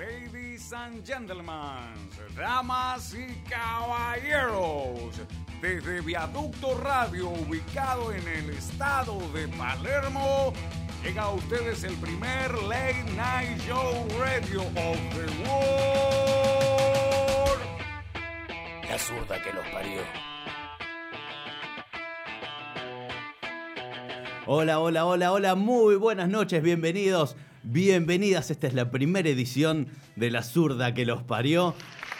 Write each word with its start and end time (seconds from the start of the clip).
Ladies 0.00 0.72
and 0.72 1.04
gentlemen, 1.04 2.08
damas 2.34 3.12
y 3.12 3.26
caballeros, 3.50 5.20
desde 5.60 6.00
Viaducto 6.00 6.78
Radio, 6.82 7.28
ubicado 7.28 8.10
en 8.10 8.26
el 8.26 8.48
estado 8.48 9.18
de 9.34 9.46
Palermo, 9.48 10.54
llega 11.04 11.24
a 11.24 11.34
ustedes 11.34 11.84
el 11.84 11.94
primer 11.96 12.50
Late 12.62 13.04
Night 13.14 13.60
Show 13.66 14.08
Radio 14.18 14.62
of 14.62 14.96
the 15.12 15.26
World. 15.46 15.60
La 18.88 18.98
zurda 18.98 19.42
que 19.42 19.52
los 19.52 19.66
parió. 19.66 20.00
Hola, 24.46 24.78
hola, 24.78 25.04
hola, 25.04 25.32
hola, 25.32 25.54
muy 25.56 25.96
buenas 25.96 26.30
noches, 26.30 26.62
bienvenidos, 26.62 27.36
bienvenidas. 27.62 28.50
Esta 28.50 28.66
es 28.66 28.74
la 28.74 28.90
primera 28.90 29.28
edición 29.28 29.88
de 30.16 30.30
La 30.30 30.42
Zurda 30.42 30.94
que 30.94 31.04
los 31.04 31.22
parió. 31.22 31.74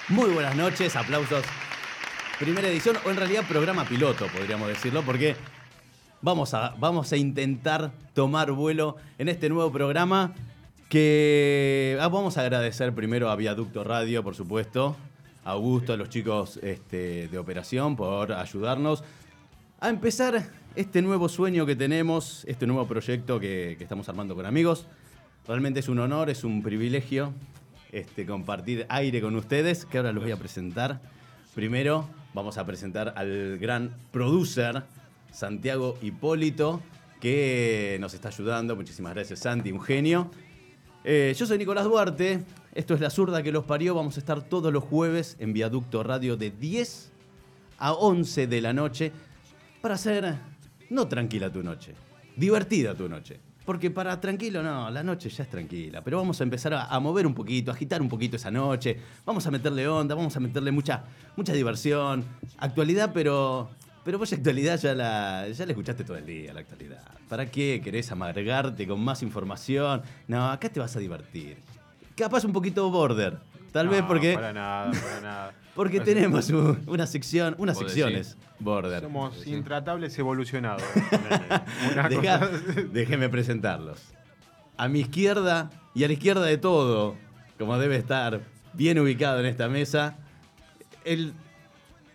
Muy 0.09 0.30
buenas 0.30 0.56
noches, 0.56 0.96
aplausos. 0.96 1.45
Primera 2.38 2.69
edición, 2.69 2.96
o 3.05 3.10
en 3.10 3.16
realidad 3.16 3.45
programa 3.48 3.84
piloto, 3.84 4.27
podríamos 4.29 4.68
decirlo, 4.68 5.02
porque 5.02 5.37
vamos 6.23 6.55
a, 6.55 6.74
vamos 6.79 7.12
a 7.12 7.16
intentar 7.16 7.92
tomar 8.15 8.52
vuelo 8.52 8.96
en 9.18 9.29
este 9.29 9.48
nuevo 9.48 9.70
programa 9.70 10.34
que 10.88 11.96
ah, 12.01 12.09
vamos 12.09 12.37
a 12.38 12.41
agradecer 12.41 12.95
primero 12.95 13.30
a 13.30 13.37
Viaducto 13.37 13.84
Radio, 13.84 14.24
por 14.24 14.34
supuesto, 14.34 14.96
a 15.45 15.52
Augusto, 15.52 15.93
a 15.93 15.96
los 15.96 16.09
chicos 16.09 16.59
este, 16.62 17.29
de 17.29 17.38
operación 17.38 17.95
por 17.95 18.32
ayudarnos 18.32 19.04
a 19.79 19.88
empezar 19.88 20.48
este 20.74 21.02
nuevo 21.02 21.29
sueño 21.29 21.66
que 21.66 21.77
tenemos, 21.77 22.45
este 22.46 22.66
nuevo 22.66 22.87
proyecto 22.87 23.38
que, 23.38 23.77
que 23.79 23.84
estamos 23.84 24.09
armando 24.09 24.34
con 24.34 24.46
amigos. 24.46 24.87
Realmente 25.50 25.80
es 25.80 25.88
un 25.88 25.98
honor, 25.98 26.30
es 26.30 26.45
un 26.45 26.62
privilegio 26.62 27.34
este, 27.90 28.24
compartir 28.24 28.86
aire 28.88 29.20
con 29.20 29.34
ustedes, 29.34 29.84
que 29.84 29.98
ahora 29.98 30.12
los 30.12 30.23
voy 30.23 30.30
a 30.30 30.36
presentar. 30.36 31.01
Primero 31.57 32.09
vamos 32.34 32.57
a 32.57 32.65
presentar 32.65 33.15
al 33.16 33.59
gran 33.59 33.92
producer, 34.12 34.84
Santiago 35.32 35.98
Hipólito, 36.02 36.80
que 37.20 37.98
nos 38.01 38.15
está 38.15 38.29
ayudando. 38.29 38.76
Muchísimas 38.76 39.12
gracias, 39.12 39.40
Santi, 39.40 39.73
un 39.73 39.80
genio. 39.80 40.30
Eh, 41.02 41.34
yo 41.37 41.45
soy 41.46 41.59
Nicolás 41.59 41.85
Duarte, 41.87 42.45
esto 42.73 42.95
es 42.95 43.01
La 43.01 43.10
Zurda 43.10 43.42
que 43.42 43.51
los 43.51 43.64
parió. 43.64 43.96
Vamos 43.96 44.18
a 44.18 44.20
estar 44.20 44.42
todos 44.42 44.73
los 44.73 44.85
jueves 44.85 45.35
en 45.40 45.52
Viaducto 45.52 46.04
Radio 46.04 46.37
de 46.37 46.52
10 46.52 47.10
a 47.79 47.92
11 47.95 48.46
de 48.46 48.60
la 48.60 48.73
noche 48.73 49.10
para 49.80 49.96
hacer, 49.96 50.32
no 50.90 51.09
tranquila 51.09 51.52
tu 51.52 51.64
noche, 51.64 51.95
divertida 52.37 52.95
tu 52.95 53.09
noche. 53.09 53.49
Porque 53.65 53.91
para 53.91 54.21
tranquilo, 54.21 54.63
no, 54.63 54.91
la 54.91 55.03
noche 55.03 55.29
ya 55.29 55.45
es 55.45 55.51
tranquila. 55.51 56.03
Pero 56.03 56.19
vamos 56.19 56.41
a 56.41 56.45
empezar 56.45 56.75
a, 56.75 56.99
mover 57.01 57.27
un 57.27 57.35
poquito, 57.35 57.71
a 57.71 57.75
agitar 57.75 58.01
un 58.01 58.09
poquito 58.09 58.37
esa 58.37 58.51
noche. 58.51 58.97
Vamos 59.25 59.47
a 59.47 59.51
meterle 59.51 59.87
onda, 59.87 60.15
vamos 60.15 60.37
a 60.37 60.41
meterle 60.41 60.73
mucha, 60.73 61.05
mucha 61.37 61.53
diversión. 61.53 62.25
Actualidad, 62.59 63.11
pero. 63.13 63.71
Pero 64.03 64.19
vos 64.19 64.33
actualidad 64.33 64.81
ya 64.81 64.94
la, 64.94 65.47
ya 65.50 65.66
la 65.66 65.72
escuchaste 65.72 66.05
todo 66.05 66.16
el 66.16 66.25
día, 66.25 66.55
la 66.55 66.61
actualidad. 66.61 67.05
¿Para 67.28 67.50
qué 67.50 67.83
querés 67.84 68.11
amargarte 68.11 68.87
con 68.87 68.99
más 68.99 69.22
información? 69.22 70.00
No, 70.27 70.50
acá 70.50 70.71
te 70.71 70.81
vas 70.81 70.97
a 70.97 71.00
divertir. 71.00 71.59
Capaz 72.16 72.44
un 72.44 72.53
poquito 72.53 72.91
border. 72.91 73.38
Tal 73.72 73.88
vez 73.88 74.03
porque. 74.03 74.34
Para 74.34 74.53
nada, 74.53 74.91
para 74.91 75.21
nada. 75.21 75.53
Porque 75.75 75.99
No, 75.99 76.04
tenemos 76.04 76.50
un- 76.50 76.82
una 76.88 77.06
sección, 77.06 77.54
unas 77.56 77.78
secciones 77.78 78.37
border. 78.59 79.00
Somos 79.03 79.47
intratables 79.47 80.19
evolucionados. 80.19 80.82
Dejá- 82.10 82.48
déjeme 82.93 83.28
presentarlos. 83.28 84.00
A 84.76 84.88
mi 84.88 85.00
izquierda 85.00 85.71
y 85.94 86.03
a 86.04 86.09
la 86.09 86.12
izquierda 86.15 86.44
de 86.44 86.59
todo, 86.59 87.15
como 87.56 87.78
debe 87.78 87.97
estar 87.97 88.41
bien 88.75 88.98
ubicado 88.98 89.41
en 89.41 89.47
esta 89.47 89.69
mesa, 89.69 90.16
el 91.04 91.32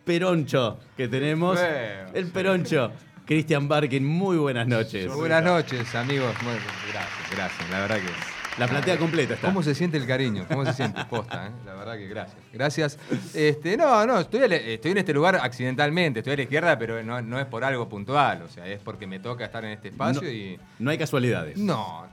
peroncho 0.03 0.77
que 0.97 1.07
tenemos. 1.07 1.57
Bueno, 1.59 2.11
el 2.13 2.25
sí. 2.25 2.31
peroncho. 2.31 2.91
Cristian 3.25 3.67
Barkin, 3.67 4.05
muy 4.05 4.37
buenas 4.37 4.67
noches. 4.67 5.11
Buenas 5.15 5.43
noches, 5.43 5.95
amigos. 5.95 6.35
Bueno, 6.43 6.59
gracias, 6.91 7.31
gracias. 7.31 7.69
La 7.71 7.79
verdad 7.79 7.97
que. 7.97 8.34
La 8.57 8.67
platea 8.67 8.97
completa 8.97 9.33
está. 9.33 9.47
¿Cómo 9.47 9.61
se 9.61 9.75
siente 9.75 9.97
el 9.97 10.07
cariño? 10.07 10.45
¿Cómo 10.47 10.65
se 10.65 10.73
siente? 10.73 11.03
Posta, 11.09 11.47
¿eh? 11.47 11.51
La 11.65 11.73
verdad 11.73 11.97
que 11.97 12.07
gracias. 12.07 12.37
Gracias. 12.53 12.99
Este, 13.33 13.75
no, 13.75 14.05
no, 14.05 14.19
estoy, 14.21 14.47
la- 14.47 14.55
estoy 14.55 14.91
en 14.91 14.97
este 14.99 15.13
lugar 15.13 15.35
accidentalmente, 15.35 16.19
estoy 16.19 16.33
a 16.33 16.35
la 16.37 16.41
izquierda, 16.43 16.77
pero 16.79 17.03
no, 17.03 17.21
no 17.21 17.39
es 17.39 17.45
por 17.47 17.63
algo 17.65 17.89
puntual. 17.89 18.43
O 18.43 18.47
sea, 18.49 18.65
es 18.67 18.79
porque 18.79 19.07
me 19.07 19.19
toca 19.19 19.43
estar 19.45 19.63
en 19.65 19.71
este 19.71 19.89
espacio 19.89 20.21
No, 20.21 20.29
y. 20.29 20.57
no 20.79 20.89
hay 20.91 20.97
casualidades. 20.97 21.57
No, 21.57 22.07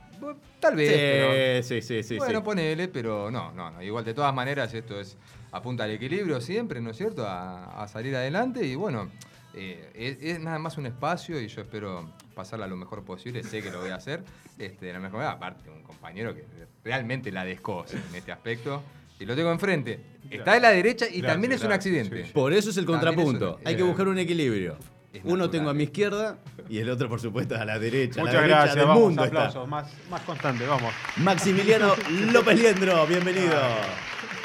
tal 0.59 0.75
vez. 0.75 0.89
Sí, 0.89 0.95
pero- 0.97 1.63
sí, 1.63 1.81
sí, 1.81 2.03
sí, 2.03 2.17
bueno, 2.17 2.39
sí. 2.39 2.45
ponele, 2.45 2.87
pero 2.89 3.31
no, 3.31 3.51
no, 3.53 3.71
no. 3.71 3.81
Igual, 3.81 4.03
de 4.03 4.13
todas 4.13 4.33
maneras, 4.33 4.73
esto 4.73 4.99
es 4.99 5.15
apunta 5.53 5.85
al 5.85 5.91
equilibrio 5.91 6.41
siempre, 6.41 6.81
¿no 6.81 6.89
es 6.89 6.97
cierto? 6.97 7.25
A, 7.25 7.81
a 7.83 7.87
salir 7.87 8.15
adelante 8.15 8.65
y 8.65 8.75
bueno, 8.75 9.09
eh, 9.53 9.91
es, 9.93 10.17
es 10.19 10.39
nada 10.41 10.57
más 10.59 10.77
un 10.77 10.87
espacio 10.87 11.39
y 11.39 11.47
yo 11.47 11.61
espero 11.61 12.09
pasarla 12.33 12.67
lo 12.67 12.75
mejor 12.75 13.03
posible. 13.03 13.43
Sé 13.43 13.61
que 13.61 13.71
lo 13.71 13.79
voy 13.81 13.89
a 13.91 13.95
hacer 13.95 14.23
este, 14.57 14.85
de 14.87 14.93
la 14.93 14.99
mejor 14.99 15.17
manera. 15.19 15.31
Aparte, 15.33 15.69
un 15.69 15.83
compañero 15.83 16.33
que 16.33 16.43
realmente 16.83 17.31
la 17.31 17.45
descoce 17.45 17.97
en 17.97 18.15
este 18.15 18.31
aspecto. 18.31 18.81
Y 19.19 19.25
lo 19.25 19.35
tengo 19.35 19.51
enfrente. 19.51 19.99
Está 20.29 20.53
de 20.55 20.59
la 20.59 20.69
derecha 20.71 21.05
y 21.05 21.19
Gracias, 21.21 21.31
también 21.31 21.51
es 21.53 21.63
un 21.63 21.71
accidente. 21.71 22.17
sí, 22.17 22.27
sí. 22.27 22.33
Por 22.33 22.51
eso 22.51 22.71
es 22.71 22.77
el 22.77 22.85
También 22.85 23.13
contrapunto. 23.15 23.55
es 23.57 23.61
un- 23.61 23.67
Hay 23.67 23.77
que 23.77 23.83
buscar 23.83 24.07
un 24.07 24.17
equilibrio. 24.17 24.75
Uno 25.23 25.49
tengo 25.49 25.69
a 25.69 25.73
mi 25.75 25.83
izquierda 25.83 26.39
y 26.67 26.79
el 26.79 26.89
otro, 26.89 27.07
por 27.07 27.21
supuesto, 27.21 27.55
a 27.55 27.63
la 27.63 27.77
derecha. 27.77 28.19
a 28.19 28.23
la 28.23 28.31
Muchas 28.31 28.41
derecha 28.41 28.55
gracias, 28.57 28.75
del 28.75 28.85
vamos, 28.87 29.03
mundo 29.03 29.23
aplausos, 29.23 29.67
más, 29.67 29.93
más 30.09 30.21
constante, 30.21 30.65
vamos. 30.65 30.91
Maximiliano 31.17 31.93
López 32.33 32.59
Liendro, 32.59 33.05
bienvenido. 33.05 33.53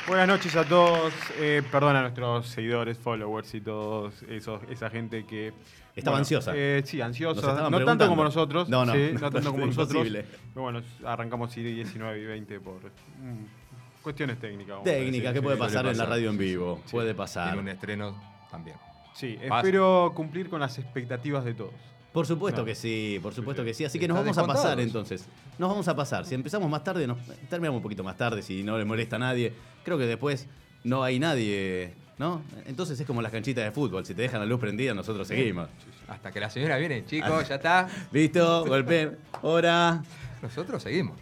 Buenas 0.07 0.29
noches 0.29 0.55
a 0.57 0.65
todos, 0.65 1.13
eh, 1.39 1.63
perdón 1.73 1.97
a 1.97 2.03
nuestros 2.03 2.47
seguidores, 2.49 2.99
followers 2.99 3.55
y 3.55 3.61
todos 3.63 4.23
esos, 4.29 4.61
esa 4.71 4.91
gente 4.91 5.25
que... 5.27 5.53
Estaba 5.99 6.19
ansiosa. 6.19 6.53
eh, 6.55 6.83
sí, 6.85 7.01
ansiosa, 7.01 7.69
no 7.71 7.85
tanto 7.85 8.09
como 8.09 8.25
nosotros, 8.25 8.69
No, 8.69 8.85
no, 8.87 8.93
sí, 8.93 9.11
no, 9.15 9.21
no 9.21 9.31
tanto 9.31 9.51
como 9.53 9.67
nosotros. 9.67 10.07
Pero 10.09 10.27
bueno, 10.63 10.83
arrancamos 11.05 11.57
ir 11.57 11.75
19 11.75 12.21
y 12.21 12.25
20 12.25 12.61
por 12.61 12.77
mm, 12.77 14.03
cuestiones 14.03 14.39
técnicas. 14.39 14.69
vamos 14.77 14.83
a 14.89 14.91
Técnica, 14.91 15.29
decir, 15.29 15.33
que 15.33 15.39
sí, 15.39 15.43
puede 15.45 15.57
sí. 15.57 15.63
pasar 15.63 15.87
en 15.87 15.99
la 15.99 16.07
radio 16.07 16.31
en 16.31 16.39
vivo. 16.39 16.81
sí. 16.87 16.93
Puede 16.93 17.15
pasar. 17.15 17.49
Tiene 17.49 17.63
un 17.63 17.69
estreno 17.69 18.23
también. 18.51 18.77
Sí, 19.15 19.37
Pasa. 19.49 19.57
espero 19.67 20.13
cumplir 20.15 20.49
con 20.49 20.61
las 20.61 20.79
expectativas 20.79 21.45
de 21.45 21.55
todos. 21.55 21.73
Por 22.13 22.27
supuesto 22.27 22.63
No. 22.63 22.65
que 22.65 22.75
sí, 22.75 23.19
por 23.23 23.35
supuesto 23.35 23.63
Sí, 23.63 23.67
que 23.69 23.75
sí. 23.75 23.85
Así 23.85 23.99
que 23.99 24.09
nos 24.09 24.17
vamos 24.17 24.39
a 24.39 24.47
pasar 24.47 24.81
entonces. 24.81 25.29
Nos 25.59 25.69
vamos 25.69 25.87
a 25.89 25.95
pasar. 25.95 26.25
Si 26.25 26.35
empezamos 26.35 26.71
más 26.71 26.83
tarde, 26.83 27.07
nos 27.07 27.19
terminamos 27.51 27.79
un 27.79 27.83
poquito 27.83 28.03
más 28.03 28.17
tarde, 28.17 28.43
si 28.43 28.63
no 28.63 28.79
le 28.79 28.85
molesta 28.85 29.17
a 29.17 29.19
nadie. 29.19 29.53
Creo 29.85 29.99
que 29.99 30.07
después 30.07 30.47
no 30.85 31.03
hay 31.03 31.19
nadie, 31.19 31.93
¿no? 32.19 32.43
Entonces 32.67 32.99
es 32.99 33.07
como 33.07 33.23
las 33.23 33.33
canchitas 33.33 33.65
de 33.65 33.71
fútbol. 33.71 34.05
Si 34.05 34.15
te 34.15 34.23
dejan 34.23 34.41
la 34.41 34.47
luz 34.47 34.61
prendida, 34.61 34.93
nosotros 34.93 35.27
seguimos. 35.29 35.69
Hasta 36.09 36.31
que 36.31 36.41
la 36.41 36.51
señora 36.51 36.77
viene, 36.77 37.05
chicos, 37.05 37.49
ya 37.49 37.57
está. 37.57 37.89
¿Listo? 38.13 38.65
Golpeen. 38.67 39.17
Hora. 39.43 40.03
Nosotros 40.43 40.83
seguimos. 40.83 41.17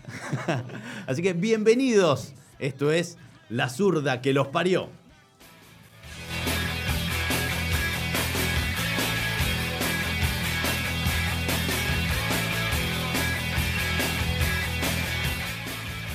Así 1.07 1.23
que 1.23 1.33
bienvenidos. 1.33 2.33
Esto 2.59 2.91
es 2.91 3.19
La 3.49 3.69
Zurda 3.69 4.21
que 4.21 4.33
los 4.33 4.49
parió. 4.49 4.89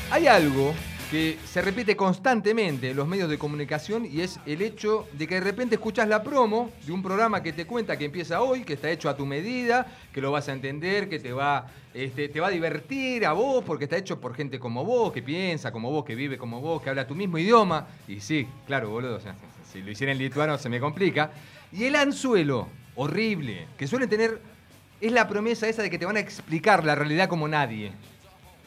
Hay 0.10 0.28
algo 0.28 0.76
que 1.12 1.38
se 1.46 1.62
repite 1.62 1.98
constantemente 1.98 2.92
en 2.92 2.96
los 2.96 3.06
medios 3.06 3.30
de 3.30 3.38
comunicación 3.38 4.08
y 4.10 4.22
es 4.22 4.40
el 4.46 4.62
hecho 4.62 5.10
de 5.12 5.28
que 5.28 5.36
de 5.36 5.42
repente 5.42 5.76
escuchas 5.76 6.08
la 6.08 6.24
promo 6.24 6.72
de 6.86 6.94
un 6.94 7.04
programa 7.04 7.44
que 7.44 7.52
te 7.52 7.68
cuenta 7.68 7.98
que 7.98 8.06
empieza 8.06 8.42
hoy, 8.42 8.64
que 8.64 8.74
está 8.74 8.90
hecho 8.90 9.10
a 9.10 9.18
tu 9.18 9.26
medida, 9.26 9.86
que 10.14 10.22
lo 10.22 10.32
vas 10.32 10.48
a 10.48 10.54
entender, 10.54 11.10
que 11.10 11.20
te 11.20 11.34
va, 11.34 11.68
este, 11.94 12.30
te 12.30 12.40
va 12.40 12.48
a 12.48 12.52
divertir 12.52 13.26
a 13.26 13.34
vos 13.34 13.62
porque 13.66 13.84
está 13.84 13.98
hecho 13.98 14.22
por 14.22 14.34
gente 14.34 14.58
como 14.58 14.86
vos, 14.86 15.12
que 15.12 15.22
piensa 15.22 15.70
como 15.74 15.92
vos, 15.92 16.06
que 16.06 16.16
vive 16.16 16.38
como 16.38 16.62
vos, 16.62 16.82
que 16.82 16.90
habla 16.90 17.06
tu 17.06 17.14
mismo 17.14 17.38
idioma. 17.38 17.88
Y 18.08 18.22
sí, 18.22 18.48
claro, 18.66 18.90
boludo, 18.90 19.18
o 19.18 19.20
sea, 19.20 19.36
si 19.70 19.82
lo 19.82 19.92
hiciera 19.92 20.14
en 20.14 20.18
lituano 20.18 20.58
se 20.58 20.70
me 20.70 20.80
complica. 20.80 21.32
Y 21.74 21.84
el 21.84 21.98
anzuelo, 21.98 22.70
horrible, 22.96 23.68
que 23.78 23.86
suele 23.86 24.08
tener, 24.08 24.40
es 25.02 25.12
la 25.12 25.28
promesa 25.28 25.68
esa 25.68 25.82
de 25.82 25.90
que 25.90 26.00
te 26.00 26.06
van 26.06 26.16
a 26.16 26.22
explicar 26.22 26.86
la 26.86 26.96
realidad 26.96 27.28
como 27.28 27.50
nadie. 27.50 27.92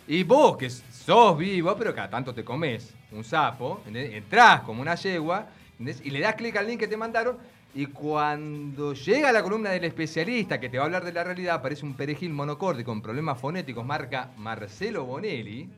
Y 0.06 0.22
vos, 0.24 0.58
que 0.58 0.68
sos 1.04 1.36
vivo, 1.36 1.76
pero 1.76 1.94
cada 1.94 2.08
tanto 2.08 2.32
te 2.32 2.42
comes 2.42 2.94
un 3.12 3.24
sapo, 3.24 3.82
¿entendés? 3.86 4.14
entrás 4.14 4.62
como 4.62 4.80
una 4.80 4.94
yegua 4.94 5.46
y 5.78 6.10
le 6.10 6.20
das 6.20 6.34
clic 6.34 6.56
al 6.56 6.66
link 6.66 6.80
que 6.80 6.88
te 6.88 6.96
mandaron. 6.96 7.36
Y 7.74 7.86
cuando 7.86 8.94
llega 8.94 9.32
la 9.32 9.42
columna 9.42 9.70
del 9.70 9.84
especialista 9.84 10.60
que 10.60 10.68
te 10.68 10.78
va 10.78 10.84
a 10.84 10.86
hablar 10.86 11.04
de 11.04 11.12
la 11.12 11.24
realidad, 11.24 11.56
aparece 11.56 11.84
un 11.84 11.94
perejil 11.94 12.32
monocorde 12.32 12.84
con 12.84 13.02
problemas 13.02 13.38
fonéticos, 13.38 13.84
marca 13.84 14.30
Marcelo 14.36 15.04
Bonelli, 15.04 15.68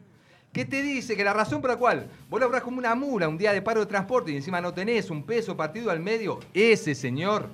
que 0.52 0.64
te 0.64 0.82
dice 0.82 1.17
que 1.17 1.25
la 1.25 1.32
razón 1.32 1.61
por 1.61 1.70
la 1.70 1.76
cual 1.76 2.08
vos 2.28 2.40
como 2.62 2.78
una 2.78 2.94
mula 2.94 3.28
un 3.28 3.38
día 3.38 3.52
de 3.52 3.62
paro 3.62 3.81
de 3.81 3.87
transporte 3.87 4.31
y 4.31 4.37
encima 4.37 4.61
no 4.61 4.75
tenés 4.75 5.11
un 5.11 5.25
peso 5.25 5.56
partido 5.56 5.90
al 5.90 6.00
medio, 6.00 6.38
ese 6.55 6.94
señor 6.94 7.49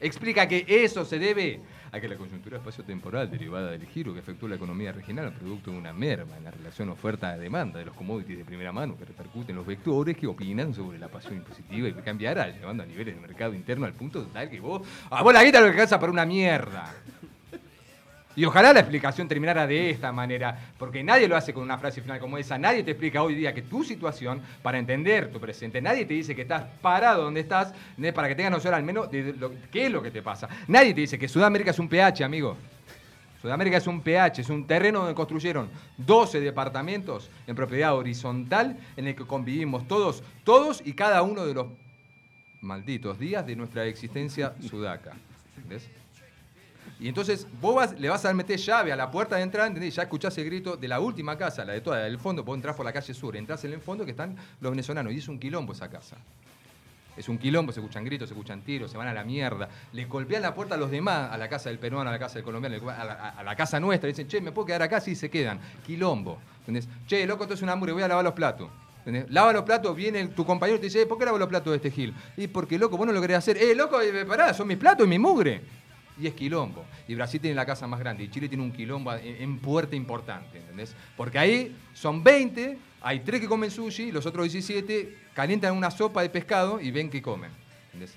explica 0.00 0.46
que 0.46 0.64
eso 0.68 1.04
se 1.04 1.18
debe 1.18 1.60
a 1.92 2.00
que 2.00 2.08
la 2.08 2.16
coyuntura 2.16 2.58
espacio-temporal 2.58 3.30
derivada 3.30 3.70
del 3.70 3.86
giro 3.86 4.12
que 4.12 4.20
efectúa 4.20 4.50
la 4.50 4.56
economía 4.56 4.92
regional 4.92 5.32
producto 5.32 5.70
de 5.70 5.78
una 5.78 5.92
merma 5.92 6.36
en 6.36 6.44
la 6.44 6.50
relación 6.50 6.88
oferta-demanda 6.90 7.78
de 7.78 7.86
los 7.86 7.94
commodities 7.94 8.38
de 8.38 8.44
primera 8.44 8.72
mano 8.72 8.96
que 8.96 9.04
repercuten 9.04 9.56
los 9.56 9.66
vectores 9.66 10.16
que 10.16 10.26
opinan 10.26 10.74
sobre 10.74 10.98
la 10.98 11.08
pasión 11.08 11.34
impositiva 11.34 11.88
y 11.88 11.92
que 11.92 12.02
cambiará, 12.02 12.48
llevando 12.48 12.82
a 12.82 12.86
niveles 12.86 13.14
de 13.14 13.20
mercado 13.20 13.54
interno 13.54 13.86
al 13.86 13.94
punto 13.94 14.26
tal 14.26 14.50
que 14.50 14.60
vos, 14.60 14.86
a 15.10 15.22
vos 15.22 15.32
la 15.32 15.44
guita 15.44 15.60
lo 15.60 15.66
que 15.66 15.72
alcanza 15.72 15.98
para 15.98 16.12
una 16.12 16.26
mierda. 16.26 16.94
Y 18.38 18.44
ojalá 18.44 18.72
la 18.72 18.78
explicación 18.78 19.26
terminara 19.26 19.66
de 19.66 19.90
esta 19.90 20.12
manera, 20.12 20.56
porque 20.78 21.02
nadie 21.02 21.26
lo 21.26 21.36
hace 21.36 21.52
con 21.52 21.64
una 21.64 21.76
frase 21.76 22.00
final 22.00 22.20
como 22.20 22.38
esa. 22.38 22.56
Nadie 22.56 22.84
te 22.84 22.92
explica 22.92 23.20
hoy 23.20 23.34
día 23.34 23.52
que 23.52 23.62
tu 23.62 23.82
situación, 23.82 24.40
para 24.62 24.78
entender 24.78 25.32
tu 25.32 25.40
presente, 25.40 25.82
nadie 25.82 26.04
te 26.04 26.14
dice 26.14 26.36
que 26.36 26.42
estás 26.42 26.62
parado 26.80 27.24
donde 27.24 27.40
estás, 27.40 27.74
¿eh? 28.00 28.12
para 28.12 28.28
que 28.28 28.36
tengas 28.36 28.52
noción 28.52 28.74
al 28.74 28.84
menos 28.84 29.10
de 29.10 29.34
qué 29.72 29.86
es 29.86 29.90
lo 29.90 30.00
que 30.00 30.12
te 30.12 30.22
pasa. 30.22 30.48
Nadie 30.68 30.94
te 30.94 31.00
dice 31.00 31.18
que 31.18 31.26
Sudamérica 31.26 31.72
es 31.72 31.80
un 31.80 31.88
pH, 31.88 32.22
amigo. 32.22 32.56
Sudamérica 33.42 33.78
es 33.78 33.88
un 33.88 34.02
pH, 34.02 34.42
es 34.42 34.50
un 34.50 34.68
terreno 34.68 35.00
donde 35.00 35.16
construyeron 35.16 35.68
12 35.96 36.38
departamentos 36.38 37.28
en 37.44 37.56
propiedad 37.56 37.96
horizontal 37.96 38.78
en 38.96 39.08
el 39.08 39.16
que 39.16 39.26
convivimos 39.26 39.88
todos, 39.88 40.22
todos 40.44 40.80
y 40.84 40.92
cada 40.92 41.22
uno 41.22 41.44
de 41.44 41.54
los 41.54 41.66
malditos 42.60 43.18
días 43.18 43.44
de 43.44 43.56
nuestra 43.56 43.84
existencia 43.86 44.54
sudaca. 44.60 45.14
¿Entendés? 45.56 45.90
Y 47.00 47.08
entonces 47.08 47.46
vos 47.60 47.92
le 47.98 48.08
vas 48.08 48.24
a 48.24 48.34
meter 48.34 48.58
llave 48.58 48.92
a 48.92 48.96
la 48.96 49.10
puerta 49.10 49.36
de 49.36 49.42
entrada. 49.42 49.72
Ya 49.72 50.02
escuchás 50.02 50.36
el 50.38 50.44
grito 50.44 50.76
de 50.76 50.88
la 50.88 50.98
última 50.98 51.38
casa, 51.38 51.64
la 51.64 51.72
de 51.72 51.80
toda, 51.80 51.98
del 51.98 52.18
fondo, 52.18 52.42
vos 52.42 52.56
entrás 52.56 52.74
por 52.74 52.84
la 52.84 52.92
calle 52.92 53.14
sur, 53.14 53.36
entrás 53.36 53.64
en 53.64 53.72
el 53.72 53.80
fondo 53.80 54.04
que 54.04 54.10
están 54.10 54.36
los 54.60 54.70
venezolanos, 54.70 55.12
y 55.12 55.18
es 55.18 55.28
un 55.28 55.38
quilombo 55.38 55.72
esa 55.72 55.88
casa. 55.88 56.16
Es 57.16 57.28
un 57.28 57.36
quilombo, 57.38 57.72
se 57.72 57.80
escuchan 57.80 58.04
gritos, 58.04 58.28
se 58.28 58.34
escuchan 58.34 58.62
tiros, 58.62 58.90
se 58.90 58.96
van 58.96 59.08
a 59.08 59.12
la 59.12 59.24
mierda. 59.24 59.68
Le 59.92 60.04
golpean 60.04 60.42
la 60.42 60.54
puerta 60.54 60.76
a 60.76 60.78
los 60.78 60.90
demás, 60.90 61.32
a 61.32 61.36
la 61.36 61.48
casa 61.48 61.68
del 61.68 61.78
peruano, 61.78 62.08
a 62.08 62.12
la 62.12 62.18
casa 62.18 62.34
del 62.34 62.44
colombiano, 62.44 62.76
a 62.90 63.42
la, 63.42 63.56
casa 63.56 63.80
nuestra. 63.80 64.06
Dicen, 64.08 64.28
che, 64.28 64.40
¿me 64.40 64.52
puedo 64.52 64.66
quedar 64.66 64.82
acá? 64.82 65.00
Sí, 65.00 65.16
se 65.16 65.28
quedan. 65.28 65.58
Quilombo. 65.84 66.38
¿Entendés? 66.60 66.88
Che, 67.08 67.26
loco, 67.26 67.44
esto 67.44 67.54
es 67.54 67.62
un 67.62 67.70
hambre, 67.70 67.92
voy 67.92 68.02
a 68.02 68.08
lavar 68.08 68.24
los 68.24 68.34
platos. 68.34 68.70
Lava 69.30 69.52
los 69.52 69.62
platos, 69.62 69.96
viene 69.96 70.28
tu 70.28 70.44
compañero 70.44 70.76
y 70.76 70.80
te 70.80 70.86
dice, 70.86 71.02
"Eh, 71.02 71.06
¿por 71.06 71.18
qué 71.18 71.24
lavo 71.24 71.38
los 71.38 71.48
platos 71.48 71.70
de 71.70 71.76
este 71.76 71.90
Gil? 71.90 72.14
Y 72.36 72.46
porque, 72.46 72.78
loco, 72.78 72.96
vos 72.96 73.06
no 73.06 73.12
lo 73.12 73.20
querés 73.20 73.38
hacer. 73.38 73.56
Eh, 73.56 73.74
loco, 73.74 74.00
eh, 74.00 74.26
pará, 74.26 74.52
son 74.52 74.68
mis 74.68 74.76
platos 74.76 75.06
y 75.06 75.08
mi 75.08 75.18
mugre. 75.18 75.62
Y 76.20 76.26
es 76.26 76.34
quilombo. 76.34 76.84
Y 77.06 77.14
Brasil 77.14 77.40
tiene 77.40 77.54
la 77.54 77.64
casa 77.64 77.86
más 77.86 78.00
grande. 78.00 78.24
Y 78.24 78.30
Chile 78.30 78.48
tiene 78.48 78.64
un 78.64 78.72
quilombo 78.72 79.12
en, 79.14 79.58
puerta 79.58 79.94
importante, 79.94 80.58
¿entendés? 80.58 80.94
Porque 81.16 81.38
ahí 81.38 81.76
son 81.94 82.24
20, 82.24 82.78
hay 83.00 83.20
3 83.20 83.40
que 83.40 83.46
comen 83.46 83.70
sushi, 83.70 84.10
los 84.10 84.26
otros 84.26 84.44
17 84.44 85.16
calientan 85.34 85.76
una 85.76 85.90
sopa 85.90 86.22
de 86.22 86.30
pescado 86.30 86.80
y 86.80 86.90
ven 86.90 87.08
que 87.10 87.22
comen. 87.22 87.50
¿entendés? 87.86 88.14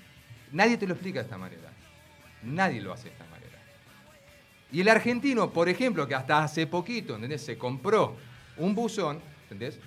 Nadie 0.50 0.76
te 0.76 0.86
lo 0.86 0.94
explica 0.94 1.20
de 1.20 1.24
esta 1.24 1.38
manera. 1.38 1.70
Nadie 2.42 2.80
lo 2.80 2.92
hace 2.92 3.04
de 3.04 3.10
esta 3.10 3.24
manera. 3.26 3.58
Y 4.72 4.80
el 4.80 4.88
argentino, 4.88 5.50
por 5.50 5.68
ejemplo, 5.68 6.08
que 6.08 6.14
hasta 6.14 6.42
hace 6.42 6.66
poquito, 6.66 7.14
¿entendés? 7.14 7.42
Se 7.42 7.56
compró 7.56 8.16
un 8.56 8.74
buzón, 8.74 9.20
¿entendés? 9.44 9.78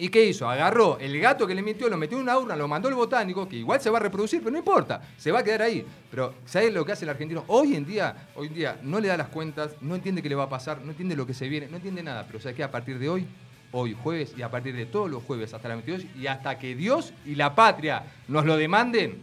¿Y 0.00 0.08
qué 0.08 0.24
hizo? 0.24 0.48
Agarró 0.48 0.98
el 0.98 1.20
gato 1.20 1.46
que 1.46 1.54
le 1.54 1.60
mintió, 1.60 1.86
lo 1.90 1.98
metió 1.98 2.16
en 2.16 2.22
una 2.22 2.38
urna, 2.38 2.56
lo 2.56 2.66
mandó 2.66 2.88
al 2.88 2.94
botánico, 2.94 3.46
que 3.46 3.56
igual 3.56 3.82
se 3.82 3.90
va 3.90 3.98
a 3.98 4.00
reproducir, 4.00 4.40
pero 4.40 4.50
no 4.50 4.56
importa, 4.56 5.02
se 5.18 5.30
va 5.30 5.40
a 5.40 5.44
quedar 5.44 5.60
ahí. 5.60 5.84
Pero, 6.10 6.36
¿sabes 6.46 6.72
lo 6.72 6.86
que 6.86 6.92
hace 6.92 7.04
el 7.04 7.10
argentino? 7.10 7.44
Hoy 7.48 7.76
en 7.76 7.84
día, 7.84 8.28
hoy 8.34 8.46
en 8.46 8.54
día, 8.54 8.80
no 8.82 8.98
le 8.98 9.08
da 9.08 9.18
las 9.18 9.28
cuentas, 9.28 9.72
no 9.82 9.94
entiende 9.94 10.22
qué 10.22 10.30
le 10.30 10.36
va 10.36 10.44
a 10.44 10.48
pasar, 10.48 10.80
no 10.80 10.92
entiende 10.92 11.14
lo 11.14 11.26
que 11.26 11.34
se 11.34 11.50
viene, 11.50 11.68
no 11.68 11.76
entiende 11.76 12.02
nada. 12.02 12.24
Pero 12.26 12.40
¿sabes 12.40 12.56
qué? 12.56 12.62
A 12.62 12.70
partir 12.70 12.98
de 12.98 13.10
hoy, 13.10 13.26
hoy 13.72 13.94
jueves, 14.02 14.32
y 14.38 14.40
a 14.40 14.50
partir 14.50 14.74
de 14.74 14.86
todos 14.86 15.10
los 15.10 15.22
jueves 15.22 15.52
hasta 15.52 15.68
la 15.68 15.74
22, 15.74 16.06
y 16.16 16.28
hasta 16.28 16.58
que 16.58 16.74
Dios 16.74 17.12
y 17.26 17.34
la 17.34 17.54
patria 17.54 18.04
nos 18.26 18.46
lo 18.46 18.56
demanden, 18.56 19.20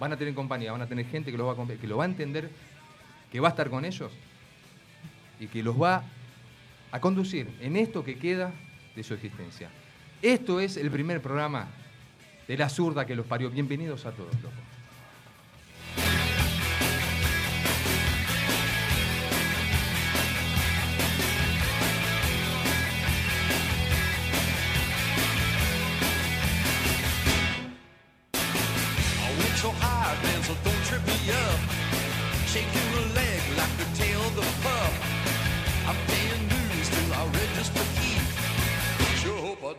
van 0.00 0.14
a 0.14 0.16
tener 0.16 0.32
compañía, 0.32 0.72
van 0.72 0.80
a 0.80 0.86
tener 0.86 1.04
gente 1.04 1.30
que, 1.30 1.36
los 1.36 1.46
va 1.46 1.66
que 1.78 1.86
lo 1.86 1.98
va 1.98 2.04
a 2.04 2.06
entender, 2.06 2.48
que 3.30 3.38
va 3.38 3.48
a 3.48 3.50
estar 3.50 3.68
con 3.68 3.84
ellos 3.84 4.12
y 5.38 5.46
que 5.46 5.62
los 5.62 5.78
va 5.78 6.04
a 6.90 7.00
conducir 7.00 7.54
en 7.60 7.76
esto 7.76 8.02
que 8.02 8.18
queda 8.18 8.50
de 8.98 9.04
su 9.04 9.14
existencia. 9.14 9.70
Esto 10.20 10.58
es 10.58 10.76
el 10.76 10.90
primer 10.90 11.22
programa 11.22 11.68
de 12.48 12.56
la 12.56 12.68
zurda 12.68 13.06
que 13.06 13.14
los 13.14 13.24
parió. 13.26 13.48
Bienvenidos 13.48 14.04
a 14.06 14.10
todos, 14.10 14.34
loco. 14.42 14.67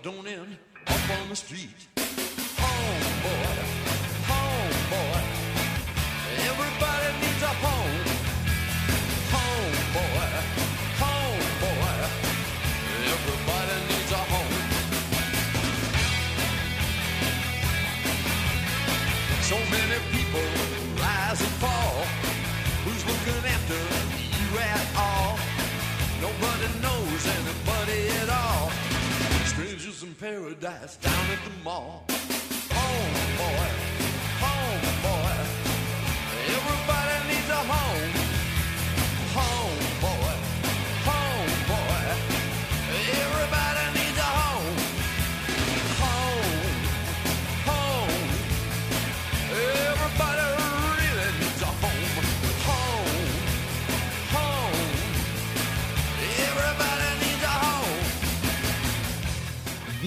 Don't 0.01 0.28
end 0.28 0.57
up 0.88 1.10
on 1.22 1.30
the 1.30 1.36
street. 1.36 1.88
Oh, 1.98 2.04
Home, 2.62 3.59
paradise 30.19 30.98
down 30.98 31.25
at 31.31 31.39
the 31.45 31.63
mall. 31.63 32.04
Home, 32.71 33.38
boy, 33.38 33.88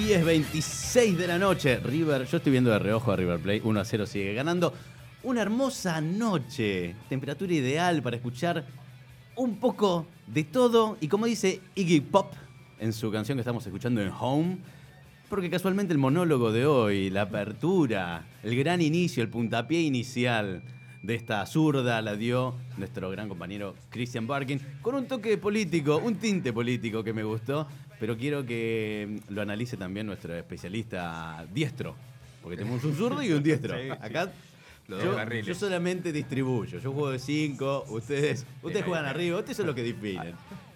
10.26 0.02 1.14
de 1.14 1.26
la 1.28 1.38
noche. 1.38 1.78
River, 1.78 2.26
yo 2.26 2.36
estoy 2.38 2.50
viendo 2.50 2.70
de 2.70 2.80
reojo 2.80 3.12
a 3.12 3.16
River 3.16 3.38
Play. 3.38 3.60
1 3.62 3.80
a 3.80 3.84
0 3.84 4.04
sigue 4.04 4.34
ganando. 4.34 4.74
Una 5.22 5.42
hermosa 5.42 6.00
noche. 6.00 6.96
Temperatura 7.08 7.52
ideal 7.54 8.02
para 8.02 8.16
escuchar 8.16 8.64
un 9.36 9.60
poco 9.60 10.06
de 10.26 10.42
todo. 10.42 10.96
Y 11.00 11.06
como 11.06 11.26
dice 11.26 11.60
Iggy 11.76 12.00
Pop 12.00 12.32
en 12.80 12.92
su 12.92 13.12
canción 13.12 13.36
que 13.36 13.42
estamos 13.42 13.64
escuchando 13.64 14.02
en 14.02 14.10
Home. 14.18 14.58
Porque 15.30 15.48
casualmente 15.48 15.92
el 15.92 15.98
monólogo 15.98 16.50
de 16.50 16.66
hoy, 16.66 17.08
la 17.08 17.22
apertura, 17.22 18.26
el 18.42 18.56
gran 18.56 18.82
inicio, 18.82 19.22
el 19.22 19.28
puntapié 19.28 19.82
inicial 19.82 20.64
de 21.02 21.14
esta 21.14 21.44
zurda 21.46 22.00
la 22.00 22.16
dio 22.16 22.54
nuestro 22.76 23.10
gran 23.10 23.28
compañero 23.28 23.74
Christian 23.90 24.26
Barkin 24.26 24.60
con 24.82 24.94
un 24.94 25.06
toque 25.06 25.36
político, 25.36 25.98
un 25.98 26.14
tinte 26.16 26.52
político 26.52 27.02
que 27.02 27.12
me 27.12 27.24
gustó, 27.24 27.66
pero 28.02 28.16
quiero 28.16 28.44
que 28.44 29.20
lo 29.28 29.42
analice 29.42 29.76
también 29.76 30.08
nuestro 30.08 30.34
especialista 30.34 31.46
diestro, 31.54 31.94
porque 32.42 32.56
tenemos 32.56 32.82
un 32.82 32.96
zurdo 32.96 33.22
y 33.22 33.30
un 33.30 33.44
diestro. 33.44 33.76
Sí, 33.78 33.84
sí. 33.84 33.90
Acá 33.90 34.28
yo, 34.88 35.40
yo 35.40 35.54
solamente 35.54 36.10
distribuyo, 36.10 36.80
yo 36.80 36.92
juego 36.92 37.12
de 37.12 37.20
5, 37.20 37.84
ustedes, 37.90 38.44
ustedes 38.62 38.84
juegan 38.84 39.06
arriba, 39.06 39.38
ustedes 39.38 39.56
son 39.58 39.66
los 39.66 39.76
que 39.76 39.84
definen. 39.84 40.34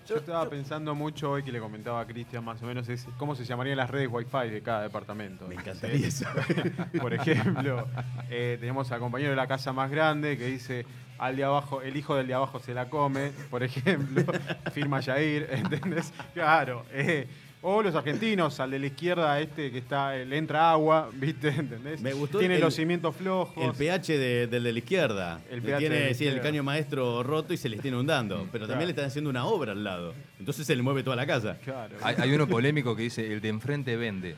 Yo 0.09 0.18
estaba 0.18 0.49
pensando 0.49 0.95
mucho 0.95 1.33
hoy 1.33 1.42
que 1.42 1.50
le 1.50 1.59
comentaba 1.59 2.00
a 2.00 2.06
Cristian 2.06 2.45
más 2.45 2.62
o 2.62 2.66
menos 2.66 2.88
es 2.88 3.09
cómo 3.16 3.35
se 3.35 3.45
llamarían 3.45 3.78
las 3.78 3.90
redes 3.90 4.09
Wi-Fi 4.09 4.49
de 4.49 4.62
cada 4.62 4.83
departamento. 4.83 5.49
Me 5.49 5.56
encantaría 5.56 6.06
eso. 6.06 6.26
Por 7.00 7.12
ejemplo, 7.12 7.88
eh, 8.30 8.56
tenemos 8.61 8.92
al 8.92 9.00
compañero 9.00 9.30
de 9.30 9.37
la 9.37 9.49
casa 9.49 9.73
más 9.73 9.90
grande 9.90 10.38
que 10.38 10.47
dice 10.47 10.87
al 11.18 11.37
de 11.37 11.44
abajo, 11.44 11.82
el 11.82 11.96
hijo 11.96 12.14
del 12.16 12.26
de 12.26 12.35
abajo 12.35 12.58
se 12.61 12.75
la 12.75 12.88
come, 12.88 13.30
por 13.50 13.62
ejemplo, 13.62 14.25
firma 14.73 15.00
Yair, 15.00 15.49
¿entendés? 15.52 16.12
Claro. 16.35 16.85
eh, 16.92 17.26
o 17.62 17.82
los 17.82 17.96
argentinos, 17.96 18.61
al 18.61 18.70
de 18.70 18.78
la 18.78 18.87
izquierda, 18.87 19.40
este 19.40 19.73
que 19.73 19.78
está, 19.78 20.14
le 20.14 20.37
entra 20.37 20.70
agua, 20.70 21.08
¿viste? 21.14 21.49
¿Entendés? 21.49 22.00
Me 22.00 22.12
gustó 22.12 22.38
Tiene 22.38 22.56
el- 22.56 22.61
los 22.61 22.75
cimientos 22.76 23.16
flojos. 23.16 23.56
El 23.64 23.73
pH 23.73 24.18
de- 24.18 24.46
del 24.46 24.62
de 24.62 24.73
la 24.73 24.78
izquierda. 24.78 25.40
El 25.50 25.56
Le 25.56 25.62
pH 25.62 25.78
tiene 25.78 25.96
de 25.96 26.08
la 26.11 26.14
sí, 26.14 26.26
el 26.28 26.40
caño 26.40 26.62
maestro 26.62 27.25
roto 27.25 27.52
y 27.52 27.56
se 27.56 27.68
le 27.68 27.76
está 27.76 27.88
inundando. 27.88 28.46
Pero 28.52 28.66
también 28.68 28.78
Claro. 28.80 28.85
le 28.87 28.90
están 28.90 29.04
haciendo 29.06 29.30
una 29.30 29.46
obra 29.46 29.73
al 29.73 29.82
lado. 29.82 30.14
Entonces 30.38 30.64
se 30.64 30.76
le 30.76 30.82
mueve 30.82 31.02
toda 31.02 31.16
la 31.16 31.26
casa. 31.26 31.56
Claro. 31.64 31.96
Hay, 32.02 32.14
hay 32.18 32.32
uno 32.32 32.46
polémico 32.46 32.94
que 32.94 33.02
dice, 33.04 33.32
el 33.32 33.40
de 33.40 33.49
enfrente 33.49 33.96
vende. 33.96 34.37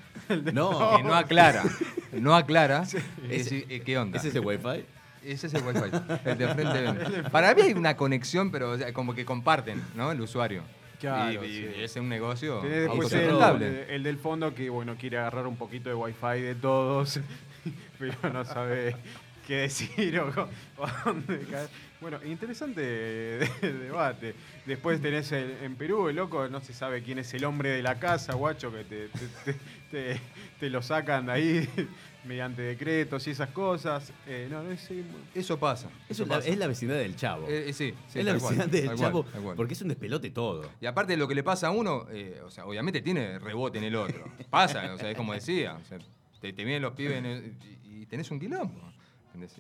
No, 0.55 0.97
Que 0.97 1.03
no 1.03 1.15
aclara. 1.15 1.65
No 2.13 2.35
aclara. 2.35 2.85
Ese- 3.29 3.67
eh, 3.69 3.81
¿Qué 3.85 3.99
onda? 3.99 4.17
¿es 4.19 4.25
ese 4.25 4.41
wifi? 4.41 4.85
Ese 5.33 5.47
es 5.49 5.55
el 5.55 5.63
Wi-Fi. 5.63 5.91
El 6.25 6.39
de 6.39 6.49
frente. 6.55 7.31
Para 7.31 7.55
mí 7.55 7.63
hay 7.63 7.73
una 7.75 7.97
conexión, 7.97 8.51
pero 8.51 8.71
o 8.73 8.79
sea, 8.79 8.93
como 8.93 9.15
que 9.15 9.25
comparten, 9.25 9.83
¿no? 9.95 10.11
El 10.13 10.21
usuario. 10.21 10.63
Claro, 11.01 11.45
y, 11.45 11.49
y- 11.49 11.55
sí. 11.59 11.69
y 11.79 11.83
es 11.85 11.95
un 11.97 12.09
negocio 12.09 12.61
el, 12.65 13.91
el 13.91 14.03
del 14.03 14.19
fondo 14.19 14.53
que, 14.55 14.69
bueno, 14.69 14.97
quiere 14.99 15.17
agarrar 15.19 15.47
un 15.47 15.57
poquito 15.57 15.89
de 15.89 15.95
wifi 15.95 16.41
de 16.41 16.55
todos, 16.57 17.21
pero 18.01 18.17
no 18.33 18.45
sabe 18.45 18.97
qué 19.47 19.59
decir 19.59 20.19
o, 20.19 20.33
co- 20.35 20.49
o 20.79 20.85
a 20.87 21.03
dónde 21.05 21.39
caer. 21.51 21.69
Bueno, 22.01 22.19
interesante 22.25 22.81
de- 22.81 23.49
debate. 23.85 24.35
Después 24.67 25.01
tenés 25.01 25.31
el- 25.33 25.59
en 25.63 25.77
Perú, 25.77 26.09
el 26.09 26.17
loco, 26.17 26.49
no 26.49 26.61
se 26.61 26.73
sabe 26.73 27.03
quién 27.03 27.19
es 27.21 27.33
el 27.33 27.45
hombre 27.45 27.71
de 27.71 27.83
la 27.83 28.01
casa, 28.01 28.35
guacho, 28.35 28.73
que 28.73 28.83
te, 28.85 29.09
te, 29.09 29.27
te- 29.53 29.59
te- 29.93 30.21
te 30.59 30.71
lo 30.71 30.83
sacan 30.83 31.27
de 31.27 31.33
ahí 31.33 31.69
mediante 32.29 32.63
decretos 32.63 33.27
y 33.27 33.31
esas 33.31 33.49
cosas. 33.51 34.13
Eh, 34.27 34.47
no, 34.51 34.63
no 34.63 34.71
es... 34.71 34.89
Eso 35.35 35.59
pasa. 35.59 35.89
Eso 35.89 35.97
Eso 36.11 36.23
es 36.25 36.29
la, 36.29 36.37
pasa. 36.37 36.49
es 36.51 36.59
la 36.59 36.67
vecindad 36.67 36.97
del 36.97 37.17
chavo. 37.17 37.49
Eh, 37.49 37.71
eh, 37.71 37.73
sí, 37.73 37.95
sí, 38.09 38.19
es 38.19 38.25
la 38.25 38.39
cual, 38.39 38.57
vecindad 38.57 38.67
del 38.69 38.85
cual, 38.87 38.99
chavo. 38.99 39.25
cual. 39.25 39.57
Porque 39.57 39.73
es 39.75 39.83
un 39.83 39.89
despelote 39.89 40.31
todo. 40.31 40.69
Y 40.81 40.87
aparte 40.87 41.15
de 41.15 41.17
lo 41.17 41.27
que 41.27 41.35
le 41.35 41.43
pasa 41.43 41.69
a 41.69 41.71
uno, 41.71 42.07
eh, 42.11 42.41
o 42.45 42.51
sea, 42.51 42.67
obviamente 42.67 43.01
tiene 43.01 43.39
rebote 43.39 43.79
en 43.79 43.85
el 43.85 43.97
otro. 43.97 44.25
Pasa, 44.51 44.95
o 44.95 44.99
sea, 44.99 45.11
es 45.11 45.17
como 45.17 45.33
decía, 45.33 45.79
o 45.83 45.85
sea, 45.87 45.99
te, 46.41 46.53
te 46.53 46.65
vienen 46.65 46.83
los 46.83 46.93
pibes 46.93 47.17
en 47.19 47.27
el- 47.27 47.57
y, 47.85 48.03
y 48.03 48.07
tenés 48.07 48.31
un 48.31 48.39
quilombo. 48.39 48.93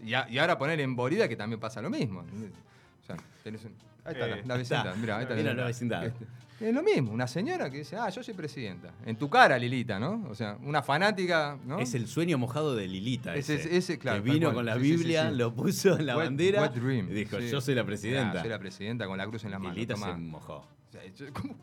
Y, 0.04 0.12
a- 0.14 0.28
y 0.28 0.38
ahora 0.38 0.58
poner 0.58 0.78
en 0.80 0.94
Bolivia 0.94 1.28
que 1.28 1.36
también 1.36 1.58
pasa 1.60 1.80
lo 1.80 1.88
mismo. 1.90 2.20
O 2.20 3.06
sea, 3.06 3.16
tenés 3.42 3.64
un- 3.64 3.74
ahí 4.08 4.14
está 4.14 4.26
Eh, 4.26 4.30
la, 4.30 4.36
la 4.36 4.40
está. 4.40 4.56
vecindad, 4.56 4.96
mira, 4.96 5.16
ahí 5.16 5.22
está. 5.22 5.34
Mira 5.34 5.54
la 5.54 5.64
vecindad. 5.64 6.04
Este, 6.06 6.24
es 6.60 6.74
lo 6.74 6.82
mismo, 6.82 7.12
una 7.12 7.28
señora 7.28 7.70
que 7.70 7.78
dice, 7.78 7.96
ah, 7.96 8.08
yo 8.08 8.20
soy 8.22 8.34
presidenta. 8.34 8.90
En 9.06 9.14
tu 9.16 9.30
cara, 9.30 9.56
Lilita, 9.58 10.00
¿no? 10.00 10.26
O 10.28 10.34
sea, 10.34 10.58
una 10.64 10.82
fanática, 10.82 11.56
¿no? 11.64 11.78
Es 11.78 11.94
el 11.94 12.08
sueño 12.08 12.36
mojado 12.36 12.74
de 12.74 12.88
Lilita. 12.88 13.36
Ese- 13.36 13.54
Ese, 13.54 13.76
ese, 13.76 13.98
claro, 13.98 14.24
Que 14.24 14.30
vino 14.32 14.52
con 14.52 14.66
la 14.66 14.74
Sí, 14.74 14.80
sí, 14.80 14.86
sí, 14.88 14.96
Biblia, 14.96 15.30
sí. 15.30 15.36
lo 15.36 15.54
puso 15.54 15.96
en 15.98 16.06
la 16.06 16.16
Wet- 16.16 16.24
bandera 16.24 16.62
wet 16.62 16.72
dream, 16.74 17.08
y 17.10 17.14
dijo, 17.14 17.38
sí. 17.38 17.48
yo 17.48 17.60
soy 17.60 17.74
la 17.76 17.84
presidenta. 17.84 18.38
Ah, 18.38 18.40
soy 18.40 18.50
la 18.50 18.58
presidenta 18.58 19.06
con 19.06 19.16
la 19.18 19.26
cruz 19.28 19.44
en 19.44 19.52
la 19.52 19.58
mano. 19.60 19.72
Lilita 19.74 19.94
tomá. 19.94 20.14
se 20.14 20.18
mojó. 20.20 20.54
O 20.56 20.90
sea, 20.90 21.02
yo- 21.14 21.32
¿cómo? 21.32 21.54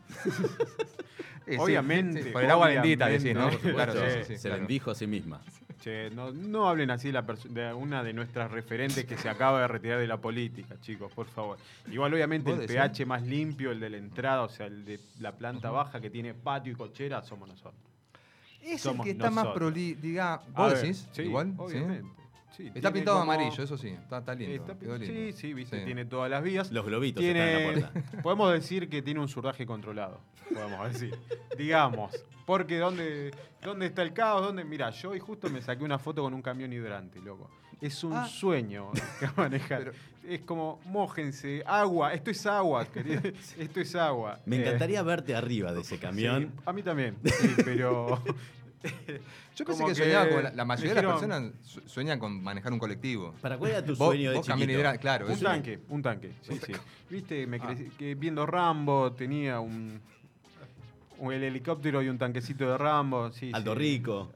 Eh, 1.46 1.52
sí, 1.52 1.56
Obviamente, 1.58 2.22
sí, 2.22 2.30
por 2.30 2.42
el 2.44 2.50
agua 2.50 2.68
bendita, 2.68 3.06
decís, 3.08 3.34
¿no? 3.34 3.50
Por 3.50 3.60
Claro, 3.60 3.92
supuesto, 3.92 4.18
sí, 4.20 4.24
sí, 4.26 4.32
sí, 4.34 4.36
se 4.40 4.48
claro. 4.48 4.60
bendijo 4.62 4.90
a 4.90 4.94
sí 4.94 5.06
misma. 5.06 5.40
Che, 5.80 6.10
no, 6.10 6.32
no 6.32 6.68
hablen 6.68 6.90
así 6.90 7.08
de, 7.08 7.12
la 7.12 7.22
de 7.22 7.74
una 7.74 8.02
de 8.02 8.12
nuestras 8.12 8.50
referentes 8.50 9.04
que 9.04 9.16
se 9.16 9.28
acaba 9.28 9.60
de 9.60 9.68
retirar 9.68 9.98
de 9.98 10.06
la 10.06 10.16
política, 10.16 10.76
chicos, 10.80 11.12
por 11.12 11.26
favor. 11.26 11.58
Igual, 11.90 12.14
obviamente, 12.14 12.50
¿Vos 12.50 12.60
el 12.60 12.66
decís? 12.66 12.76
pH 12.82 13.06
más 13.06 13.22
limpio, 13.22 13.70
el 13.72 13.80
de 13.80 13.90
la 13.90 13.96
entrada, 13.98 14.42
o 14.42 14.48
sea, 14.48 14.66
el 14.66 14.84
de 14.84 14.98
la 15.20 15.32
planta 15.32 15.70
baja 15.70 16.00
que 16.00 16.08
tiene 16.10 16.32
patio 16.34 16.72
y 16.72 16.76
cochera, 16.76 17.22
somos 17.22 17.48
nosotros. 17.48 17.74
Es 18.62 18.84
el 18.86 19.00
que 19.00 19.10
está 19.10 19.26
más 19.30 19.44
nosotros. 19.44 19.54
proli... 19.72 19.94
Diga, 19.94 20.34
A 20.34 20.38
¿vos 20.62 20.72
ver, 20.72 20.82
decís? 20.82 21.06
sí, 21.12 21.22
Igual, 21.22 21.54
obviamente. 21.56 22.02
Sí, 22.02 22.15
Está 22.74 22.92
pintado 22.92 23.18
como- 23.20 23.32
amarillo, 23.32 23.62
eso 23.64 23.76
sí. 23.78 23.88
Está, 23.88 24.18
está 24.18 24.34
lindo. 24.34 24.54
Está- 24.54 24.78
quedó 24.78 24.96
lindo. 24.98 25.14
sí, 25.14 25.32
sí, 25.32 25.54
viste, 25.54 25.78
Sí. 25.80 25.84
tiene 25.84 26.04
todas 26.04 26.30
las 26.30 26.42
vías. 26.42 26.70
Los 26.72 26.84
globitos 26.86 27.20
Tiene, 27.22 27.40
están 27.40 27.74
en 27.74 27.82
la 27.82 27.90
puerta. 27.92 28.22
podemos 28.22 28.52
decir 28.52 28.88
que 28.88 29.02
tiene 29.02 29.20
un 29.20 29.28
surraje 29.28 29.66
controlado, 29.66 30.20
podemos 30.52 30.92
decir. 30.92 31.14
Digamos, 31.56 32.12
porque 32.46 32.78
¿dónde, 32.78 33.30
¿dónde 33.62 33.86
está 33.86 34.02
el 34.02 34.12
caos? 34.12 34.42
¿Dónde? 34.42 34.64
Mira, 34.64 34.90
yo 34.90 35.10
hoy 35.10 35.18
justo 35.18 35.48
me 35.50 35.60
saqué 35.62 35.84
una 35.84 35.98
foto 35.98 36.22
con 36.22 36.32
un 36.34 36.42
camión 36.42 36.72
hidrante, 36.72 37.20
loco. 37.20 37.50
Es 37.80 38.02
un 38.04 38.14
Ah. 38.14 38.26
sueño 38.26 38.90
que 39.20 39.28
manejar. 39.36 39.78
Pero- 39.84 39.92
es 40.26 40.40
como, 40.40 40.80
mójense, 40.86 41.62
agua, 41.66 42.12
esto 42.14 42.30
es 42.30 42.44
agua, 42.46 42.84
querido. 42.92 43.20
Esto 43.58 43.80
es 43.80 43.94
agua. 43.94 44.40
Me 44.46 44.56
Eh, 44.56 44.60
encantaría 44.62 45.02
verte 45.02 45.34
arriba 45.36 45.72
de 45.72 45.82
ese 45.82 45.98
camión. 45.98 46.52
sí, 46.56 46.62
a 46.64 46.72
mí 46.72 46.82
también, 46.82 47.16
sí, 47.24 47.54
pero... 47.64 48.20
Yo 49.56 49.64
pensé 49.64 49.82
como 49.82 49.88
que, 49.88 49.94
soñaba 49.94 50.28
con 50.28 50.42
la, 50.44 50.52
la 50.52 50.64
mayoría 50.64 50.94
de 50.94 51.02
las 51.02 51.12
personas 51.12 51.52
su- 51.62 51.80
sueñan 51.88 52.18
con 52.18 52.42
manejar 52.42 52.72
un 52.72 52.78
colectivo. 52.78 53.34
¿Para 53.40 53.56
cuál 53.58 53.70
era 53.72 53.84
tu 53.84 53.96
Vos- 53.96 54.08
sueño 54.08 54.30
de 54.30 54.36
vos 54.36 54.46
chiquito? 54.46 55.00
claro, 55.00 55.26
Un 55.26 55.32
eso- 55.32 55.44
tanque, 55.44 55.78
un 55.88 56.02
tanque, 56.02 56.32
sí, 56.42 56.58
sí. 56.64 56.72
Viste, 57.10 57.46
me 57.46 57.58
crecí- 57.60 57.90
que 57.96 58.14
viendo 58.14 58.44
Rambo 58.46 59.12
tenía 59.12 59.60
un, 59.60 60.00
un- 61.18 61.32
el 61.32 61.42
helicóptero 61.42 62.02
y 62.02 62.08
un 62.10 62.18
tanquecito 62.18 62.68
de 62.70 62.76
Rambo, 62.76 63.32
sí. 63.32 63.50
Aldo 63.54 63.72
sí. 63.74 63.78
Rico. 63.80 64.32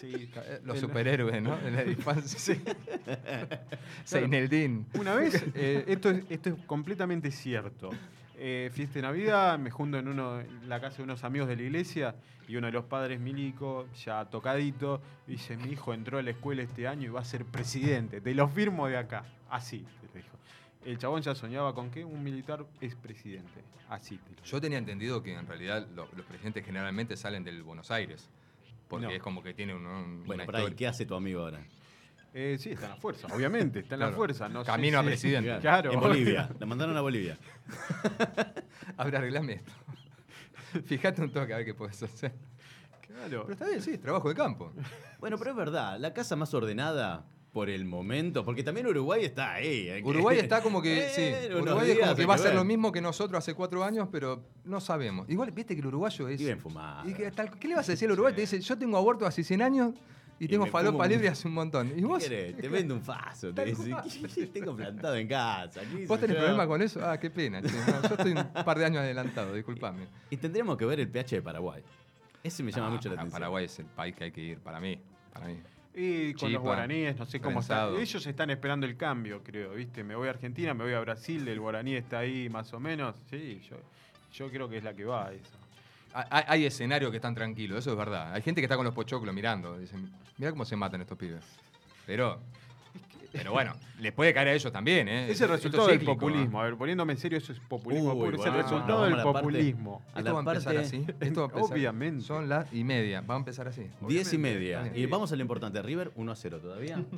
Sí. 0.00 0.30
Eh, 0.34 0.60
Los 0.64 0.76
El- 0.76 0.80
superhéroes, 0.82 1.42
¿no? 1.42 1.58
En 1.66 1.76
la 1.76 1.84
infancia. 1.84 2.56
Seineldin. 4.04 4.86
Una 4.94 5.14
vez, 5.14 5.44
eh, 5.54 5.84
esto, 5.88 6.10
es, 6.10 6.24
esto 6.30 6.50
es 6.50 6.54
completamente 6.66 7.30
cierto. 7.30 7.90
Eh, 8.40 8.70
fiesta 8.72 8.94
de 8.94 9.02
Navidad, 9.02 9.58
me 9.58 9.70
junto 9.70 9.98
en, 9.98 10.06
uno, 10.06 10.40
en 10.40 10.68
la 10.68 10.80
casa 10.80 10.98
de 10.98 11.02
unos 11.02 11.24
amigos 11.24 11.48
de 11.48 11.56
la 11.56 11.62
iglesia 11.62 12.14
y 12.46 12.54
uno 12.56 12.68
de 12.68 12.72
los 12.72 12.84
padres, 12.84 13.18
Milico, 13.18 13.88
ya 14.04 14.24
tocadito, 14.26 15.02
dice, 15.26 15.56
mi 15.56 15.72
hijo 15.72 15.92
entró 15.92 16.18
a 16.18 16.22
la 16.22 16.30
escuela 16.30 16.62
este 16.62 16.86
año 16.86 17.06
y 17.06 17.08
va 17.08 17.20
a 17.20 17.24
ser 17.24 17.44
presidente, 17.44 18.20
te 18.20 18.34
lo 18.34 18.46
firmo 18.48 18.86
de 18.86 18.96
acá. 18.96 19.24
Así, 19.50 19.78
te 20.00 20.06
lo 20.06 20.14
dijo. 20.14 20.36
El 20.84 20.98
chabón 20.98 21.20
ya 21.22 21.34
soñaba 21.34 21.74
con 21.74 21.90
que 21.90 22.04
un 22.04 22.22
militar 22.22 22.64
es 22.80 22.94
presidente. 22.94 23.64
Así 23.88 24.18
te 24.18 24.30
lo 24.36 24.42
Yo 24.44 24.60
tenía 24.60 24.78
entendido 24.78 25.20
que 25.22 25.34
en 25.34 25.46
realidad 25.46 25.86
lo- 25.96 26.08
los 26.16 26.24
presidentes 26.24 26.64
generalmente 26.64 27.16
salen 27.16 27.42
del 27.42 27.62
Buenos 27.64 27.90
Aires. 27.90 28.30
Porque 28.86 29.06
No. 29.06 29.12
es 29.12 29.20
como 29.20 29.42
que 29.42 29.52
tiene 29.52 29.74
un, 29.74 29.84
un- 29.84 30.24
Bueno, 30.24 30.44
una 30.44 30.52
¿y 30.52 30.60
historia. 30.62 30.76
qué 30.76 30.86
hace 30.86 31.04
tu 31.04 31.14
amigo 31.14 31.40
ahora? 31.42 31.60
Eh, 32.34 32.56
sí, 32.60 32.70
está 32.70 32.84
en 32.86 32.90
la 32.92 32.96
fuerza, 32.96 33.26
obviamente, 33.34 33.80
está 33.80 33.94
en 33.94 34.00
la 34.00 34.10
fuerza. 34.12 34.48
No 34.48 34.60
sé 34.62 34.66
Camino 34.70 34.98
a 34.98 35.02
si- 35.02 35.06
presidente. 35.08 35.58
Claro. 35.60 35.92
En 35.92 35.98
Bolivia. 36.00 36.48
La 36.58 36.66
mandaron 36.66 36.96
a 36.96 37.00
Bolivia. 37.00 37.36
Ahora 38.96 39.18
arreglame 39.18 39.54
esto. 39.54 39.72
Fíjate 40.84 41.22
un 41.22 41.32
toque 41.32 41.54
a 41.54 41.56
ver 41.58 41.64
qué 41.66 41.74
puedes 41.74 42.02
hacer. 42.02 42.32
Claro. 43.06 43.42
Pero 43.46 43.52
está 43.52 43.66
bien, 43.66 43.82
sí, 43.82 43.98
trabajo 43.98 44.28
de 44.28 44.34
campo. 44.34 44.72
Bueno, 45.18 45.38
pero 45.38 45.50
es 45.50 45.56
verdad, 45.56 45.98
la 45.98 46.12
casa 46.12 46.36
más 46.36 46.52
ordenada 46.54 47.24
por 47.52 47.70
el 47.70 47.86
momento, 47.86 48.44
porque 48.44 48.62
también 48.62 48.86
Uruguay 48.86 49.24
está 49.24 49.54
ahí. 49.54 49.88
¿eh? 49.88 50.02
Uruguay 50.04 50.38
está 50.42 50.62
como 50.62 50.82
que, 50.82 51.06
Eh, 51.06 51.10
sí, 51.48 51.54
Uruguay 51.54 51.90
es 51.92 51.98
como 51.98 52.14
que 52.14 52.26
va 52.26 52.34
a 52.34 52.38
ser 52.38 52.54
lo 52.54 52.62
mismo 52.64 52.92
que 52.92 53.00
nosotros 53.00 53.38
hace 53.38 53.54
cuatro 53.54 53.82
años, 53.82 54.08
pero 54.12 54.44
no 54.64 54.80
sabemos. 54.80 55.28
Igual, 55.30 55.50
viste 55.50 55.74
que 55.74 55.80
el 55.80 55.86
uruguayo 55.86 56.28
es... 56.28 56.40
Y 56.40 56.44
bien 56.44 56.60
fumado. 56.60 57.08
y 57.08 57.14
que 57.14 57.30
tal- 57.32 57.50
¿Qué 57.58 57.66
le 57.68 57.74
vas 57.74 57.88
a 57.88 57.92
decir 57.92 58.06
al 58.06 58.12
Uruguay? 58.12 58.34
Te 58.34 58.42
dice, 58.42 58.60
yo 58.60 58.76
tengo 58.78 58.96
aborto 58.98 59.26
hace 59.26 59.42
100 59.42 59.62
años 59.62 59.94
y, 60.40 60.44
Y 60.44 60.48
tengo 60.48 60.66
falopa 60.66 61.04
un- 61.04 61.10
libre 61.10 61.28
hace 61.28 61.48
un 61.48 61.54
montón. 61.54 61.92
¿Y 61.96 62.02
vos? 62.02 62.24
Te 62.24 62.52
vendo 62.68 62.94
un 62.94 63.02
faso. 63.02 63.48
Te 63.48 63.54
Tal 63.54 63.66
dice, 63.66 63.90
cual. 63.90 64.04
"¿Qué? 64.34 64.46
tengo 64.52 64.76
plantado 64.76 65.16
en 65.16 65.26
casa. 65.28 65.80
¿qué 65.82 66.06
¿Vos 66.06 66.20
tenés 66.20 66.36
yo?". 66.36 66.42
problema 66.42 66.66
con 66.66 66.80
eso? 66.82 67.00
Ah, 67.04 67.18
qué 67.18 67.30
pena. 67.30 67.60
che. 67.62 67.68
No, 67.72 68.02
yo 68.02 68.14
estoy 68.14 68.32
un 68.32 68.64
par 68.64 68.78
de 68.78 68.84
años 68.84 68.98
adelantado, 69.00 69.52
disculpame. 69.54 70.06
Y 70.30 70.36
tendríamos 70.36 70.76
que 70.76 70.84
ver 70.84 71.00
el 71.00 71.08
pH 71.08 71.36
de 71.36 71.42
Paraguay. 71.42 71.82
Ese 72.42 72.62
me 72.62 72.70
llama 72.70 72.86
Ah, 72.86 72.90
mucho 72.90 73.08
la 73.08 73.14
para- 73.16 73.22
atención. 73.22 73.40
Paraguay 73.40 73.64
es 73.64 73.78
el 73.80 73.86
país 73.86 74.14
que 74.14 74.24
hay 74.24 74.30
que 74.32 74.40
ir, 74.40 74.58
para 74.58 74.78
mí. 74.80 74.98
Para 75.32 75.46
mí. 75.48 75.56
Y 75.94 76.32
con 76.34 76.52
los 76.52 76.62
guaraníes, 76.62 77.16
no 77.18 77.26
sé 77.26 77.40
cómo 77.40 77.54
prensado. 77.56 77.90
está. 77.94 78.02
Ellos 78.02 78.26
están 78.26 78.50
esperando 78.50 78.86
el 78.86 78.96
cambio, 78.96 79.42
creo, 79.42 79.72
¿viste? 79.74 80.04
Me 80.04 80.14
voy 80.14 80.28
a 80.28 80.30
Argentina, 80.30 80.72
me 80.72 80.84
voy 80.84 80.92
a 80.92 81.00
Brasil, 81.00 81.46
el 81.48 81.58
guaraní 81.58 81.94
está 81.96 82.20
ahí 82.20 82.48
más 82.48 82.72
o 82.72 82.78
menos. 82.78 83.16
Sí, 83.28 83.60
yo, 83.68 83.76
yo 84.32 84.48
creo 84.52 84.68
que 84.68 84.76
es 84.76 84.84
la 84.84 84.94
que 84.94 85.04
va 85.04 85.32
eso. 85.32 85.58
Hay, 86.12 86.44
hay 86.46 86.64
escenarios 86.66 87.10
que 87.10 87.16
están 87.18 87.34
tranquilos, 87.34 87.78
eso 87.78 87.90
es 87.92 87.96
verdad. 87.96 88.32
Hay 88.34 88.42
gente 88.42 88.60
que 88.60 88.64
está 88.66 88.76
con 88.76 88.84
los 88.84 88.94
pochoclos 88.94 89.34
mirando. 89.34 89.78
Dicen, 89.78 90.10
mira 90.36 90.50
cómo 90.50 90.64
se 90.64 90.74
matan 90.76 91.00
estos 91.00 91.16
pibes. 91.18 91.44
Pero, 92.06 92.40
pero 93.32 93.52
bueno, 93.52 93.74
les 94.00 94.12
puede 94.12 94.32
caer 94.32 94.48
a 94.48 94.52
ellos 94.54 94.72
también, 94.72 95.06
¿eh? 95.08 95.30
Es 95.30 95.40
el 95.42 95.48
resultado 95.50 95.88
es 95.90 95.98
del 95.98 96.06
populismo. 96.06 96.60
A 96.60 96.64
ver, 96.64 96.76
poniéndome 96.76 97.12
en 97.12 97.18
serio, 97.18 97.36
eso 97.38 97.52
es 97.52 97.60
populismo 97.60 98.14
Uy. 98.14 98.34
Es 98.34 98.46
el 98.46 98.52
resultado 98.54 99.04
del 99.04 99.16
parte- 99.16 99.32
populismo. 99.32 100.02
A 100.14 100.18
Esto 100.20 100.32
va 100.32 100.38
a 100.38 100.42
empezar 100.42 100.74
parte- 100.74 100.86
así. 100.86 101.06
Esto 101.20 101.40
va 101.42 101.46
a 101.46 101.50
empezar. 101.50 101.72
Obviamente. 101.76 102.24
Son 102.24 102.48
las 102.48 102.72
y 102.72 102.84
media. 102.84 103.20
Va 103.20 103.34
a 103.34 103.38
empezar 103.38 103.68
así. 103.68 103.86
Diez 104.08 104.32
y 104.32 104.38
media. 104.38 104.90
Y 104.94 105.04
vamos 105.06 105.30
a 105.32 105.36
lo 105.36 105.42
importante. 105.42 105.82
River 105.82 106.10
1 106.16 106.32
a 106.32 106.36
0 106.36 106.58
todavía. 106.60 107.02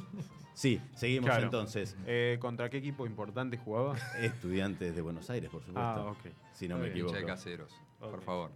Sí, 0.53 0.79
seguimos 0.95 1.31
Claro. 1.31 1.45
entonces. 1.45 1.97
Eh, 2.07 2.37
¿Contra 2.39 2.69
qué 2.69 2.79
equipo 2.79 3.07
importante 3.07 3.57
jugaba? 3.57 3.95
Estudiantes 4.21 4.95
de 4.95 5.01
Buenos 5.01 5.31
Aires, 5.31 5.49
por 5.49 5.61
supuesto. 5.63 5.81
Ah, 5.81 6.11
ok. 6.11 6.19
Si 6.53 6.69
no 6.69 6.75
Está 6.75 6.77
me 6.77 6.83
bien. 6.93 6.93
equivoco. 7.07 7.15
De 7.15 7.25
caseros, 7.25 7.73
por 7.99 8.17
Ok. 8.27 8.51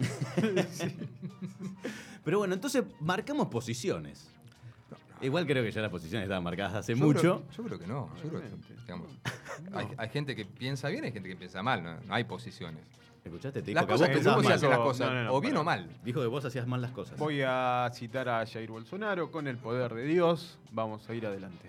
Pero 2.24 2.38
bueno, 2.38 2.54
entonces 2.54 2.84
marcamos 3.00 3.48
posiciones. 3.48 4.28
Igual 5.22 5.46
creo 5.46 5.62
que 5.62 5.70
ya 5.70 5.82
las 5.82 5.90
posiciones 5.90 6.24
estaban 6.24 6.42
marcadas 6.42 6.74
hace 6.74 6.94
Yo 6.94 7.04
mucho. 7.04 7.20
creo- 7.20 7.42
yo 7.56 7.62
creo 7.64 7.78
que 7.78 7.86
no. 7.86 8.08
Yo 8.22 8.28
creo 8.30 8.40
que, 8.40 8.46
Obviamente. 8.46 8.74
digamos, 8.82 9.08
hay, 9.74 9.86
hay 9.98 10.08
gente 10.08 10.34
que 10.34 10.46
piensa 10.46 10.88
bien 10.88 11.04
y 11.04 11.08
hay 11.08 11.12
gente 11.12 11.28
que 11.28 11.36
piensa 11.36 11.62
mal. 11.62 11.82
No, 11.82 12.00
No 12.00 12.14
hay 12.14 12.24
posiciones. 12.24 12.82
¿Escuchaste? 13.22 13.60
Te 13.60 13.66
dijo 13.72 13.76
Las 13.76 13.84
que 13.84 13.92
cosas 13.92 14.08
vos 14.08 14.16
pensabas 14.16 14.44
mal. 14.62 14.70
las 14.70 14.78
cosas, 14.78 15.12
no, 15.12 15.24
no, 15.24 15.34
o 15.34 15.40
bien 15.42 15.54
o 15.58 15.64
mal. 15.64 15.90
Dijo 16.02 16.22
que 16.22 16.26
vos 16.26 16.42
hacías 16.46 16.66
mal 16.66 16.80
las 16.80 16.92
cosas. 16.92 17.18
Voy 17.18 17.42
a 17.44 17.90
citar 17.92 18.30
a 18.30 18.46
Jair 18.46 18.70
Bolsonaro 18.70 19.30
con 19.30 19.46
el 19.46 19.58
poder 19.58 19.92
de 19.92 20.04
Dios. 20.04 20.58
Vamos 20.72 21.06
a 21.08 21.14
ir 21.14 21.26
adelante. 21.26 21.68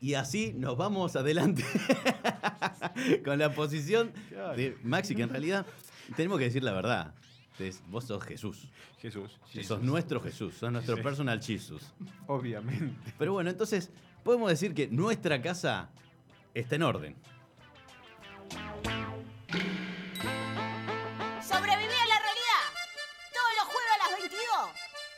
Y 0.00 0.14
así 0.14 0.54
nos 0.56 0.78
vamos 0.78 1.14
adelante 1.16 1.62
con 3.24 3.38
la 3.38 3.54
posición 3.54 4.10
de 4.56 4.76
Maxi, 4.82 5.14
que 5.14 5.22
en 5.22 5.28
realidad 5.28 5.66
tenemos 6.12 6.38
que 6.38 6.44
decir 6.44 6.62
la 6.62 6.72
verdad. 6.72 7.14
Es- 7.58 7.82
vos 7.88 8.04
sos 8.04 8.22
Jesús. 8.24 8.68
Jesús. 9.00 9.38
Sos 9.66 9.82
nuestro 9.82 10.20
Jesús, 10.20 10.54
sos 10.54 10.72
nuestro 10.72 10.96
Sí. 10.96 11.02
personal 11.02 11.40
Jesus. 11.42 11.82
Obviamente. 12.26 13.14
Pero 13.18 13.32
bueno, 13.34 13.50
entonces 13.50 13.90
podemos 14.24 14.48
decir 14.48 14.74
que 14.74 14.88
nuestra 14.88 15.40
casa 15.42 15.90
está 16.54 16.76
en 16.76 16.82
orden. 16.82 17.16
Sobreviví 21.42 21.94
a 21.94 22.06
la 22.06 22.18
realidad. 22.20 22.66
Todos 23.32 23.52
los 23.58 23.66
jueves 23.72 23.92
a 23.94 23.98
las 24.10 24.18
22. 24.18 24.70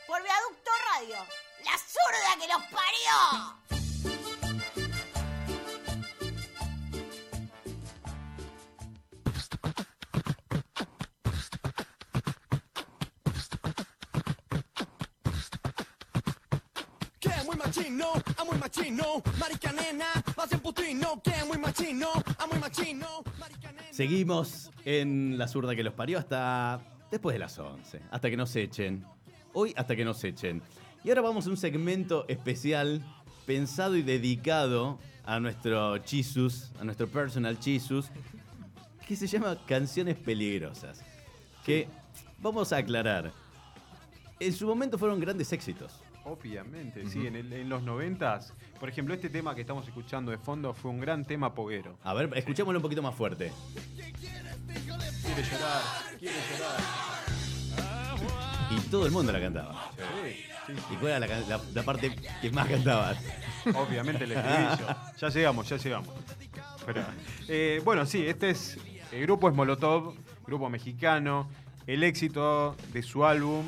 Por 0.06 0.22
Viaducto 0.22 0.70
Radio. 0.92 1.16
La 1.64 1.76
zurda 1.78 2.30
que 2.40 2.48
los 2.52 2.62
parió. 2.70 3.63
Seguimos 23.90 24.70
en 24.84 25.38
la 25.38 25.48
zurda 25.48 25.74
que 25.74 25.82
los 25.82 25.94
parió 25.94 26.18
hasta 26.18 26.80
después 27.10 27.34
de 27.34 27.38
las 27.38 27.58
11, 27.58 28.00
hasta 28.10 28.30
que 28.30 28.36
nos 28.36 28.54
echen. 28.56 29.04
Hoy 29.52 29.72
hasta 29.76 29.94
que 29.94 30.04
nos 30.04 30.22
echen. 30.24 30.62
Y 31.04 31.10
ahora 31.10 31.22
vamos 31.22 31.46
a 31.46 31.50
un 31.50 31.56
segmento 31.56 32.24
especial 32.28 33.04
pensado 33.46 33.96
y 33.96 34.02
dedicado 34.02 34.98
a 35.24 35.38
nuestro 35.38 36.02
Jesus, 36.04 36.72
a 36.80 36.84
nuestro 36.84 37.06
personal 37.08 37.58
Jesus, 37.60 38.10
que 39.06 39.16
se 39.16 39.26
llama 39.26 39.58
Canciones 39.66 40.16
Peligrosas. 40.16 41.02
Que 41.64 41.88
vamos 42.40 42.72
a 42.72 42.78
aclarar. 42.78 43.32
En 44.40 44.52
su 44.52 44.66
momento 44.66 44.98
fueron 44.98 45.20
grandes 45.20 45.52
éxitos. 45.52 46.03
Obviamente, 46.26 47.06
sí, 47.08 47.26
en, 47.26 47.36
el- 47.36 47.52
en 47.52 47.68
los 47.68 47.82
noventas, 47.82 48.52
por 48.80 48.88
ejemplo, 48.88 49.14
este 49.14 49.28
tema 49.28 49.54
que 49.54 49.60
estamos 49.60 49.86
escuchando 49.86 50.30
de 50.30 50.38
fondo 50.38 50.72
fue 50.72 50.90
un 50.90 50.98
gran 51.00 51.24
tema 51.24 51.54
poguero. 51.54 51.98
A 52.02 52.14
ver, 52.14 52.30
escuchémoslo 52.34 52.78
un 52.78 52.82
poquito 52.82 53.02
más 53.02 53.14
fuerte. 53.14 53.52
Quiere 53.94 55.42
llorar, 55.42 55.82
quiere 56.18 56.34
llorar. 56.58 56.80
Y 58.70 58.80
todo 58.88 59.06
el 59.06 59.12
mundo 59.12 59.30
la 59.32 59.40
cantaba. 59.40 59.90
¿Y 60.90 60.94
cuál 60.96 61.10
era 61.12 61.20
la, 61.20 61.28
can- 61.28 61.48
la- 61.48 61.60
la 61.74 61.82
parte 61.82 62.16
que 62.40 62.50
más 62.50 62.66
cantabas? 62.68 63.18
Obviamente 63.74 64.24
el 64.24 64.32
estribillo. 64.36 64.96
Ya 65.18 65.28
llegamos, 65.28 65.68
ya 65.68 65.76
llegamos. 65.76 66.08
Pero, 66.86 67.02
eh, 67.48 67.80
bueno, 67.84 68.06
sí, 68.06 68.26
este 68.26 68.50
es. 68.50 68.78
El 69.12 69.22
grupo 69.22 69.48
es 69.48 69.54
Molotov, 69.54 70.14
grupo 70.46 70.68
mexicano. 70.70 71.48
El 71.86 72.02
éxito 72.02 72.74
de 72.92 73.02
su 73.02 73.24
álbum. 73.26 73.64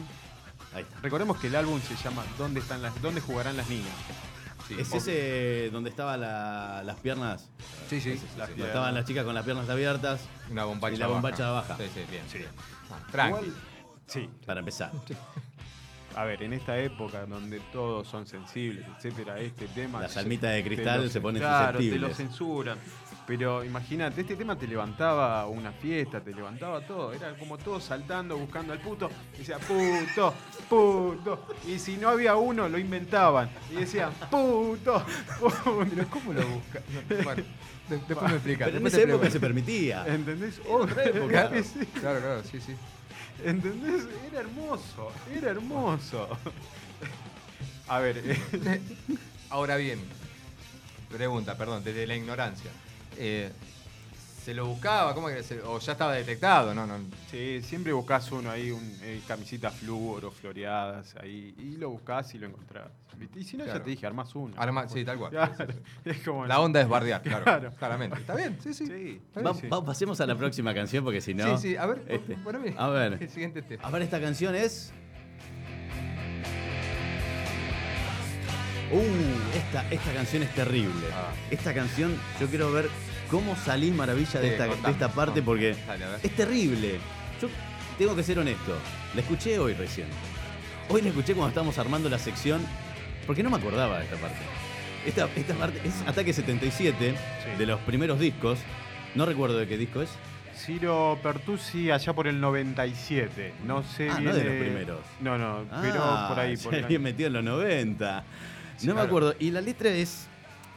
Ahí 0.76 0.82
está. 0.82 1.00
Recordemos 1.00 1.38
que 1.38 1.46
el 1.46 1.56
álbum 1.56 1.80
se 1.80 1.96
llama 1.96 2.22
¿Dónde, 2.36 2.60
están 2.60 2.82
las, 2.82 3.00
dónde 3.00 3.20
jugarán 3.22 3.56
las 3.56 3.68
niñas? 3.68 3.94
¿Es 4.68 4.92
ese 4.92 5.70
donde 5.72 5.90
estaban 5.90 6.20
la- 6.20 6.82
las 6.84 6.96
piernas? 6.98 7.48
Sí, 7.88 8.00
sí. 8.00 8.20
Las 8.36 8.50
estaban 8.50 8.94
las 8.94 9.04
chicas 9.06 9.24
con 9.24 9.34
las 9.34 9.44
piernas 9.44 9.68
abiertas, 9.70 10.20
Una 10.50 10.64
bombacha 10.64 10.94
Y 10.96 10.98
la 10.98 11.06
bombacha 11.06 11.50
baja. 11.50 11.68
baja. 11.74 11.82
Sí, 11.84 11.90
sí, 11.94 12.00
bien. 12.10 12.24
bien. 12.32 12.48
Ah. 12.90 13.28
Igual- 13.28 13.54
sí, 14.06 14.28
para 14.44 14.60
empezar. 14.60 14.90
a 16.14 16.24
ver, 16.24 16.42
en 16.42 16.52
esta 16.52 16.78
época 16.78 17.24
donde 17.26 17.60
todos 17.72 18.08
son 18.08 18.26
sensibles, 18.26 18.84
etcétera, 18.96 19.38
este 19.38 19.66
tema. 19.68 20.00
Las 20.00 20.12
se- 20.12 20.18
almitas 20.20 20.52
de 20.52 20.64
cristal 20.64 21.04
lo- 21.04 21.10
se 21.10 21.20
ponen 21.20 21.40
claro, 21.42 21.78
te 21.78 21.98
lo 21.98 22.12
censuran. 22.12 22.78
Pero 23.26 23.64
imagínate, 23.64 24.20
este 24.20 24.36
tema 24.36 24.56
te 24.56 24.68
levantaba 24.68 25.46
una 25.46 25.72
fiesta, 25.72 26.20
te 26.20 26.32
levantaba 26.32 26.80
todo. 26.86 27.12
Era 27.12 27.34
como 27.36 27.58
todos 27.58 27.82
saltando, 27.82 28.36
buscando 28.36 28.72
al 28.72 28.78
puto. 28.78 29.10
Y 29.34 29.38
decía, 29.38 29.58
puto, 29.58 30.32
puto. 30.68 31.46
Y 31.66 31.78
si 31.80 31.96
no 31.96 32.08
había 32.10 32.36
uno, 32.36 32.68
lo 32.68 32.78
inventaban. 32.78 33.50
Y 33.70 33.74
decían, 33.80 34.12
puto, 34.30 35.04
puto. 35.40 35.86
Pero 35.90 36.08
¿cómo 36.08 36.32
lo 36.32 36.46
busca? 36.46 36.80
No, 37.10 37.16
bueno, 37.24 37.42
de- 37.88 37.98
después 37.98 38.22
me 38.22 38.34
explica. 38.36 38.64
Pero 38.66 38.78
en 38.78 38.86
esa 38.86 39.00
época 39.00 39.30
se 39.30 39.40
permitía. 39.40 40.06
¿Entendés? 40.06 40.60
Oh, 40.68 40.86
sí. 40.86 41.80
Claro, 42.00 42.20
claro, 42.20 42.42
sí, 42.44 42.60
sí. 42.60 42.76
¿Entendés? 43.44 44.06
Era 44.30 44.40
hermoso, 44.40 45.10
era 45.34 45.50
hermoso. 45.50 46.28
A 47.88 47.98
ver, 47.98 48.22
eh, 48.24 48.80
Ahora 49.50 49.76
bien, 49.76 50.00
pregunta, 51.10 51.56
perdón, 51.58 51.82
desde 51.84 52.06
la 52.06 52.14
ignorancia. 52.16 52.70
Eh, 53.18 53.50
¿Se 54.44 54.54
lo 54.54 54.66
buscaba? 54.66 55.12
¿Cómo 55.12 55.26
que 55.26 55.42
se- 55.42 55.60
¿O 55.62 55.80
ya 55.80 55.92
estaba 55.92 56.12
detectado? 56.12 56.72
No, 56.72 56.86
no. 56.86 56.94
sí, 57.32 57.60
siempre 57.62 57.92
buscas 57.92 58.30
uno 58.30 58.48
ahí, 58.48 58.70
un, 58.70 58.96
eh, 59.02 59.20
camisetas 59.26 59.74
flúor 59.74 60.24
o 60.24 60.30
floreadas 60.30 61.16
ahí, 61.16 61.52
y 61.58 61.76
lo 61.78 61.90
buscas 61.90 62.32
y 62.34 62.38
lo 62.38 62.46
encontrás. 62.46 62.86
¿viste? 63.18 63.40
Y 63.40 63.44
si 63.44 63.56
no, 63.56 63.64
Claro. 63.64 63.80
ya 63.80 63.84
te 63.84 63.90
dije, 63.90 64.06
armás 64.06 64.32
uno. 64.36 64.54
Arma- 64.56 64.88
sí, 64.88 65.04
tal 65.04 65.18
cual. 65.18 65.30
Claro, 65.32 65.54
es 66.04 66.22
como 66.22 66.46
La 66.46 66.60
onda 66.60 66.80
es 66.80 66.88
bardear, 66.88 67.22
claro. 67.22 67.42
Claro. 67.44 67.72
Claramente. 67.76 68.20
¿Está 68.20 68.36
bien? 68.36 68.56
Sí, 68.62 68.72
sí. 68.72 68.86
Sí, 68.86 69.20
Está 69.26 69.40
Va- 69.42 69.50
bien. 69.52 69.62
sí. 69.62 69.68
va- 69.68 69.84
pasemos 69.84 70.20
a 70.20 70.26
la 70.26 70.36
próxima 70.36 70.72
canción 70.74 71.02
porque 71.02 71.20
si 71.20 71.34
no. 71.34 71.56
Sí, 71.58 71.70
sí, 71.70 71.76
a 71.76 71.86
ver, 71.86 72.04
Este. 72.06 72.36
A 72.76 72.88
ver. 72.88 73.18
El 73.20 73.28
siguiente 73.30 73.62
tema. 73.62 73.82
A 73.82 73.90
ver, 73.90 74.02
esta 74.02 74.20
canción 74.20 74.54
es. 74.54 74.92
Uh, 78.92 79.56
esta, 79.56 79.84
esta 79.90 80.12
canción 80.12 80.42
es 80.44 80.54
terrible. 80.54 81.06
Ah. 81.12 81.30
Esta 81.50 81.74
canción, 81.74 82.14
yo 82.40 82.46
quiero 82.46 82.70
ver 82.72 82.88
cómo 83.30 83.56
salís 83.56 83.92
maravilla 83.92 84.40
de 84.40 84.46
Sí, 84.48 84.52
esta, 84.52 84.66
de 84.66 84.90
esta 84.92 85.08
parte 85.08 85.40
contame. 85.40 85.42
porque 85.42 85.76
Dale, 85.86 86.04
es 86.22 86.30
terrible. 86.36 86.98
Yo 87.40 87.48
tengo 87.98 88.14
que 88.14 88.22
ser 88.22 88.38
honesto. 88.38 88.76
La 89.14 89.20
escuché 89.22 89.58
hoy 89.58 89.74
recién. 89.74 90.06
Hoy 90.88 91.02
la 91.02 91.08
escuché 91.08 91.32
cuando 91.34 91.48
estábamos 91.48 91.78
armando 91.78 92.08
la 92.08 92.18
sección 92.18 92.60
porque 93.26 93.42
no 93.42 93.50
me 93.50 93.56
acordaba 93.56 93.98
de 93.98 94.04
esta 94.04 94.16
parte. 94.18 94.38
Esta, 95.04 95.28
esta 95.36 95.54
parte 95.54 95.80
es 95.84 95.94
Ataque 96.06 96.32
77 96.32 97.10
Sí. 97.44 97.58
de 97.58 97.66
los 97.66 97.80
primeros 97.80 98.20
discos. 98.20 98.58
No 99.16 99.26
recuerdo 99.26 99.58
de 99.58 99.66
qué 99.66 99.76
disco 99.76 100.00
es. 100.02 100.10
Ciro 100.56 101.18
Pertusi 101.22 101.90
allá 101.90 102.12
por 102.12 102.28
el 102.28 102.40
97. 102.40 103.52
No 103.66 103.82
sé 103.82 104.08
Ah, 104.10 104.14
bien. 104.18 104.30
no 104.30 104.36
de 104.36 104.44
los 104.44 104.54
primeros. 104.54 105.00
No, 105.20 105.36
no, 105.36 105.64
pero 105.82 106.00
Ah, 106.02 106.26
por 106.28 106.38
ahí. 106.40 106.56
Por 106.56 106.74
el 106.74 106.84
había 106.84 106.98
metido 107.00 107.26
en 107.26 107.32
los 107.34 107.44
90. 107.44 108.24
No 108.82 108.94
me 108.94 109.00
acuerdo. 109.00 109.34
Y 109.38 109.50
la 109.50 109.60
letra 109.60 109.90
es 109.90 110.26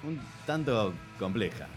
un 0.03 0.19
tanto 0.45 0.93
compleja. 1.17 1.67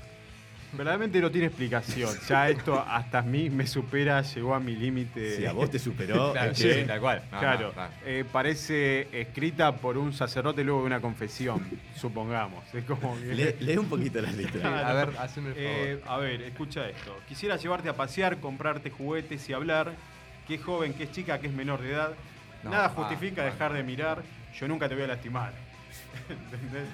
Verdaderamente 0.74 1.20
no 1.20 1.30
tiene 1.30 1.48
explicación. 1.48 2.10
Ya 2.26 2.48
esto 2.48 2.78
hasta 2.80 3.18
a 3.18 3.22
mí 3.22 3.50
me 3.50 3.66
supera, 3.66 4.22
llegó 4.22 4.54
a 4.54 4.60
mi 4.60 4.74
límite. 4.74 5.36
Si 5.36 5.44
a 5.44 5.52
vos 5.52 5.70
te 5.70 5.78
superó, 5.78 6.32
Claro, 6.32 6.54
sí, 6.54 6.72
sí, 6.72 6.84
tal 6.86 7.00
cual. 7.00 7.22
No, 7.30 7.38
claro, 7.38 7.66
no, 7.68 7.72
claro. 7.74 7.92
eh, 8.06 8.24
parece 8.30 9.08
escrita 9.12 9.76
por 9.76 9.98
un 9.98 10.14
sacerdote 10.14 10.64
luego 10.64 10.80
de 10.80 10.86
una 10.86 11.00
confesión, 11.00 11.62
supongamos. 11.96 12.64
Es 12.72 12.84
como 12.84 13.18
que- 13.20 13.34
lee, 13.34 13.54
lee 13.60 13.76
un 13.76 13.86
poquito 13.86 14.22
la 14.22 14.32
letra. 14.32 14.60
Claro. 14.60 14.86
A 14.88 14.92
ver, 14.94 15.14
haceme 15.18 15.48
el 15.50 15.54
favor. 15.54 15.68
Eh, 15.68 16.02
a 16.06 16.16
ver, 16.16 16.42
escucha 16.42 16.88
esto. 16.88 17.18
Quisiera 17.28 17.56
llevarte 17.56 17.90
a 17.90 17.94
pasear, 17.94 18.38
comprarte 18.40 18.90
juguetes 18.90 19.46
y 19.50 19.52
hablar. 19.52 19.92
Qué 20.48 20.56
joven, 20.56 20.94
qué 20.94 21.10
chica, 21.10 21.38
que 21.38 21.48
es 21.48 21.52
menor 21.52 21.82
de 21.82 21.92
edad. 21.92 22.14
No, 22.64 22.70
Nada 22.70 22.86
ah, 22.86 22.88
justifica 22.88 23.44
dejar 23.44 23.74
de 23.74 23.82
mirar. 23.82 24.22
Yo 24.58 24.68
nunca 24.68 24.88
te 24.88 24.94
voy 24.94 25.04
a 25.04 25.08
lastimar. 25.08 25.52
¿Entendés? 26.28 26.88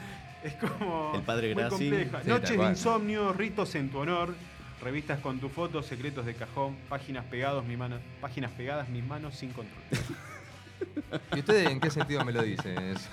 Es 0.45 0.55
como. 0.55 1.13
El 1.15 1.23
padre 1.23 1.55
muy 1.55 1.63
Grassi. 1.63 1.89
compleja. 1.91 2.23
Sí, 2.23 2.29
Noches 2.29 2.59
de 2.59 2.65
insomnio, 2.65 3.33
ritos 3.33 3.75
en 3.75 3.91
tu 3.91 3.99
honor. 3.99 4.35
Revistas 4.83 5.19
con 5.19 5.41
tu 5.41 5.49
foto, 5.49 5.83
secretos 5.83 6.25
de 6.25 6.35
cajón, 6.35 6.77
páginas 6.89 7.25
pegados, 7.25 7.65
mi 7.65 7.77
mano, 7.77 7.97
páginas 8.21 8.53
pegadas, 8.53 8.89
mis 8.89 9.05
manos 9.05 9.35
sin 9.35 9.51
control. 9.51 9.83
¿Y 11.35 11.41
usted 11.41 11.67
en 11.67 11.81
qué 11.81 11.91
sentido 11.91 12.25
me 12.25 12.33
lo 12.33 12.43
dice 12.43 12.73
eso? 12.93 13.09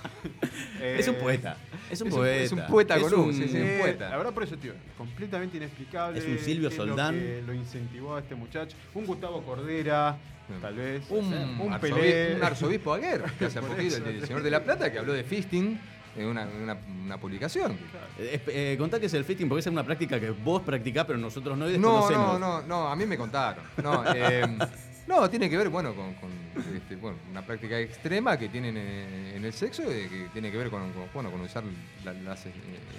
Es 0.80 1.08
un 1.08 1.16
Eh, 1.16 1.18
poeta. 1.18 1.56
Es 1.90 2.00
un 2.00 2.06
es 2.08 2.12
un- 2.14 2.18
poeta. 2.20 2.36
es 2.44 2.52
un 2.52 2.66
poeta 2.68 3.00
con 3.00 3.14
U, 3.14 3.32
sí, 3.32 3.48
sí. 3.48 3.56
Eh, 3.56 3.78
poeta. 3.80 4.10
La 4.10 4.16
verdad, 4.16 4.32
por 4.32 4.44
eso, 4.44 4.56
tío, 4.56 4.74
completamente 4.96 5.56
inexplicable. 5.56 6.20
Es 6.20 6.26
un 6.26 6.38
Silvio 6.38 6.70
qué 6.70 6.76
lo 6.76 6.86
Soldán. 6.86 7.14
que 7.18 7.42
Lo, 7.44 7.52
incentivó 7.52 8.14
a 8.14 8.20
este 8.20 8.36
muchacho. 8.36 8.76
Un 8.94 9.04
Gustavo 9.04 9.42
Cordera, 9.42 10.16
tal 10.62 10.74
vez. 10.76 11.02
Un, 11.10 11.24
un 11.34 11.72
arzobi- 11.72 11.80
Pelé. 11.80 12.34
un 12.36 12.44
arzobispo 12.44 12.94
Aguer, 12.94 13.24
que 13.36 13.46
hace 13.46 13.60
poquito, 13.60 13.96
el 14.08 14.24
Señor 14.24 14.42
de 14.44 14.50
la 14.52 14.62
Plata, 14.62 14.92
que 14.92 15.00
habló 15.00 15.12
de 15.12 15.24
fisting 15.24 15.80
en 16.16 16.26
una, 16.26 16.46
una, 16.62 16.76
una 17.04 17.18
publicación. 17.18 17.78
Eh, 18.18 18.40
eh, 18.46 18.76
contá 18.78 18.98
que 18.98 19.06
es 19.06 19.14
el 19.14 19.24
fitting 19.24 19.48
porque 19.48 19.60
esa 19.60 19.70
es 19.70 19.72
una 19.72 19.84
práctica 19.84 20.18
que 20.18 20.30
vos 20.30 20.62
practicás, 20.62 21.04
pero 21.04 21.18
nosotros 21.18 21.56
no 21.56 21.70
y 21.70 21.78
No, 21.78 22.10
no, 22.10 22.38
no, 22.38 22.62
no, 22.62 22.88
a 22.88 22.96
mí 22.96 23.06
me 23.06 23.16
contaron. 23.16 23.64
No, 23.82 24.02
eh, 24.14 24.46
no 25.06 25.30
tiene 25.30 25.48
que 25.48 25.56
ver, 25.56 25.68
bueno, 25.68 25.94
con, 25.94 26.14
con, 26.14 26.30
este, 26.76 26.96
bueno, 26.96 27.16
una 27.30 27.42
práctica 27.42 27.78
extrema 27.78 28.36
que 28.36 28.48
tienen 28.48 28.76
en, 28.76 29.32
en 29.36 29.44
el 29.44 29.52
sexo, 29.52 29.82
eh, 29.84 30.08
que 30.10 30.26
tiene 30.32 30.50
que 30.50 30.56
ver 30.58 30.68
con, 30.70 30.92
con, 30.92 31.04
bueno, 31.14 31.30
con 31.30 31.40
usar 31.42 31.62
la- 32.04 32.12
las 32.12 32.46
eh, 32.46 32.52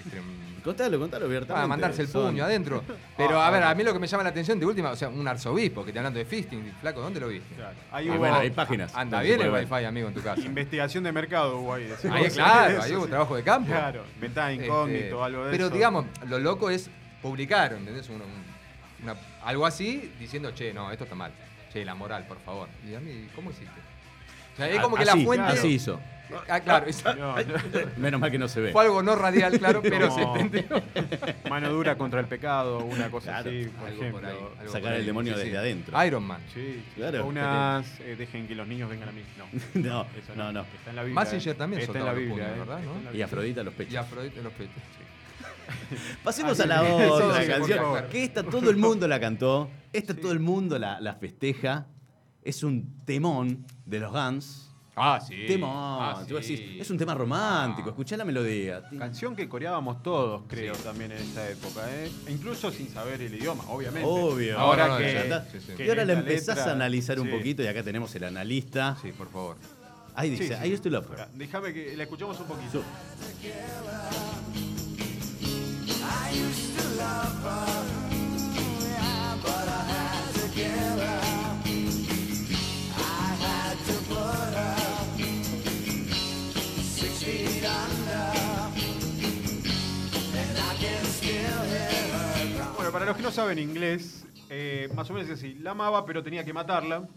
extrem- 0.03 0.61
Contalo, 0.63 0.99
contalo 0.99 1.25
abiertamente. 1.25 1.63
Ah, 1.63 1.67
mandarse 1.67 2.01
el 2.01 2.07
Son- 2.07 2.31
puño 2.31 2.43
adentro. 2.43 2.83
Pero 3.17 3.41
a 3.41 3.49
ver, 3.51 3.63
a 3.63 3.73
mí 3.75 3.83
lo 3.83 3.93
que 3.93 3.99
me 3.99 4.07
llama 4.07 4.23
la 4.23 4.29
atención 4.29 4.59
de 4.59 4.65
última, 4.65 4.91
o 4.91 4.95
sea, 4.95 5.09
un 5.09 5.27
arzobispo 5.27 5.83
que 5.85 5.91
te 5.93 5.99
hablando 5.99 6.19
de 6.19 6.25
fisting, 6.25 6.73
flaco, 6.81 7.01
¿dónde 7.01 7.19
lo 7.19 7.27
viste? 7.29 7.55
Claro. 7.55 7.75
Ahí 7.91 8.07
Y 8.07 8.09
hubo 8.09 8.17
bueno, 8.19 8.35
hay 8.35 8.49
páginas. 8.51 8.93
Anda 8.95 9.21
bien 9.21 9.41
el 9.41 9.51
wifi, 9.51 9.85
amigo, 9.85 10.07
en 10.09 10.13
tu 10.13 10.21
casa. 10.21 10.41
investigación 10.41 11.03
de 11.03 11.11
mercado 11.11 11.59
hubo 11.59 11.73
ahí. 11.73 11.89
Ahí, 12.11 12.29
claro, 12.29 12.73
Eso, 12.73 12.81
ahí 12.83 12.91
hubo 12.95 13.03
sí. 13.05 13.09
trabajo 13.09 13.35
de 13.35 13.43
campo. 13.43 13.69
Claro, 13.69 14.03
ventana 14.19 14.51
Este, 14.51 14.65
incógnito, 14.65 15.23
algo 15.23 15.45
de 15.45 15.51
Pero 15.51 15.65
eso. 15.67 15.73
digamos, 15.73 16.05
lo 16.27 16.39
loco 16.39 16.69
es 16.69 16.89
publicar, 17.21 17.73
¿entendés? 17.73 18.09
Uno- 18.09 18.23
un- 18.25 19.03
una- 19.03 19.15
algo 19.45 19.65
así 19.65 20.11
diciendo, 20.19 20.51
che, 20.51 20.73
no, 20.73 20.91
esto 20.91 21.03
está 21.05 21.15
mal. 21.15 21.31
Che, 21.71 21.83
la 21.85 21.95
moral, 21.95 22.25
por 22.27 22.39
favor. 22.39 22.67
Y 22.89 22.95
a 22.95 22.99
mí, 22.99 23.27
¿cómo 23.35 23.51
hiciste? 23.51 23.79
O 24.53 24.57
sea, 24.57 24.69
es 24.69 24.79
como 24.81 24.95
que 24.95 25.03
Así, 25.03 25.19
la 25.19 25.25
fuente. 25.25 25.53
Así 25.53 25.67
hizo. 25.67 25.99
Ah, 26.49 26.59
claro, 26.59 26.87
No, 27.17 27.37
no. 27.37 27.55
Menos 27.97 28.19
mal 28.19 28.29
que 28.29 28.37
no 28.37 28.49
se 28.49 28.59
ve. 28.59 28.71
fue 28.73 28.83
algo 28.83 29.01
no 29.01 29.15
radial, 29.15 29.57
claro, 29.59 29.81
pero 29.83 30.11
se 30.11 30.21
entendió. 30.23 30.63
Mano 31.49 31.69
dura 31.69 31.97
contra 31.97 32.19
el 32.19 32.25
pecado, 32.25 32.79
una 32.79 33.09
cosa 33.09 33.41
Claro. 33.41 33.49
así, 33.49 33.65
por 33.69 33.87
Algo 33.87 34.01
ejemplo. 34.01 34.19
por 34.21 34.29
ahí, 34.29 34.37
algo 34.59 34.65
Sacar 34.73 34.81
por 34.81 34.91
el 34.91 34.99
ahí, 34.99 35.05
demonio 35.05 35.33
sí, 35.33 35.39
desde 35.39 35.51
sí. 35.51 35.55
adentro. 35.57 36.05
Iron 36.05 36.23
Man. 36.23 36.41
Sí, 36.53 36.83
Claro. 36.95 37.23
O 37.23 37.27
unas 37.27 37.99
eh, 38.01 38.15
dejen 38.17 38.45
que 38.45 38.55
los 38.55 38.67
niños 38.67 38.89
vengan 38.89 39.07
a 39.07 39.11
mí. 39.13 39.21
No, 39.37 39.45
No, 39.81 40.01
eso 40.17 40.35
no, 40.35 40.51
no. 40.51 40.61
Está 40.63 40.89
en 40.89 40.95
la 40.97 41.03
Biblia. 41.03 41.15
Mazinger 41.15 41.53
eh. 41.53 41.57
también 41.57 41.81
Está 41.83 41.99
en 41.99 42.05
la 42.05 42.13
Biblia, 42.13 42.47
eh. 42.53 42.59
¿verdad, 42.59 42.79
Está 42.79 42.91
no? 42.91 42.97
en 42.99 43.05
la 43.05 43.13
Y. 43.13 43.21
Afrodita 43.21 43.61
a 43.61 43.63
los 43.63 43.73
pechos. 43.73 43.93
Y 43.93 43.97
Afrodita 43.97 44.41
los 44.41 44.53
pechos. 44.53 44.73
Pasemos 46.23 46.59
a 46.59 46.65
la 46.65 46.83
otra 46.83 47.41
sí, 47.41 47.47
canción. 47.47 48.07
Que 48.09 48.23
esta 48.23 48.43
todo 48.43 48.69
el 48.69 48.77
mundo 48.77 49.07
la 49.07 49.19
cantó. 49.19 49.69
Esta 49.93 50.13
todo 50.13 50.31
el 50.31 50.39
mundo 50.39 50.77
la, 50.79 50.99
la 51.01 51.15
festeja. 51.15 51.87
Es 52.43 52.63
un 52.63 53.03
temón 53.05 53.65
de 53.85 53.99
los 53.99 54.11
Guns. 54.11 54.63
Ah, 54.99 55.19
sí. 55.25 55.35
Temón. 55.47 55.69
Ah, 55.73 56.23
Tú 56.27 56.41
sí. 56.41 56.55
decís, 56.55 56.81
es 56.81 56.89
un 56.89 56.97
tema 56.97 57.13
romántico, 57.13 57.89
Ah. 57.89 57.91
escuchá 57.91 58.17
la 58.17 58.25
melodía. 58.25 58.81
Canción 58.97 59.35
que 59.35 59.47
coreábamos 59.47 60.01
todos, 60.01 60.41
creo, 60.47 60.73
también 60.75 61.11
en 61.11 61.19
esa 61.19 61.47
época, 61.49 61.81
¿eh? 61.93 62.09
E 62.25 62.31
incluso 62.31 62.71
sin 62.71 62.89
saber 62.89 63.21
el 63.21 63.31
idioma, 63.35 63.63
obviamente. 63.67 64.09
Obvio. 64.09 64.57
Ahora 64.57 64.87
No, 64.87 64.97
que, 64.97 65.83
Y 65.83 65.89
ahora 65.89 66.03
la 66.03 66.13
la 66.13 66.19
empezás 66.19 66.55
letra- 66.57 66.71
a 66.71 66.75
analizar 66.75 67.19
un 67.19 67.29
poquito 67.29 67.61
y 67.61 67.67
acá 67.67 67.83
tenemos 67.83 68.15
el 68.15 68.23
analista. 68.23 68.97
Sí, 69.01 69.11
por 69.11 69.29
favor. 69.29 69.57
Ahí 70.15 70.31
dice, 70.31 70.55
ahí 70.55 70.73
estoy. 70.73 70.95
Espera, 70.95 71.29
Déjame 71.35 71.71
que 71.73 71.95
la 71.95 72.01
escuchemos 72.03 72.39
un 72.39 72.47
poquito. 72.47 72.81
Bueno, 92.75 92.91
para 92.91 93.05
los 93.05 93.17
que 93.17 93.23
no 93.23 93.31
saben 93.31 93.59
inglés, 93.59 94.25
eh, 94.49 94.89
más 94.95 95.09
o 95.09 95.13
menos 95.13 95.29
es 95.29 95.37
así. 95.37 95.55
La 95.55 95.71
amaba, 95.71 96.05
pero 96.05 96.23
tenía 96.23 96.43
que 96.43 96.53
matarla. 96.53 97.07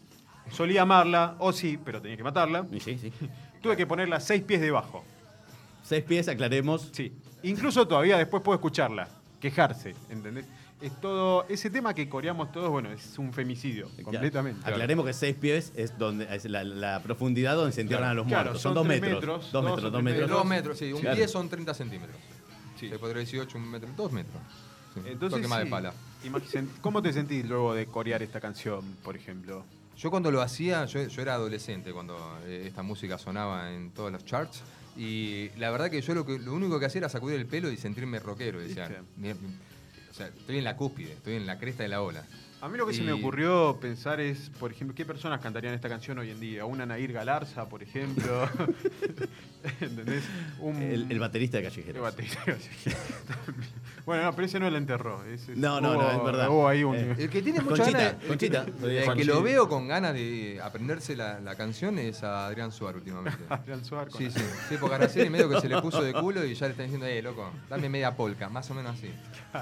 Solía 0.50 0.82
amarla, 0.82 1.36
o 1.38 1.52
sí, 1.52 1.78
pero 1.82 2.00
tenía 2.02 2.16
que 2.16 2.24
matarla. 2.24 2.66
Y 2.72 2.80
Sí, 2.80 2.98
sí. 2.98 3.12
Tuve 3.62 3.76
que 3.76 3.86
ponerla 3.86 4.20
seis 4.20 4.42
pies 4.42 4.60
debajo. 4.60 5.04
Seis 5.82 6.02
pies, 6.04 6.28
aclaremos. 6.28 6.90
Sí. 6.92 7.12
Incluso 7.42 7.86
todavía 7.86 8.18
después 8.18 8.42
puedo 8.42 8.56
escucharla, 8.56 9.08
quejarse, 9.40 9.94
¿entendés? 10.10 10.44
Es 10.80 10.98
todo, 11.00 11.44
ese 11.48 11.68
tema 11.68 11.92
que 11.94 12.08
coreamos 12.08 12.52
todos, 12.52 12.70
bueno, 12.70 12.90
es 12.90 13.18
un 13.18 13.32
femicidio, 13.34 13.88
completamente. 14.02 14.66
Aclaremos 14.66 15.04
que 15.04 15.12
seis 15.12 15.36
pies 15.36 15.72
es 15.76 15.98
donde 15.98 16.26
es 16.34 16.44
la, 16.46 16.64
la 16.64 17.02
profundidad 17.02 17.54
donde 17.56 17.72
se 17.72 17.82
entierran 17.82 18.04
Claro, 18.06 18.12
a 18.12 18.14
los 18.22 18.26
claro, 18.26 18.42
muertos. 18.44 18.62
son 18.62 18.70
Son, 18.70 18.74
dos 18.74 18.86
tres 18.88 19.00
metros. 19.02 19.20
metros, 19.20 19.52
Dos 19.52 19.52
dos 19.52 19.64
metros, 19.74 19.92
dos 19.92 20.02
metros. 20.02 20.30
Dos 20.30 20.44
metros, 20.46 20.78
sí. 20.78 20.92
Un 20.92 21.00
Claro. 21.02 21.16
10 21.16 21.30
son 21.30 21.48
30 21.50 21.74
centímetros. 21.74 22.16
Sí. 22.78 22.88
Se 22.88 22.98
podría 22.98 23.18
18, 23.20 23.58
un 23.58 23.70
metro. 23.70 23.88
Dos 23.94 24.10
metros. 24.12 24.40
Sí, 24.94 25.00
un 25.00 25.06
Entonces, 25.06 25.36
toque 25.38 25.48
más 25.48 25.58
de 25.58 25.64
sí, 25.66 25.70
pala. 25.70 25.92
imagínate, 26.24 26.68
¿cómo 26.80 27.02
te 27.02 27.12
sentís 27.12 27.46
luego 27.46 27.74
de 27.74 27.84
corear 27.86 28.22
esta 28.22 28.40
canción, 28.40 28.82
por 29.04 29.16
ejemplo? 29.16 29.64
Yo 29.98 30.10
cuando 30.10 30.30
lo 30.30 30.40
hacía, 30.40 30.86
yo, 30.86 31.02
yo 31.06 31.20
era 31.22 31.34
adolescente 31.34 31.92
cuando 31.92 32.16
eh, 32.46 32.64
esta 32.66 32.82
música 32.82 33.18
sonaba 33.18 33.70
en 33.70 33.90
todos 33.90 34.10
los 34.10 34.24
charts. 34.24 34.62
Y 34.96 35.50
la 35.56 35.70
verdad 35.70 35.90
que 35.90 36.00
yo 36.02 36.14
lo, 36.14 36.26
que, 36.26 36.38
lo 36.38 36.52
único 36.52 36.78
que 36.80 36.86
hacía 36.86 37.00
era 37.00 37.08
sacudir 37.08 37.38
el 37.38 37.46
pelo 37.46 37.70
y 37.70 37.76
sentirme 37.76 38.18
rockero. 38.18 38.60
Decía, 38.60 38.88
¿Viste? 38.88 39.02
"Mira, 39.16 39.34
mi- 39.34 39.48
o 40.10 40.14
sea, 40.14 40.26
estoy 40.28 40.58
en 40.58 40.64
la 40.64 40.76
cúspide, 40.76 41.12
estoy 41.12 41.34
en 41.36 41.46
la 41.46 41.58
cresta 41.58 41.82
de 41.84 41.88
la 41.88 42.02
ola. 42.02 42.26
A 42.62 42.68
mí 42.68 42.76
lo 42.76 42.86
que 42.86 42.92
se 42.92 43.02
me 43.02 43.12
ocurrió 43.12 43.78
pensar 43.80 44.20
es, 44.20 44.50
por 44.60 44.70
ejemplo, 44.70 44.94
¿qué 44.94 45.06
personas 45.06 45.40
cantarían 45.40 45.72
esta 45.72 45.88
canción 45.88 46.18
hoy 46.18 46.30
en 46.30 46.40
día? 46.40 46.66
Una 46.66 46.84
Nair 46.84 47.10
Galarza, 47.12 47.66
por 47.68 47.82
ejemplo. 47.82 48.46
¿Entendés? 49.80 50.24
Un, 50.58 50.76
El, 50.82 51.10
el 51.10 51.18
baterista 51.18 51.58
de 51.58 51.64
el 51.66 51.70
Callejeros. 51.70 52.02
baterista. 52.02 52.42
bueno, 54.06 54.24
no, 54.24 54.32
pero 54.34 54.46
ese 54.46 54.60
no 54.60 54.70
lo 54.70 54.76
enterró. 54.76 55.24
ese- 55.24 55.54
No, 55.56 55.80
no, 55.80 55.94
no, 55.94 56.10
es 56.10 56.22
verdad. 56.24 56.48
Hubo 56.50 56.68
ahí 56.68 56.84
un... 56.84 56.96
Eh, 56.96 57.14
El 57.18 57.30
que 57.30 57.40
tiene 57.42 57.60
muchas 57.60 57.78
Conchita, 57.78 57.98
ganas. 57.98 58.22
el 58.22 58.28
Conchita, 58.28 58.64
que- 58.66 58.72
lo 58.80 58.88
digo 58.88 59.12
el 59.12 59.18
que 59.18 59.24
lo 59.24 59.42
veo 59.42 59.68
con 59.68 59.88
ganas 59.88 60.12
de 60.14 60.60
aprenderse 60.62 61.16
la, 61.16 61.40
la 61.40 61.54
canción 61.56 61.98
es 61.98 62.22
a 62.22 62.46
Adrián 62.46 62.72
Suárez 62.72 62.98
últimamente. 63.00 63.38
Adrián 63.48 63.84
Suárez 63.84 64.12
con- 64.12 64.20
Sí, 64.22 64.30
sí, 64.30 64.44
sí, 64.68 64.76
porque 64.78 64.96
Araceli 64.96 65.30
medio 65.30 65.48
que 65.48 65.60
se 65.60 65.68
le 65.68 65.80
puso 65.80 66.02
de 66.02 66.12
culo 66.12 66.44
y 66.44 66.54
ya 66.54 66.66
le 66.66 66.72
están 66.72 66.86
diciendo, 66.86 67.06
eh, 67.06 67.22
loco, 67.22 67.50
dame 67.70 67.88
media 67.88 68.14
polca, 68.16 68.48
más 68.50 68.70
o 68.70 68.74
menos 68.74 68.96
así. 68.98 69.10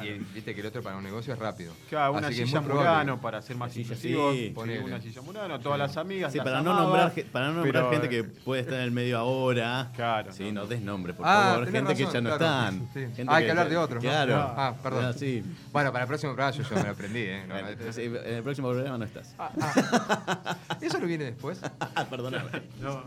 Y 0.05 0.19
viste 0.35 0.53
que 0.55 0.61
el 0.61 0.67
otro 0.67 0.83
para 0.83 0.97
un 0.97 1.05
negocio 1.05 1.33
es 1.33 1.39
rápido. 1.39 1.73
Claro, 1.89 2.13
una 2.13 2.27
Así 2.29 2.37
que 2.39 2.43
es 2.45 2.53
muy 2.53 2.61
probable. 2.63 2.88
Murano 2.91 3.21
para 3.21 3.43
ser 3.43 3.57
más 3.57 3.73
Silla, 3.73 3.83
inclusivos. 3.95 4.35
sí. 4.35 4.45
Sí, 4.49 4.51
Ponele. 4.55 4.85
una 4.85 5.01
silla 5.01 5.23
Murano, 5.23 5.61
todas 5.61 5.79
las 5.79 5.97
amigas. 5.97 6.33
Sí, 6.33 6.39
las 6.39 6.45
para 6.45 6.63
no, 6.63 6.75
nombrar, 6.75 7.13
para 7.33 7.47
no 7.49 7.53
nombrar 7.55 7.73
pero, 7.89 7.91
gente 7.91 8.07
eh, 8.07 8.11
que 8.11 8.25
puede 8.25 8.63
estar 8.63 8.75
en 8.77 8.83
el 8.83 8.91
medio 8.91 9.19
ahora. 9.19 9.91
Claro, 9.95 10.33
Sí, 10.33 10.53
no, 10.53 10.67
des 10.67 10.81
nombre, 10.81 11.13
por 11.15 11.27
Ah, 11.27 11.51
favor. 11.53 11.71
Gente 11.71 11.95
que 11.95 12.05
ya 12.07 12.21
no 12.21 12.37
claro. 12.37 12.45
están. 12.45 12.89
Sí. 12.95 13.01
Gente 13.17 13.25
Ah, 13.29 13.37
hay 13.37 13.45
que 13.45 13.51
hablar 13.51 13.69
de 13.69 13.77
otros, 13.77 14.03
¿no? 14.03 14.11
Claro. 14.11 14.35
Ah, 14.57 14.75
perdón. 14.83 15.05
Ah, 15.07 15.13
sí. 15.13 15.43
Bueno, 15.73 15.93
para 15.93 16.05
el 16.05 16.09
próximo 16.09 16.33
programa 16.35 16.57
yo, 16.57 16.63
yo 16.69 16.77
me 16.77 16.83
lo 16.83 16.91
aprendí, 16.91 17.21
¿eh? 17.21 17.45
No, 17.47 17.55
Bueno, 17.55 17.69
sí, 17.93 18.03
en 18.03 18.35
el 18.35 18.43
próximo 18.43 18.71
programa 18.71 18.99
no 18.99 19.05
estás. 19.05 19.35
¿Eso 20.81 20.99
no 20.99 21.07
viene 21.07 21.25
después? 21.25 21.61
Perdóname. 22.11 22.51
No. 22.81 23.05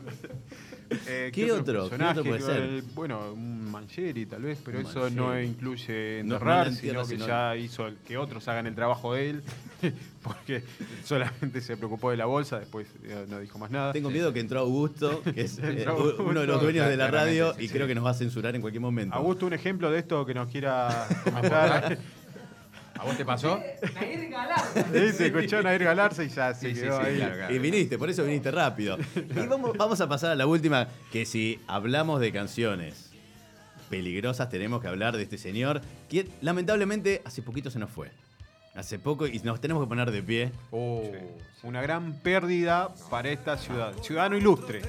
Eh, 1.07 1.31
¿Qué 1.33 1.51
otro? 1.51 1.89
¿Qué 1.89 1.95
otro 2.03 2.23
puede 2.23 2.41
ser? 2.41 2.61
el- 2.61 2.81
bueno, 2.93 3.31
un 3.33 3.71
Mancheri 3.71 4.25
tal 4.25 4.41
vez, 4.43 4.59
pero 4.63 4.79
Un 4.79 4.85
eso 4.85 5.09
no 5.09 5.27
Mancheri. 5.27 5.47
incluye 5.47 6.21
No, 6.23 6.29
no 6.29 6.33
enterrar, 6.35 6.67
entierra, 6.67 7.05
sino 7.05 7.07
que 7.09 7.15
sino- 7.15 7.27
ya 7.27 7.55
hizo 7.55 7.87
el- 7.87 7.95
que 7.97 8.17
otros 8.17 8.47
hagan 8.47 8.67
el 8.67 8.75
trabajo 8.75 9.13
de 9.13 9.29
él, 9.29 9.43
porque 10.23 10.63
solamente 11.05 11.61
se 11.61 11.77
preocupó 11.77 12.11
de 12.11 12.17
la 12.17 12.25
bolsa, 12.25 12.59
después 12.59 12.87
eh, 13.03 13.25
no 13.29 13.39
dijo 13.39 13.57
más 13.57 13.71
nada. 13.71 13.93
Tengo 13.93 14.09
miedo 14.09 14.33
que 14.33 14.39
entró 14.41 14.59
Augusto, 14.59 15.21
que 15.33 15.41
es 15.41 15.59
eh, 15.59 15.85
uno 16.19 16.41
de 16.41 16.47
los 16.47 16.61
dueños 16.61 16.87
de 16.87 16.97
la 16.97 17.09
radio, 17.09 17.53
sí, 17.55 17.63
y 17.63 17.67
sí. 17.67 17.73
creo 17.73 17.87
que 17.87 17.95
nos 17.95 18.05
va 18.05 18.11
a 18.11 18.15
censurar 18.15 18.55
en 18.55 18.61
cualquier 18.61 18.81
momento. 18.81 19.15
Augusto, 19.15 19.45
un 19.45 19.53
ejemplo 19.53 19.89
de 19.91 19.99
esto 19.99 20.25
que 20.25 20.33
nos 20.33 20.49
quiera 20.49 21.07
comentar. 21.23 21.97
¿A 23.01 23.03
vos 23.03 23.17
te 23.17 23.25
pasó? 23.25 23.59
Sí, 24.93 25.11
se 25.13 25.27
escuchó 25.27 25.63
Nair 25.63 25.83
Galarza 25.83 26.23
y 26.23 26.29
ya 26.29 26.53
se 26.53 26.71
quedó 26.71 26.99
sí, 27.01 27.05
ahí. 27.07 27.15
claro, 27.17 27.35
claro. 27.35 27.55
Y 27.55 27.57
viniste, 27.57 27.97
por 27.97 28.11
eso 28.11 28.23
viniste 28.23 28.51
rápido. 28.51 28.95
Y 29.15 29.47
vamos, 29.47 29.75
vamos 29.75 29.99
a 30.01 30.07
pasar 30.07 30.29
a 30.29 30.35
la 30.35 30.45
última, 30.45 30.87
que 31.11 31.25
si 31.25 31.59
hablamos 31.65 32.21
de 32.21 32.31
canciones 32.31 33.09
peligrosas, 33.89 34.49
tenemos 34.49 34.81
que 34.83 34.87
hablar 34.87 35.17
de 35.17 35.23
este 35.23 35.39
señor, 35.39 35.81
que 36.09 36.29
lamentablemente 36.41 37.23
hace 37.25 37.41
poquito 37.41 37.71
se 37.71 37.79
nos 37.79 37.89
fue. 37.89 38.11
Hace 38.75 38.99
poco, 38.99 39.25
y 39.25 39.39
nos 39.39 39.59
tenemos 39.59 39.83
que 39.83 39.89
poner 39.89 40.11
de 40.11 40.21
pie. 40.21 40.51
Oh, 40.69 41.01
Una 41.63 41.81
gran 41.81 42.13
pérdida 42.19 42.89
para 43.09 43.29
esta 43.31 43.57
ciudad. 43.57 43.93
Ciudadano 44.03 44.37
ilustre. 44.37 44.83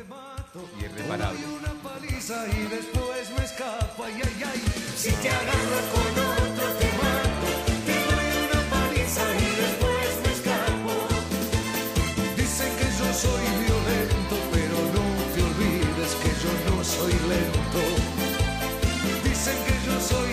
irreparable. 0.78 1.40
paliza 1.82 2.46
y 2.46 2.62
después 2.68 3.30
me 3.38 3.44
escapa, 3.44 4.04
ay, 4.04 4.20
ay, 4.22 4.42
ay. 4.44 4.60
Si 4.94 5.10
te 5.12 5.30
agarro 5.30 5.80
con 5.94 6.31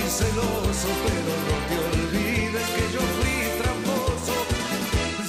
celoso, 0.09 0.87
pero 1.05 1.33
no 1.47 1.55
te 1.69 1.75
olvides 1.89 2.67
que 2.75 2.85
yo 2.93 3.01
fui 3.17 3.37
tramposo. 3.61 4.35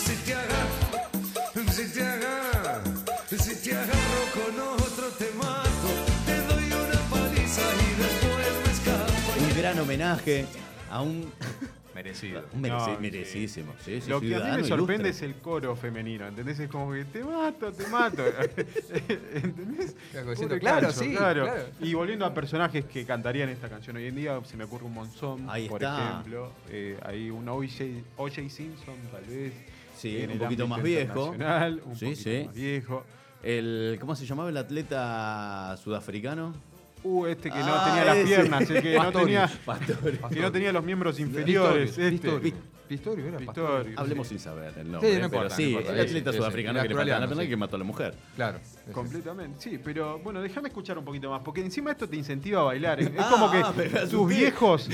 Si 0.05 0.15
te 0.25 0.35
agarro, 0.35 1.73
si 1.73 1.85
te 1.93 2.03
agarro, 2.03 2.93
si 3.29 3.55
te 3.57 3.73
agarro 3.77 4.23
con 4.35 4.53
otro 4.85 5.07
te 5.19 5.31
mato, 5.37 5.91
te 6.27 6.37
doy 6.49 6.67
una 6.73 7.01
paliza 7.11 7.63
y 7.85 7.89
después 8.03 8.53
me 8.65 8.73
escapo. 8.73 9.13
Un 9.39 9.57
gran 9.57 9.79
homenaje 9.79 10.47
a 10.91 11.03
un, 11.03 11.31
Merecido. 12.03 12.43
mereci- 12.57 12.95
No, 12.95 13.01
merecidísimo. 13.01 13.75
sí, 13.85 14.01
sí, 14.01 14.09
Lo 14.11 14.21
que 14.21 14.35
a 14.35 14.41
mí 14.41 14.63
me 14.63 14.65
sorprende 14.65 15.09
ilustre. 15.09 15.27
es 15.29 15.35
el 15.35 15.41
coro 15.43 15.77
femenino, 15.77 16.27
¿entendés? 16.27 16.59
Es 16.59 16.69
como 16.71 16.93
que 16.93 17.05
te 17.05 17.23
mato, 17.23 17.71
te 17.73 17.87
mato. 17.89 18.23
¿Entendés? 19.35 19.95
Claro, 20.61 20.93
sí, 20.93 21.15
claro. 21.15 21.45
claro. 21.45 21.63
Y 21.81 21.95
volviendo 21.95 22.25
a 22.25 22.33
personajes 22.35 22.85
que 22.87 23.05
cantarían 23.05 23.49
esta 23.49 23.69
canción 23.69 23.97
hoy 23.97 24.07
en 24.07 24.17
día, 24.17 24.41
se 24.45 24.57
me 24.57 24.65
ocurre 24.65 24.85
un 24.87 24.95
Monzón, 24.95 25.47
Ahí 25.49 25.69
por 25.69 25.83
está. 25.83 26.11
ejemplo. 26.11 26.53
Eh, 26.71 26.99
hay 27.05 27.31
un 27.31 27.49
O.J. 27.49 27.85
O.J. 28.17 28.49
Simpson, 28.49 28.95
tal 29.13 29.25
vez. 29.25 29.53
Sí, 29.97 30.27
un 30.33 30.39
poquito 30.39 30.67
más 30.67 30.83
viejo. 30.83 31.31
Un 31.31 31.97
Sí, 31.97 32.07
poquito 32.07 32.17
sí. 32.23 32.43
más 32.47 32.55
viejo. 32.55 33.05
El, 33.43 33.97
¿Cómo 34.01 34.15
se 34.17 34.27
llamaba 34.27 34.49
el 34.51 34.57
atleta 34.57 35.77
sudafricano? 35.83 36.55
Uh, 37.03 37.27
este 37.27 37.51
que 37.51 37.59
no 37.59 37.65
Ah, 37.67 37.85
tenía 37.87 38.05
las 38.05 38.17
ese. 38.19 38.27
piernas, 38.27 38.71
el 38.71 38.83
que 38.83 38.95
no 38.99 39.13
tenía, 39.13 39.51
Pastorius. 39.65 40.19
que 40.33 40.41
no 40.41 40.53
tenía 40.53 40.73
los 40.73 40.85
miembros 40.85 41.19
inferiores. 41.19 41.93
Pistorio, 41.97 42.37
este. 42.39 42.55
Pistorio, 42.89 43.27
era 43.27 43.39
Pistorio. 43.39 43.69
Pastori. 43.77 43.95
Hablemos 43.97 44.29
sin 44.29 44.39
saber 44.41 44.73
el 44.77 44.91
nombre. 44.91 45.09
Sí, 45.15 45.21
no 45.21 45.31
pero 45.31 45.43
importa, 45.43 45.57
sí, 45.57 45.63
no 45.63 45.69
importa. 45.71 45.93
el 45.93 46.01
atleta 46.01 46.31
Ese, 46.31 46.39
sudafricano 46.39 46.79
ese, 46.81 46.89
que 46.89 46.95
le 46.95 46.99
la 46.99 47.05
pierna 47.05 47.43
y 47.43 47.45
sí. 47.45 47.49
que 47.51 47.57
mató 47.57 47.77
a 47.77 47.79
la 47.79 47.85
mujer. 47.85 48.15
Claro. 48.37 48.59
Completamente, 48.93 49.61
sí, 49.61 49.79
pero 49.83 50.19
bueno, 50.19 50.41
déjame 50.41 50.69
escuchar 50.69 50.99
un 50.99 51.05
poquito 51.05 51.31
más, 51.31 51.41
porque 51.43 51.61
encima 51.61 51.91
esto 51.93 52.09
te 52.09 52.17
incentiva 52.17 52.61
a 52.61 52.65
bailar. 52.65 53.01
Es, 53.01 53.07
es 53.09 53.13
Ah, 53.19 53.29
como 53.31 53.51
que 53.51 53.63
tus 54.09 54.29
viejos, 54.29 54.89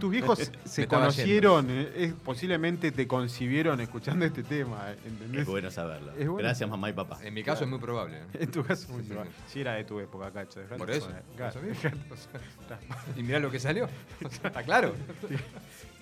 tus 0.00 0.10
viejos 0.10 0.50
se 0.64 0.86
conocieron, 0.86 1.66
eh, 1.70 1.92
es- 1.96 2.12
posiblemente 2.14 2.92
te 2.92 3.06
concibieron 3.06 3.80
escuchando 3.80 4.24
este 4.24 4.42
tema, 4.42 4.90
eh, 4.92 4.96
¿entendés? 5.06 5.40
Es 5.42 5.46
bueno 5.46 5.70
saberlo. 5.70 6.12
Es 6.12 6.28
bueno. 6.28 6.36
Gracias, 6.38 6.68
mamá 6.68 6.90
y 6.90 6.92
papá. 6.92 7.18
En 7.22 7.34
mi 7.34 7.42
caso 7.42 7.64
es 7.64 7.70
muy 7.70 7.78
probable. 7.78 8.18
¿eh? 8.18 8.22
En 8.40 8.50
tu 8.50 8.62
caso, 8.64 8.88
muy 8.92 9.02
Sí, 9.02 9.08
probable. 9.08 9.32
sí. 9.46 9.52
Si 9.52 9.60
era 9.60 9.74
de 9.74 9.84
tu 9.84 9.98
época, 10.00 10.30
cacho. 10.30 10.60
dejate 10.60 10.78
Por 10.78 10.90
eso. 10.90 11.08
Claro. 11.36 11.60
Y 13.16 13.22
mirá 13.22 13.38
lo 13.38 13.50
que 13.50 13.58
salió. 13.58 13.88
Está 14.20 14.62
claro. 14.62 14.94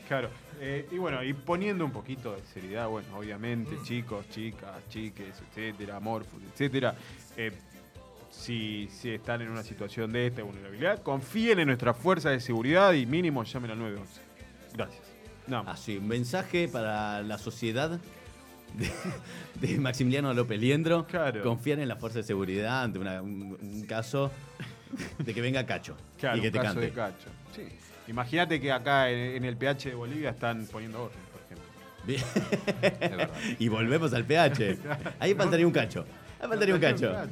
Claro. 0.09 0.29
Eh, 0.67 0.89
y 0.93 0.97
bueno, 0.97 1.23
y 1.23 1.35
poniendo 1.35 1.85
un 1.85 1.91
poquito 1.91 2.35
de 2.35 2.43
seriedad, 2.55 2.89
bueno, 2.89 3.09
obviamente, 3.19 3.73
Mm. 3.77 3.83
chicos, 3.85 4.25
chicas, 4.31 4.71
chiques, 4.89 5.35
etcétera, 5.51 6.01
morfos, 6.01 6.41
etcétera. 6.53 6.95
eh, 7.37 7.53
si, 8.31 8.89
si 8.91 9.11
están 9.11 9.43
en 9.43 9.51
una 9.51 9.63
situación 9.63 10.11
de 10.11 10.27
esta 10.29 10.43
vulnerabilidad, 10.43 11.03
confíen 11.03 11.59
en 11.61 11.67
nuestra 11.67 11.93
fuerza 11.93 12.31
de 12.31 12.41
seguridad 12.41 12.93
y 12.95 13.05
mínimo 13.05 13.45
llamen 13.45 13.73
al 13.73 13.79
911. 13.79 14.21
Gracias. 14.75 15.03
Así, 15.67 15.99
un 15.99 16.09
mensaje 16.09 16.67
para 16.69 17.23
la 17.23 17.37
sociedad 17.37 18.01
de, 18.73 18.91
de 19.69 19.79
Maximiliano 19.79 20.33
López 20.33 20.59
Liendro, 20.59 21.07
Claro. 21.07 21.43
confiar 21.43 21.79
en 21.79 21.89
la 21.89 21.97
fuerza 21.97 22.21
de 22.21 22.25
seguridad 22.25 22.83
ante 22.85 22.99
una- 22.99 23.21
un, 23.21 23.57
un 23.61 23.85
caso 23.85 24.31
de 25.19 25.35
que 25.35 25.41
venga 25.43 25.65
Cacho 25.67 25.95
Claro, 26.19 26.39
y 26.39 26.41
que 26.41 26.47
un 26.49 26.53
te 26.55 26.59
caso 26.59 26.69
cante. 26.75 26.87
de 26.87 26.93
cacho. 26.93 27.29
Sí. 27.55 27.63
Imagínate 28.09 28.61
que 28.61 28.73
acá 28.73 29.11
en, 29.11 29.37
en 29.37 29.45
el 29.45 29.57
PH 29.57 29.91
de 29.91 29.95
Bolivia 29.95 30.31
están 30.31 30.67
poniendo 30.67 31.05
orden, 31.05 31.19
por 31.33 31.41
ejemplo. 31.43 31.65
Bien. 32.05 32.23
Y 33.59 33.69
volvemos 33.69 34.13
al 34.13 34.25
PH. 34.25 34.79
Ahí 35.21 35.35
faltaría 35.35 35.67
un 35.67 35.73
cacho. 35.73 36.05
Ahí 36.41 36.49
faltaría 36.49 36.75
un 36.75 36.81
cacho. 36.81 37.13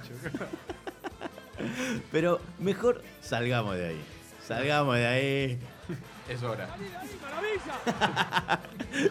Pero 2.10 2.40
mejor 2.58 3.02
salgamos 3.20 3.76
de 3.76 3.88
ahí. 3.88 4.00
Salgamos 4.46 4.96
de 4.96 5.06
ahí. 5.06 5.58
Es 6.28 6.42
hora. 6.42 6.68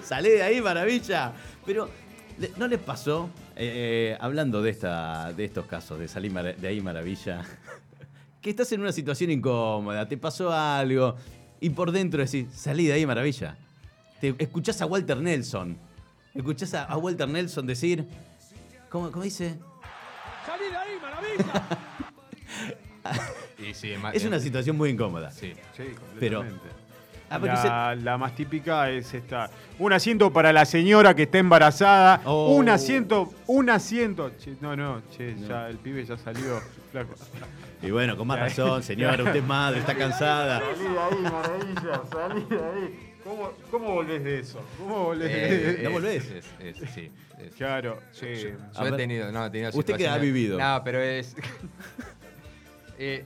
Salí 0.03 0.29
de 0.29 0.43
ahí, 0.43 0.61
maravilla. 0.61 1.33
Pero, 1.65 1.89
¿le- 2.37 2.51
¿no 2.57 2.67
les 2.67 2.79
pasó, 2.79 3.29
eh, 3.55 4.13
eh, 4.15 4.17
hablando 4.19 4.61
de, 4.61 4.71
esta, 4.71 5.31
de 5.33 5.45
estos 5.45 5.65
casos, 5.65 5.99
de 5.99 6.07
salir 6.07 6.31
de 6.33 6.67
ahí, 6.67 6.81
maravilla, 6.81 7.43
que 8.41 8.49
estás 8.49 8.71
en 8.71 8.81
una 8.81 8.91
situación 8.91 9.31
incómoda, 9.31 10.07
te 10.07 10.17
pasó 10.17 10.51
algo 10.51 11.15
y 11.61 11.69
por 11.69 11.91
dentro 11.93 12.21
decís, 12.23 12.47
salí 12.53 12.87
de 12.87 12.93
ahí, 12.93 13.05
maravilla? 13.05 13.55
Te 14.19 14.35
escuchás 14.37 14.81
a 14.81 14.85
Walter 14.85 15.17
Nelson. 15.17 15.77
Escuchás 16.35 16.73
a, 16.73 16.83
a 16.83 16.97
Walter 16.97 17.27
Nelson 17.29 17.65
decir, 17.65 18.05
¿cómo, 18.89 19.09
cómo 19.11 19.23
dice? 19.23 19.55
Y 23.57 23.73
sí, 23.73 23.93
ma- 24.01 24.11
Es 24.11 24.25
una 24.25 24.39
situación 24.39 24.75
muy 24.77 24.89
incómoda. 24.89 25.31
Sí. 25.31 25.53
Sí, 25.77 25.83
Pero- 26.19 26.39
completamente. 26.39 26.81
Ah, 27.33 27.39
la, 27.39 27.95
la 27.95 28.17
más 28.17 28.35
típica 28.35 28.89
es 28.89 29.13
esta. 29.13 29.49
Un 29.79 29.93
asiento 29.93 30.33
para 30.33 30.51
la 30.51 30.65
señora 30.65 31.15
que 31.15 31.23
está 31.23 31.37
embarazada. 31.37 32.21
Oh. 32.25 32.55
Un 32.55 32.67
asiento, 32.67 33.33
un 33.47 33.69
asiento. 33.69 34.31
Che, 34.37 34.55
no, 34.59 34.75
no, 34.75 35.01
che, 35.15 35.37
ya 35.47 35.69
el 35.69 35.77
pibe 35.77 36.03
ya 36.03 36.17
salió. 36.17 36.59
Y 37.81 37.89
bueno, 37.91 38.15
con 38.15 38.27
más 38.27 38.39
razón, 38.39 38.83
señora, 38.83 39.23
usted 39.23 39.37
es 39.37 39.43
madre, 39.43 39.79
está 39.79 39.95
cansada. 39.95 40.59
Salí 40.59 40.83
de 40.93 40.99
ahí, 40.99 41.21
maravilla, 41.23 42.01
salí 42.11 42.45
de 42.45 42.55
ahí. 42.63 43.13
¿Cómo, 43.23 43.51
cómo 43.69 43.93
volvés 43.93 44.23
de 44.23 44.39
eso? 44.39 44.63
¿Cómo 44.77 45.05
volvés 45.05 45.31
Eh, 45.31 45.75
de 45.77 45.83
¿No 45.83 45.91
volvés? 45.91 46.25
es- 46.31 46.45
es- 46.59 46.89
sí. 46.91 47.11
es- 47.39 47.55
Claro, 47.55 47.99
sí. 48.11 48.27
Yo 48.79 48.85
he 48.87 48.91
tenido, 48.93 49.31
no, 49.31 49.45
he 49.45 49.49
tenido 49.49 49.71
Usted 49.73 49.95
que 49.95 50.07
ha 50.07 50.17
vivido. 50.17 50.57
No, 50.59 50.81
pero 50.83 50.99
es. 51.01 51.35
Eh, 53.03 53.25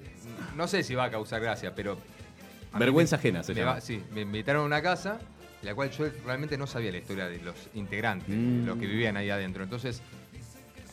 no 0.56 0.68
sé 0.70 0.84
si 0.84 0.96
va 0.96 1.06
a 1.06 1.12
causar 1.12 1.42
gracia, 1.42 1.76
pero. 1.76 1.98
Vergüenza 2.80 3.18
me- 3.18 3.20
ajena 3.20 3.44
se 3.44 3.54
me 3.54 3.60
llama. 3.60 3.74
va- 3.74 3.82
sí, 3.82 4.02
me 4.14 4.22
invitaron 4.22 4.62
a 4.64 4.66
una 4.66 4.82
casa, 4.82 5.20
en 5.62 5.66
la 5.66 5.76
cual 5.76 5.92
yo 5.92 6.06
realmente 6.26 6.58
no 6.58 6.66
sabía 6.66 6.92
la 6.94 6.98
historia 7.00 7.28
de 7.28 7.40
los 7.42 7.56
integrantes, 7.74 8.30
Mm. 8.30 8.66
los 8.68 8.78
que 8.78 8.86
vivían 8.88 9.18
ahí 9.18 9.30
adentro. 9.30 9.64
Entonces, 9.64 10.02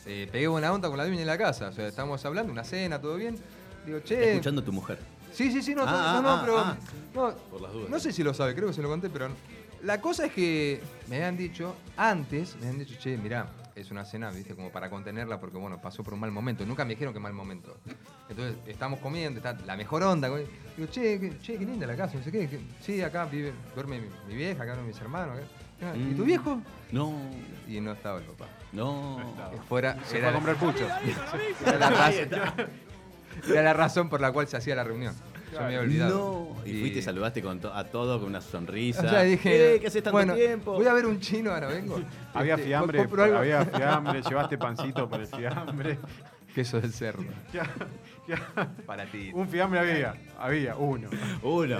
eh, 0.05 0.27
pegué 0.31 0.47
buena 0.47 0.71
onda 0.73 0.87
con 0.89 0.97
la 0.97 1.05
dueña 1.05 1.19
de 1.21 1.25
la 1.25 1.37
casa. 1.37 1.69
O 1.69 1.71
sea, 1.73 1.87
estábamos 1.87 2.23
hablando, 2.25 2.51
una 2.51 2.63
cena, 2.63 2.99
todo 2.99 3.15
bien. 3.15 3.37
Digo, 3.85 3.99
che. 4.01 4.31
Escuchando 4.31 4.61
a 4.61 4.65
tu 4.65 4.71
mujer. 4.71 4.99
Sí, 5.33 5.51
sí, 5.51 5.61
sí, 5.61 5.73
no, 5.73 5.83
Ah, 5.85 6.13
no, 6.15 6.21
no, 6.21 6.29
ah, 6.29 6.41
pero. 6.41 6.59
ah. 6.59 6.77
no, 7.13 7.35
Por 7.49 7.61
las 7.61 7.73
dudas. 7.73 7.89
no 7.89 7.99
sé 7.99 8.11
si 8.13 8.23
lo 8.23 8.33
sabe, 8.33 8.53
creo 8.55 8.67
que 8.67 8.73
se 8.73 8.81
lo 8.81 8.89
conté, 8.89 9.09
pero. 9.09 9.29
La 9.81 9.99
cosa 9.99 10.27
es 10.27 10.31
que 10.31 10.81
me 11.09 11.17
habían 11.17 11.35
dicho, 11.35 11.75
antes, 11.97 12.55
me 12.55 12.67
habían 12.67 12.79
dicho, 12.85 12.97
che, 13.01 13.17
mirá, 13.17 13.47
es 13.75 13.91
una 13.91 14.05
cena, 14.05 14.29
viste, 14.31 14.55
como 14.55 14.71
para 14.71 14.89
contenerla, 14.89 15.41
porque 15.41 15.57
bueno, 15.57 15.81
pasó 15.81 16.03
por 16.03 16.13
un 16.13 16.21
mal 16.21 16.31
momento. 16.31 16.65
Nunca 16.65 16.85
me 16.85 16.91
dijeron 16.91 17.13
que 17.13 17.19
mal 17.19 17.33
momento. 17.33 17.75
Entonces, 18.29 18.55
estamos 18.67 18.99
comiendo, 18.99 19.39
está 19.39 19.57
la 19.65 19.75
mejor 19.75 20.03
onda. 20.03 20.29
Digo, 20.29 20.89
che, 20.89 21.33
che, 21.41 21.57
qué 21.57 21.65
linda 21.65 21.85
la 21.85 21.97
casa, 21.97 22.17
no 22.17 22.23
sé 22.23 22.31
qué. 22.31 22.47
qué- 22.47 22.61
sí, 22.79 23.01
acá 23.01 23.25
vive, 23.25 23.51
duerme 23.75 23.99
mi, 23.99 24.07
mi 24.29 24.35
vieja, 24.35 24.63
acá 24.63 24.67
duermen 24.73 24.87
mis 24.87 25.01
hermanos. 25.01 25.37
acá. 25.37 25.47
¿Y 25.95 26.13
tu 26.15 26.23
Mm. 26.23 26.25
viejo? 26.25 26.61
No, 26.91 27.13
Y 27.67 27.79
no 27.81 27.93
estaba 27.93 28.19
el 28.19 28.25
papá. 28.25 28.45
no. 28.71 29.19
Fuera, 29.69 29.95
Se 29.95 29.99
fue 30.05 30.17
era 30.19 30.27
a 30.27 30.31
la- 30.31 30.35
comprar 30.37 30.55
puchos. 30.57 30.87
era 31.65 31.77
la, 31.79 31.89
razón, 31.89 32.29
era 33.49 33.61
la 33.63 33.73
razón 33.73 34.09
por 34.09 34.21
la 34.21 34.31
cual 34.31 34.47
se 34.47 34.57
hacía 34.57 34.75
la 34.75 34.83
reunión. 34.83 35.13
Yo 35.51 35.59
me 35.59 35.65
había 35.65 35.79
olvidado. 35.81 36.55
No. 36.57 36.65
Y 36.65 36.79
fuiste 36.79 36.99
y 36.99 37.01
saludaste 37.03 37.41
con 37.43 37.59
to- 37.59 37.73
a 37.73 37.83
todos 37.85 38.19
con 38.19 38.29
una 38.29 38.41
sonrisa. 38.41 39.03
O 39.05 39.09
sea, 39.09 39.21
dije, 39.21 39.75
"Eh, 39.75 39.79
¿Qué 39.79 39.87
haces 39.87 40.01
tanto 40.01 40.17
bueno, 40.17 40.33
tiempo? 40.33 40.73
voy 40.73 40.87
a 40.87 40.93
ver 40.93 41.05
un 41.05 41.19
chino, 41.19 41.51
ahora 41.51 41.67
vengo. 41.67 41.99
Había 42.33 42.55
Este, 42.55 42.67
fiambre, 42.67 42.97
compro 42.99 43.23
algo. 43.23 43.37
había 43.37 43.63
fiambre, 43.65 44.21
llevaste 44.23 44.57
pancito 44.57 45.07
para 45.09 45.23
el 45.23 45.29
fiambre. 45.29 45.99
Queso 46.55 46.79
del 46.81 46.91
cerdo. 46.93 47.23
Para 48.85 49.05
ti. 49.05 49.31
Un 49.33 49.47
fiambre 49.47 49.79
había, 49.79 50.15
había, 50.39 50.75
uno. 50.75 51.09
Uno. 51.41 51.77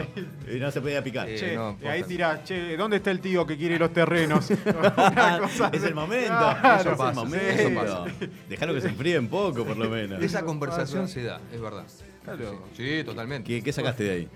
Y 0.51 0.59
no 0.59 0.71
se 0.71 0.81
podía 0.81 1.03
picar. 1.03 1.29
Eh, 1.29 1.37
Che, 1.37 1.55
no, 1.55 1.77
y 1.81 1.85
ahí 1.87 2.03
tirás, 2.03 2.43
che, 2.43 2.75
¿dónde 2.75 2.97
está 2.97 3.11
el 3.11 3.19
tío 3.19 3.45
que 3.45 3.57
quiere 3.57 3.79
los 3.79 3.93
terrenos? 3.93 4.49
Es 5.71 5.83
el 5.83 5.95
momento. 5.95 6.27
Claro, 6.27 6.79
es 6.79 6.85
el 6.85 6.95
pasa, 6.95 7.13
momento. 7.13 8.05
eso 8.05 8.05
Déjalo 8.49 8.73
que 8.73 8.81
se 8.81 8.89
enfríe 8.89 9.19
un 9.19 9.27
poco, 9.27 9.65
por 9.65 9.77
lo 9.77 9.89
menos. 9.89 10.21
Esa 10.21 10.43
conversación 10.43 11.07
se 11.07 11.23
da, 11.23 11.39
es 11.53 11.61
verdad. 11.61 11.85
Claro. 12.23 12.63
Sí, 12.75 12.99
sí, 12.99 13.03
totalmente. 13.03 13.47
¿Qué, 13.47 13.61
qué 13.61 13.73
sacaste 13.73 14.03
de 14.03 14.11
ahí? 14.11 14.29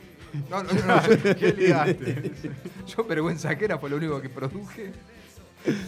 No, 0.49 0.61
no, 0.61 0.73
no, 0.73 1.07
yo, 1.07 1.35
¿Qué 1.35 1.53
ligaste? 1.53 2.31
yo 2.85 3.03
vergüenza 3.05 3.57
que 3.57 3.65
era 3.65 3.77
fue 3.77 3.89
lo 3.89 3.95
único 3.97 4.21
que 4.21 4.29
produje. 4.29 4.91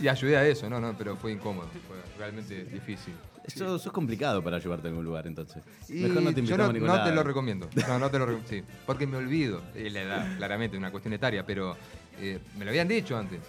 Y 0.02 0.08
ayudé 0.08 0.38
a 0.38 0.46
eso, 0.48 0.70
no, 0.70 0.80
no, 0.80 0.98
pero 0.98 1.16
fue 1.16 1.32
incómodo, 1.32 1.68
fue 1.88 1.98
realmente 2.18 2.66
difícil. 2.66 3.14
Eso, 3.56 3.76
eso 3.76 3.90
es 3.90 3.94
complicado 3.94 4.44
para 4.44 4.60
llevarte 4.60 4.88
a 4.88 4.90
algún 4.90 5.06
lugar, 5.06 5.28
entonces. 5.28 5.62
Y 5.88 6.02
Mejor 6.04 6.22
no 6.24 6.30
te 6.30 6.36
yo 6.36 6.40
invitamos 6.40 6.58
no, 6.58 6.70
a 6.70 6.74
ningún 6.74 6.88
no 6.88 6.96
lado. 6.96 7.10
te 7.10 7.16
lo 7.16 7.24
recomiendo. 7.24 7.70
No, 7.88 8.00
no 8.00 8.10
te 8.10 8.20
lo 8.20 8.26
recomiendo. 8.26 8.50
Sí, 8.50 8.64
porque 8.86 9.08
me 9.08 9.18
olvido. 9.18 9.62
Es 9.76 9.92
la 9.92 10.02
edad, 10.02 10.38
claramente, 10.38 10.78
una 10.78 10.92
cuestión 10.92 11.14
etaria, 11.14 11.46
pero 11.46 11.76
eh, 12.20 12.40
me 12.58 12.66
lo 12.66 12.72
habían 12.72 12.88
dicho 12.88 13.18
antes. 13.18 13.40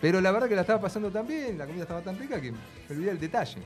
Pero 0.00 0.20
la 0.20 0.30
verdad 0.32 0.48
que 0.48 0.54
la 0.54 0.62
estaba 0.62 0.80
pasando 0.80 1.10
tan 1.10 1.26
bien, 1.26 1.58
la 1.58 1.66
comida 1.66 1.82
estaba 1.82 2.00
tan 2.00 2.18
rica 2.18 2.40
que 2.40 2.52
me 2.52 2.58
olvidé 2.90 3.08
del 3.08 3.20
detalle. 3.20 3.58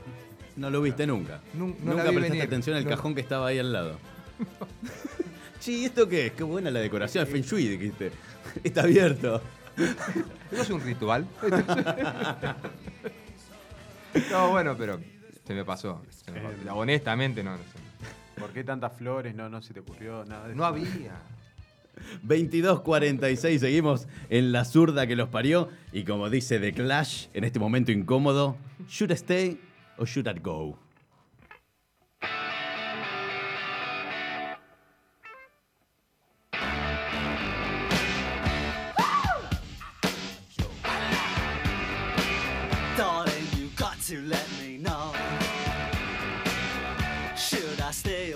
No 0.57 0.69
lo 0.69 0.81
viste 0.81 1.05
nunca. 1.07 1.41
No 1.53 1.67
nunca 1.67 1.93
prestaste 2.03 2.19
venir. 2.19 2.41
atención 2.41 2.75
al 2.75 2.85
cajón 2.87 3.15
que 3.15 3.21
estaba 3.21 3.47
ahí 3.47 3.59
al 3.59 3.71
lado. 3.71 3.97
sí, 5.59 5.85
¿esto 5.85 6.07
qué 6.09 6.27
es? 6.27 6.31
Qué 6.33 6.43
buena 6.43 6.71
la 6.71 6.79
decoración, 6.79 7.25
el 7.25 7.31
Feng 7.31 7.43
Shui, 7.43 7.67
dijiste. 7.67 8.11
Está 8.63 8.83
abierto. 8.83 9.41
¿Eso 10.51 10.61
es 10.61 10.69
un 10.69 10.81
ritual? 10.81 11.25
no, 14.31 14.49
bueno, 14.51 14.75
pero 14.77 14.99
se 15.45 15.53
me 15.53 15.63
pasó. 15.65 16.01
se 16.09 16.31
me 16.31 16.39
pasó. 16.41 16.75
Honestamente, 16.75 17.43
no. 17.43 17.51
no 17.51 17.57
sé. 17.57 17.63
¿Por 18.39 18.51
qué 18.51 18.63
tantas 18.63 18.93
flores? 18.93 19.33
No, 19.35 19.49
no 19.49 19.61
se 19.61 19.73
te 19.73 19.79
ocurrió 19.79 20.25
nada 20.25 20.47
de 20.47 20.55
No 20.55 20.63
eso? 20.63 20.65
había. 20.65 21.13
22.46, 22.27 23.59
seguimos 23.59 24.07
en 24.29 24.51
la 24.51 24.65
zurda 24.65 25.07
que 25.07 25.15
los 25.15 25.29
parió. 25.29 25.69
Y 25.93 26.03
como 26.03 26.29
dice 26.29 26.59
The 26.59 26.73
Clash, 26.73 27.27
en 27.33 27.43
este 27.45 27.59
momento 27.59 27.91
incómodo, 27.91 28.57
¿should 28.89 29.11
I 29.11 29.15
stay 29.15 29.61
o 29.97 30.05
should 30.05 30.27
I 30.27 30.39
go? 30.39 30.77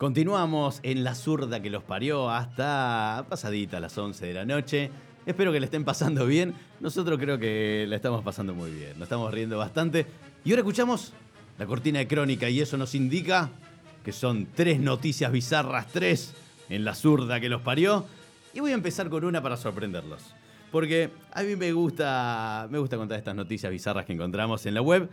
Continuamos 0.00 0.80
en 0.82 1.04
la 1.04 1.14
zurda 1.14 1.60
que 1.60 1.68
los 1.68 1.82
parió 1.82 2.30
hasta 2.30 3.26
pasadita 3.28 3.80
las 3.80 3.98
11 3.98 4.28
de 4.28 4.32
la 4.32 4.46
noche. 4.46 4.90
Espero 5.26 5.52
que 5.52 5.60
le 5.60 5.66
estén 5.66 5.84
pasando 5.84 6.24
bien. 6.24 6.54
Nosotros 6.80 7.18
creo 7.18 7.38
que 7.38 7.84
la 7.86 7.96
estamos 7.96 8.24
pasando 8.24 8.54
muy 8.54 8.70
bien. 8.70 8.92
Nos 8.94 9.02
estamos 9.02 9.30
riendo 9.30 9.58
bastante. 9.58 10.06
Y 10.42 10.52
ahora 10.52 10.60
escuchamos 10.60 11.12
la 11.58 11.66
cortina 11.66 11.98
de 11.98 12.08
crónica 12.08 12.48
y 12.48 12.62
eso 12.62 12.78
nos 12.78 12.94
indica 12.94 13.50
que 14.02 14.12
son 14.12 14.48
tres 14.54 14.80
noticias 14.80 15.30
bizarras, 15.32 15.88
tres 15.88 16.32
en 16.70 16.82
la 16.82 16.94
zurda 16.94 17.38
que 17.38 17.50
los 17.50 17.60
parió. 17.60 18.06
Y 18.54 18.60
voy 18.60 18.70
a 18.70 18.76
empezar 18.76 19.10
con 19.10 19.22
una 19.22 19.42
para 19.42 19.58
sorprenderlos. 19.58 20.22
Porque 20.72 21.10
a 21.30 21.42
mí 21.42 21.56
me 21.56 21.72
gusta, 21.72 22.68
me 22.70 22.78
gusta 22.78 22.96
contar 22.96 23.18
estas 23.18 23.34
noticias 23.34 23.70
bizarras 23.70 24.06
que 24.06 24.14
encontramos 24.14 24.64
en 24.64 24.72
la 24.72 24.80
web. 24.80 25.10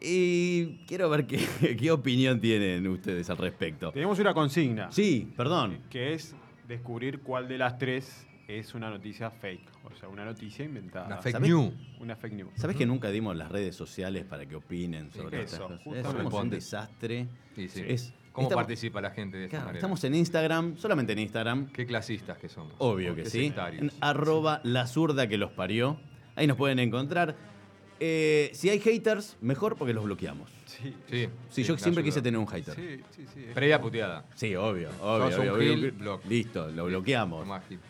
Y 0.00 0.78
quiero 0.86 1.08
ver 1.08 1.26
qué, 1.26 1.38
qué 1.80 1.90
opinión 1.90 2.40
tienen 2.40 2.86
ustedes 2.86 3.28
al 3.30 3.38
respecto. 3.38 3.92
Tenemos 3.92 4.18
una 4.18 4.34
consigna. 4.34 4.90
Sí, 4.92 5.32
perdón. 5.36 5.78
Que 5.90 6.12
es 6.14 6.34
descubrir 6.68 7.20
cuál 7.20 7.48
de 7.48 7.58
las 7.58 7.78
tres 7.78 8.26
es 8.48 8.74
una 8.74 8.90
noticia 8.90 9.30
fake. 9.30 9.70
O 9.84 9.94
sea, 9.98 10.08
una 10.08 10.24
noticia 10.24 10.64
inventada. 10.64 11.06
Una 11.06 11.16
fake 11.18 11.32
¿Sabés? 11.36 11.50
news. 11.50 11.72
Una 12.00 12.16
fake 12.16 12.32
news. 12.34 12.50
¿Sabes 12.56 12.76
que 12.76 12.84
nunca 12.86 13.10
dimos 13.10 13.34
las 13.36 13.50
redes 13.50 13.74
sociales 13.74 14.24
para 14.24 14.44
que 14.46 14.56
opinen 14.56 15.10
sobre 15.12 15.42
eso, 15.42 15.62
estas 15.64 15.80
cosas? 15.82 16.12
Somos 16.12 16.34
un 16.34 16.50
desastre. 16.50 17.26
Sí, 17.54 17.68
sí. 17.68 17.82
Es- 17.86 18.12
¿Cómo 18.32 18.48
estamos- 18.48 18.64
participa 18.66 19.00
la 19.00 19.10
gente 19.12 19.38
de 19.38 19.44
esta 19.44 19.52
Claro, 19.56 19.66
manera? 19.68 19.78
estamos 19.78 20.04
en 20.04 20.14
Instagram, 20.14 20.76
solamente 20.76 21.14
en 21.14 21.20
Instagram. 21.20 21.68
Qué 21.72 21.86
clasistas 21.86 22.36
que 22.36 22.50
somos. 22.50 22.74
Obvio 22.76 23.14
que 23.14 23.24
sí. 23.24 23.50
En 23.78 23.90
arroba 24.02 24.60
la 24.62 24.86
zurda 24.86 25.26
que 25.26 25.38
los 25.38 25.52
parió. 25.52 25.98
Ahí 26.34 26.46
nos 26.46 26.58
pueden 26.58 26.78
encontrar. 26.78 27.34
Eh, 28.00 28.50
si 28.54 28.68
hay 28.68 28.78
haters, 28.80 29.36
mejor 29.40 29.76
porque 29.76 29.94
los 29.94 30.04
bloqueamos. 30.04 30.50
Sí. 30.66 30.94
Sí, 31.08 31.24
Sí, 31.24 31.28
sí, 31.50 31.62
yo 31.64 31.78
siempre 31.78 32.02
ayuda. 32.02 32.02
quise 32.04 32.22
tener 32.22 32.38
un 32.38 32.46
hater. 32.46 32.74
Sí, 32.74 33.00
sí, 33.16 33.24
sí. 33.34 33.46
Previa 33.54 33.80
puteada. 33.80 34.24
Sí, 34.34 34.54
obvio, 34.54 34.90
obvio. 35.00 35.30
Sos 35.30 35.38
un 35.38 35.48
obvio, 35.48 35.54
obvio. 35.54 35.74
gil, 35.76 35.90
block. 35.92 36.24
Listo, 36.26 36.68
lo 36.70 36.86
bloqueamos. 36.86 37.46
Gil. 37.68 37.78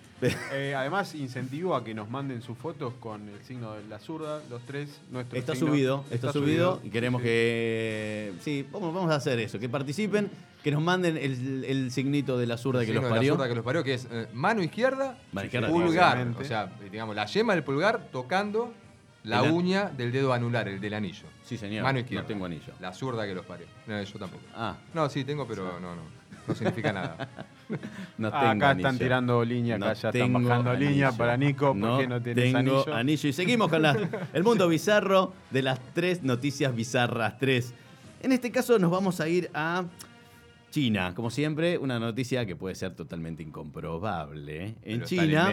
Eh, 0.52 0.74
además, 0.74 1.14
incentivo 1.14 1.76
a 1.76 1.84
que 1.84 1.92
nos 1.92 2.08
manden 2.08 2.40
sus 2.40 2.56
fotos 2.56 2.94
con 3.00 3.28
el 3.28 3.42
signo 3.44 3.74
de 3.74 3.84
la 3.86 3.98
zurda, 3.98 4.40
los 4.48 4.62
tres. 4.62 4.88
Nuestro 5.10 5.38
Está 5.38 5.54
signo. 5.54 5.68
subido, 5.68 6.04
está, 6.10 6.32
subido, 6.32 6.80
y 6.82 6.88
queremos 6.88 7.20
Sí. 7.20 7.26
que. 7.28 8.32
Sí, 8.40 8.66
vamos, 8.72 8.94
vamos 8.94 9.10
a 9.10 9.16
hacer 9.16 9.38
eso, 9.40 9.58
que 9.58 9.68
participen, 9.68 10.30
que 10.64 10.70
nos 10.70 10.80
manden 10.82 11.18
el, 11.18 11.64
el 11.68 11.90
signito 11.90 12.38
de 12.38 12.46
la 12.46 12.56
zurda 12.56 12.80
que 12.80 12.86
Signo 12.86 13.02
los 13.02 13.10
de 13.10 13.10
la 13.10 13.16
parió. 13.16 13.34
zurda 13.34 13.48
que 13.48 13.54
los 13.56 13.64
parió, 13.64 13.84
que 13.84 13.92
es 13.92 14.08
eh, 14.10 14.26
mano 14.32 14.62
izquierda, 14.62 15.18
Mano 15.32 15.44
izquierda, 15.44 15.68
pulgar. 15.68 16.26
O 16.40 16.44
sea, 16.44 16.72
digamos, 16.90 17.14
la 17.14 17.26
yema 17.26 17.52
del 17.54 17.62
pulgar 17.62 18.08
tocando 18.10 18.72
la 19.26 19.40
El 19.40 19.46
an- 19.46 19.52
uña 19.54 19.84
del 19.90 20.10
dedo 20.12 20.32
anular, 20.32 20.66
el 20.68 20.80
del 20.80 20.94
anillo. 20.94 21.26
Sí, 21.44 21.56
señor. 21.58 21.82
Mano 21.82 21.98
izquierda. 21.98 22.22
No 22.22 22.28
tengo 22.28 22.44
anillo. 22.46 22.72
La 22.80 22.92
zurda 22.92 23.26
que 23.26 23.34
los 23.34 23.44
parió. 23.44 23.66
No, 23.86 24.02
yo 24.02 24.18
tampoco. 24.18 24.42
Ah, 24.54 24.76
No, 24.94 25.08
sí, 25.08 25.24
tengo, 25.24 25.46
pero 25.46 25.78
no, 25.80 25.94
no. 25.94 26.02
No 26.48 26.54
significa 26.54 26.92
nada. 26.92 27.28
no 28.18 28.28
Ah, 28.28 28.30
tengo 28.40 28.52
acá 28.52 28.70
anillo. 28.70 28.88
están 28.88 28.98
tirando 28.98 29.44
línea, 29.44 29.76
acá 29.76 29.86
No 29.88 29.92
ya 29.94 30.08
están 30.10 30.32
bajando 30.32 30.70
anillo. 30.70 30.90
línea 30.90 31.12
para 31.12 31.36
Nico. 31.36 31.74
¿Por 31.78 31.98
qué 32.00 32.06
no 32.06 32.22
tienes 32.22 32.52
tengo 32.52 32.84
anillo? 32.94 33.28
Y 33.28 33.32
seguimos 33.32 33.68
con 33.68 33.82
la- 33.82 33.96
el 34.32 34.44
mundo 34.44 34.68
bizarro 34.68 35.32
de 35.50 35.62
las 35.62 35.80
tres 35.92 36.22
noticias 36.22 36.74
bizarras. 36.74 37.36
Tres. 37.38 37.74
En 38.22 38.30
este 38.32 38.52
caso 38.52 38.78
nos 38.78 38.90
vamos 38.92 39.20
a 39.20 39.28
ir 39.28 39.50
a 39.54 39.84
China. 40.70 41.14
Como 41.16 41.30
siempre, 41.30 41.78
una 41.78 41.98
noticia 41.98 42.46
que 42.46 42.54
puede 42.54 42.76
ser 42.76 42.94
totalmente 42.94 43.42
incomprobable. 43.42 44.66
En 44.82 45.00
Pero 45.00 45.04
China 45.06 45.52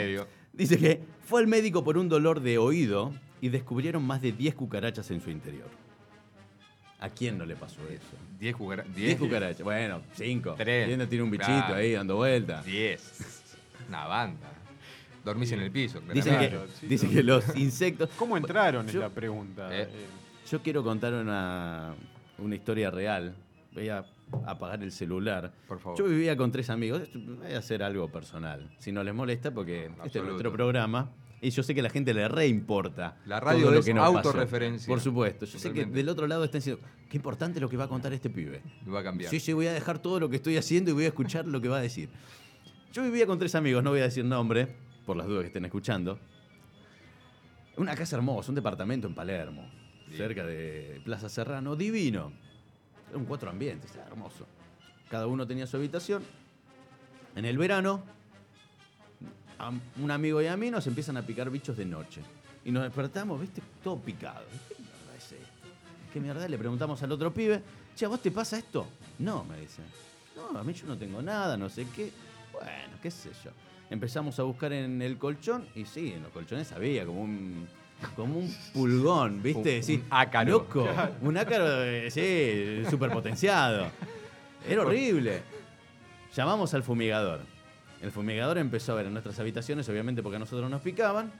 dice 0.53 0.77
que 0.77 1.01
fue 1.25 1.41
al 1.41 1.47
médico 1.47 1.83
por 1.83 1.97
un 1.97 2.07
dolor 2.09 2.39
de 2.41 2.57
oído 2.59 3.11
y 3.43 3.49
descubrieron 3.49 4.01
más 4.05 4.21
de 4.21 4.31
10 4.31 4.55
cucarachas 4.55 5.11
en 5.11 5.19
su 5.19 5.29
interior. 5.29 5.67
¿A 7.01 7.09
quién 7.09 7.37
no 7.37 7.45
le 7.45 7.57
pasó 7.57 7.81
eso? 7.89 8.15
10 8.39 8.55
cucara- 8.55 8.83
10 8.83 8.95
10 8.95 9.19
cucarachas. 9.19 9.61
Bueno, 9.63 10.01
5. 10.13 10.55
Tres. 10.57 11.09
tiene 11.09 11.23
un 11.23 11.29
bichito 11.29 11.47
Claro. 11.51 11.75
ahí 11.75 11.91
dando 11.91 12.15
vuelta. 12.15 12.63
10. 12.63 13.43
Una 13.89 14.05
banda. 14.07 14.49
Dormís 15.25 15.51
en 15.51 15.59
el 15.59 15.71
piso. 15.71 15.99
Dicen 16.13 16.39
que, 16.39 16.57
sí, 16.79 16.87
dicen 16.87 17.09
no. 17.09 17.15
que 17.15 17.23
los 17.23 17.55
insectos. 17.57 18.09
¿Cómo 18.17 18.37
entraron? 18.37 18.85
Yo- 18.87 18.91
es 18.91 18.95
la 18.95 19.09
pregunta. 19.09 19.67
Eh. 19.77 19.89
Eh, 19.91 20.05
Yo 20.49 20.61
quiero 20.61 20.81
contar 20.81 21.13
una, 21.13 21.93
una 22.37 22.55
historia 22.55 22.91
real. 22.91 23.35
Voy 23.73 23.89
a 23.89 24.05
apagar 24.45 24.81
el 24.83 24.93
celular. 24.93 25.51
Por 25.67 25.79
favor. 25.81 25.99
Yo 25.99 26.05
vivía 26.05 26.37
con 26.37 26.49
tres 26.53 26.69
amigos. 26.69 27.09
Voy 27.13 27.51
a 27.53 27.57
hacer 27.57 27.83
algo 27.83 28.07
personal. 28.09 28.69
Si 28.79 28.93
no 28.93 29.03
les 29.03 29.13
molesta, 29.13 29.51
porque 29.51 29.91
este 30.05 30.19
es 30.19 30.25
nuestro 30.25 30.53
programa. 30.53 31.09
Y 31.43 31.49
yo 31.49 31.61
sé 31.61 31.73
que 31.73 31.81
a 31.81 31.83
la 31.83 31.89
gente 31.89 32.13
le 32.13 32.25
reimporta. 32.29 33.17
La 33.25 33.41
radio 33.41 33.63
todo 33.63 33.71
lo 33.73 33.79
es 33.79 33.85
que 33.85 33.93
nos 33.93 34.13
pasó. 34.13 34.29
autorreferencia. 34.29 34.87
Por 34.87 35.01
supuesto. 35.01 35.45
Yo 35.45 35.59
sé 35.59 35.73
que 35.73 35.85
del 35.85 36.07
otro 36.07 36.25
lado 36.25 36.45
están 36.45 36.59
diciendo, 36.59 36.81
qué 37.09 37.17
importante 37.17 37.59
lo 37.59 37.67
que 37.67 37.75
va 37.75 37.83
a 37.83 37.89
contar 37.89 38.13
este 38.13 38.29
pibe. 38.29 38.61
Lo 38.85 38.93
va 38.93 39.01
a 39.01 39.03
cambiar. 39.03 39.29
Sí, 39.29 39.41
sí, 39.41 39.51
voy 39.51 39.67
a 39.67 39.73
dejar 39.73 39.99
todo 39.99 40.21
lo 40.21 40.29
que 40.29 40.37
estoy 40.37 40.55
haciendo 40.55 40.91
y 40.91 40.93
voy 40.93 41.03
a 41.03 41.09
escuchar 41.09 41.45
lo 41.45 41.59
que 41.59 41.67
va 41.67 41.79
a 41.79 41.81
decir. 41.81 42.07
Yo 42.93 43.03
vivía 43.03 43.27
con 43.27 43.39
tres 43.39 43.55
amigos, 43.55 43.83
no 43.83 43.89
voy 43.89 43.99
a 43.99 44.03
decir 44.03 44.23
nombre, 44.23 44.69
por 45.05 45.17
las 45.17 45.27
dudas 45.27 45.41
que 45.41 45.47
estén 45.47 45.65
escuchando. 45.65 46.17
Una 47.75 47.93
casa 47.93 48.15
hermosa, 48.15 48.49
un 48.49 48.55
departamento 48.55 49.07
en 49.07 49.13
Palermo, 49.13 49.69
cerca 50.15 50.45
de 50.45 51.01
Plaza 51.03 51.27
Serrano, 51.27 51.75
divino. 51.75 52.31
Eran 53.09 53.25
cuatro 53.25 53.49
ambientes, 53.49 53.93
era 53.93 54.05
hermoso. 54.07 54.47
Cada 55.09 55.27
uno 55.27 55.45
tenía 55.45 55.67
su 55.67 55.75
habitación. 55.75 56.23
En 57.35 57.43
el 57.43 57.57
verano, 57.57 58.01
a 59.67 59.71
un 60.01 60.11
amigo 60.11 60.41
y 60.41 60.47
a 60.47 60.57
mí 60.57 60.69
nos 60.71 60.85
empiezan 60.87 61.17
a 61.17 61.21
picar 61.21 61.49
bichos 61.49 61.75
de 61.77 61.85
noche. 61.85 62.21
Y 62.65 62.71
nos 62.71 62.83
despertamos, 62.83 63.39
viste, 63.41 63.61
todo 63.83 63.97
picado. 63.99 64.43
¿Qué 64.69 64.75
mierda 64.79 65.17
es 65.17 65.31
esto? 65.31 65.67
¿Qué 66.13 66.19
mierda? 66.19 66.47
Le 66.47 66.57
preguntamos 66.57 67.01
al 67.03 67.11
otro 67.11 67.33
pibe, 67.33 67.61
che, 67.95 68.05
¿a 68.05 68.07
vos 68.09 68.21
te 68.21 68.31
pasa 68.31 68.57
esto? 68.57 68.87
No, 69.19 69.43
me 69.43 69.59
dice. 69.59 69.81
No, 70.35 70.57
a 70.59 70.63
mí 70.63 70.73
yo 70.73 70.85
no 70.87 70.97
tengo 70.97 71.21
nada, 71.21 71.57
no 71.57 71.69
sé 71.69 71.85
qué. 71.95 72.11
Bueno, 72.51 72.97
qué 73.01 73.11
sé 73.11 73.29
yo. 73.43 73.51
Empezamos 73.89 74.39
a 74.39 74.43
buscar 74.43 74.71
en 74.73 75.01
el 75.01 75.17
colchón 75.17 75.67
y 75.75 75.85
sí, 75.85 76.13
en 76.13 76.23
los 76.23 76.31
colchones 76.31 76.71
había 76.71 77.05
como 77.05 77.21
un 77.21 77.67
como 78.17 78.37
un 78.39 78.53
pulgón, 78.73 79.41
¿viste? 79.41 79.77
Un- 79.77 79.83
Sí, 79.83 79.95
un 79.95 80.03
ácaro. 80.09 80.49
Loco, 80.51 80.87
un 81.21 81.37
ácaro, 81.37 82.09
sí, 82.09 82.83
superpotenciado. 82.89 83.87
Era 84.67 84.81
horrible. 84.81 85.41
Llamamos 86.35 86.73
al 86.73 86.83
fumigador. 86.83 87.41
El 88.03 88.11
fumigador 88.11 88.57
empezó 88.57 88.91
a 88.91 88.95
ver 88.95 89.05
en 89.07 89.13
nuestras 89.13 89.39
habitaciones, 89.39 89.87
obviamente 89.87 90.21
porque 90.21 90.35
a 90.35 90.39
nosotros 90.39 90.69
nos 90.69 90.81
picaban. 90.81 91.31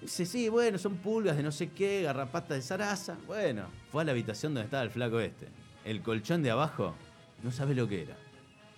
Dice, 0.00 0.24
sí, 0.26 0.48
bueno, 0.48 0.78
son 0.78 0.94
pulgas 0.96 1.36
de 1.36 1.42
no 1.42 1.50
sé 1.50 1.70
qué, 1.70 2.02
garrapata 2.02 2.54
de 2.54 2.62
zaraza. 2.62 3.16
Bueno, 3.26 3.64
fue 3.90 4.02
a 4.02 4.04
la 4.04 4.12
habitación 4.12 4.54
donde 4.54 4.66
estaba 4.66 4.82
el 4.84 4.90
flaco 4.90 5.18
este. 5.18 5.48
el 5.84 6.00
colchón 6.02 6.42
de 6.42 6.50
abajo, 6.50 6.94
no 7.42 7.50
sabés 7.50 7.76
lo 7.76 7.86
que 7.88 8.02
era. 8.02 8.16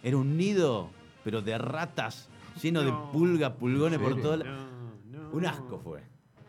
Era 0.02 0.16
un 0.16 0.36
nido, 0.36 0.88
pero 1.22 1.40
de 1.42 1.57
ratas, 1.59 2.28
lleno 2.62 2.80
de 2.82 2.90
No. 2.90 3.12
pulga, 3.12 3.54
pulgones 3.54 4.00
¿En 4.00 4.04
por 4.04 4.20
todo. 4.22 4.36
la- 4.38 4.44
No, 4.44 4.66
no. 5.12 5.30
Un 5.32 5.46
asco 5.46 5.78
fue. 5.78 6.02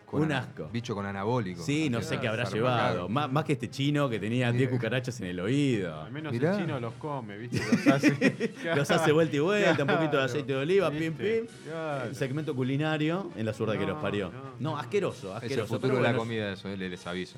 Con 0.10 0.22
un 0.22 0.32
asco. 0.32 0.70
Bicho 0.72 0.96
con 0.96 1.06
anabólico. 1.06 1.62
Sí, 1.62 1.90
no 1.90 2.02
sé 2.02 2.18
qué 2.20 2.30
habrá 2.30 2.46
llevado. 2.50 3.10
Má- 3.10 3.28
Más, 3.28 3.44
que 3.44 3.54
este 3.54 3.70
chino 3.70 4.10
que 4.10 4.20
tenía 4.20 4.52
10 4.54 4.70
cucarachas 4.70 5.20
en 5.20 5.28
el 5.28 5.40
oído. 5.42 6.02
Al 6.02 6.12
menos 6.14 6.32
Mirá. 6.32 6.54
el 6.56 6.62
chino 6.62 6.80
los 6.80 6.94
come, 6.94 7.38
¿viste? 7.38 7.60
Los 7.86 7.88
hace, 7.88 8.54
Los 8.76 8.90
hace 8.92 9.12
vuelta 9.12 9.36
y 9.36 9.40
vuelta, 9.40 9.84
un 9.84 9.90
poquito 9.90 10.18
de 10.18 10.24
aceite 10.24 10.54
de 10.54 10.60
oliva, 10.60 10.90
pim, 10.92 11.00
¿viste? 11.18 11.42
pim. 11.42 11.48
Claro. 11.66 12.06
El 12.10 12.16
segmento 12.16 12.56
culinario 12.56 13.32
en 13.36 13.46
la 13.46 13.52
zurda 13.54 13.78
que 13.78 13.86
los 13.86 14.02
parió. 14.02 14.32
no, 14.32 14.72
No, 14.72 14.78
asqueroso, 14.78 15.28
Es 15.38 15.44
el 15.44 15.50
asqueroso. 15.50 15.74
futuro 15.76 15.96
de 15.98 16.02
la 16.02 16.08
bueno, 16.10 16.20
comida, 16.20 16.54
eso, 16.54 16.70
eh, 16.70 16.78
les 16.78 17.06
aviso. 17.06 17.38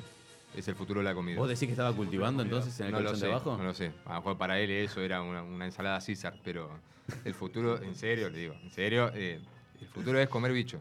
Es 0.55 0.67
el 0.67 0.75
futuro 0.75 0.99
de 0.99 1.05
la 1.05 1.15
comida. 1.15 1.37
¿Vos 1.39 1.47
decís 1.49 1.65
que 1.65 1.71
estaba 1.71 1.91
cultivando 1.95 2.43
entonces 2.43 2.79
en 2.79 2.85
el 2.87 2.91
no 2.91 2.99
lo 2.99 3.05
colchón 3.05 3.19
sé, 3.19 3.25
de 3.25 3.31
abajo? 3.31 3.57
no 3.57 3.63
lo 3.63 3.73
sé. 3.73 3.91
A 4.05 4.09
lo 4.09 4.15
mejor 4.19 4.37
para 4.37 4.59
él 4.59 4.69
eso 4.69 5.01
era 5.01 5.21
una, 5.23 5.41
una 5.41 5.65
ensalada 5.65 5.99
César, 6.01 6.35
pero 6.43 6.69
el 7.25 7.33
futuro, 7.33 7.81
en 7.81 7.95
serio, 7.95 8.29
le 8.29 8.37
digo, 8.37 8.53
en 8.63 8.69
serio, 8.71 9.11
eh, 9.15 9.39
el 9.81 9.87
futuro 9.87 10.19
es 10.19 10.29
comer 10.29 10.51
bicho. 10.53 10.79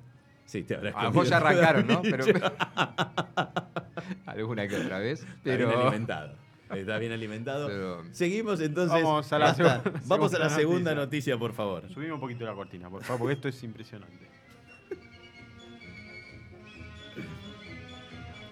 Sí, 0.49 0.62
te 0.62 0.76
habrás 0.76 0.94
A 0.94 1.03
lo 1.05 1.11
mejor 1.11 1.28
comido 1.28 1.30
ya 1.30 1.36
arrancaron, 1.36 1.86
¿no? 1.86 2.01
Pero, 2.01 2.24
alguna 4.26 4.66
que 4.66 4.76
otra 4.78 4.99
vez. 4.99 5.20
Está 5.20 5.34
Pero 5.44 5.68
bien 5.68 5.78
alimentado. 5.80 6.36
Está 6.74 6.99
bien 6.99 7.12
alimentado. 7.12 7.66
Pero- 7.68 8.03
Seguimos 8.12 8.59
entonces. 8.62 9.03
Vamos 9.03 9.30
a 9.30 9.38
la 9.38 9.55
segunda- 9.55 9.82
Vamos 10.07 10.32
a 10.32 10.38
la 10.38 10.49
segunda 10.49 10.51
segunda 10.57 10.94
noticia. 10.94 11.34
noticia, 11.34 11.38
por 11.38 11.53
favor. 11.53 11.86
Subimos 11.92 12.14
un 12.14 12.20
poquito 12.20 12.46
la 12.46 12.55
cortina, 12.55 12.88
por 12.88 13.05
favor, 13.05 13.18
porque 13.20 13.34
esto 13.34 13.49
es 13.49 13.62
impresionante. 13.62 14.26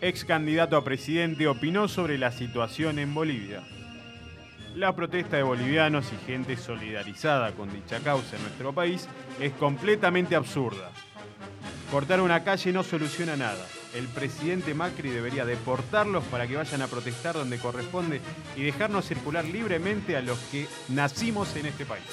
Ex 0.03 0.26
candidato 0.26 0.76
a 0.76 0.84
presidente 0.84 1.49
opinó 1.49 1.88
sobre 1.88 2.18
la 2.18 2.30
situación 2.30 2.99
en 2.99 3.14
Bolivia. 3.14 3.62
La 4.74 4.94
protesta 4.94 5.38
de 5.38 5.44
bolivianos 5.44 6.12
y 6.12 6.16
gente 6.26 6.59
solidarizada 6.59 7.53
con 7.53 7.72
dicha 7.72 8.01
causa 8.01 8.36
en 8.36 8.42
nuestro 8.42 8.74
país 8.74 9.09
es 9.40 9.53
completamente 9.55 10.36
absurda. 10.36 10.90
Cortar 11.91 12.20
una 12.20 12.43
calle 12.43 12.72
no 12.72 12.82
soluciona 12.82 13.37
nada. 13.37 13.64
El 13.95 14.09
presidente 14.09 14.74
Macri 14.74 15.09
debería 15.11 15.45
deportarlos 15.45 16.24
para 16.24 16.47
que 16.47 16.57
vayan 16.57 16.82
a 16.82 16.89
protestar 16.89 17.34
donde 17.37 17.59
corresponde 17.59 18.20
y 18.57 18.62
dejarnos 18.64 19.07
circular 19.07 19.45
libremente 19.45 20.16
a 20.16 20.20
los 20.20 20.39
que 20.51 20.66
nacimos 20.89 21.55
en 21.57 21.66
este 21.66 21.87
país. 21.87 22.05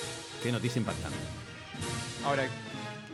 Qué 0.43 0.51
noticia 0.51 0.79
impactante. 0.79 1.17
Ahora, 2.23 2.43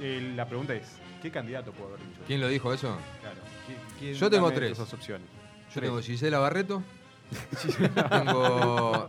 eh, 0.01 0.33
la 0.35 0.45
pregunta 0.47 0.73
es, 0.75 0.83
¿qué 1.21 1.31
candidato 1.31 1.71
puede 1.71 1.93
haber 1.93 2.05
dicho? 2.07 2.19
¿Quién 2.27 2.41
lo 2.41 2.47
dijo 2.49 2.73
eso? 2.73 2.97
Claro. 3.21 3.37
¿qui- 3.67 3.99
quién- 3.99 4.13
Yo 4.15 4.29
tengo 4.29 4.51
tres. 4.51 4.73
Esas 4.73 4.93
opciones. 4.93 5.27
Yo 5.69 5.73
Tres. 5.75 5.85
tengo 5.89 6.01
Gisela 6.01 6.39
Barreto. 6.39 6.83
tengo. 8.09 9.07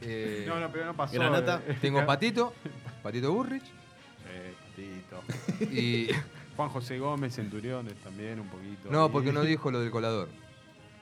eh, 0.00 0.44
No, 0.48 0.58
no, 0.60 0.70
pero 0.72 0.86
no 0.86 0.94
pasó. 0.96 1.12
Granata. 1.14 1.60
eh. 1.68 1.76
Tengo 1.80 2.04
Patito. 2.06 2.54
Patito 3.02 3.32
Burrich. 3.32 3.64
Sí, 4.76 5.02
Patito. 5.10 5.72
Y. 5.72 6.08
Juan 6.56 6.68
José 6.70 6.98
Gómez, 6.98 7.34
Centuriones 7.34 7.94
también, 7.96 8.40
un 8.40 8.48
poquito. 8.48 8.90
No, 8.90 9.04
ahí. 9.04 9.10
porque 9.12 9.32
no 9.32 9.42
dijo 9.42 9.70
lo 9.70 9.80
del 9.80 9.90
colador. 9.90 10.28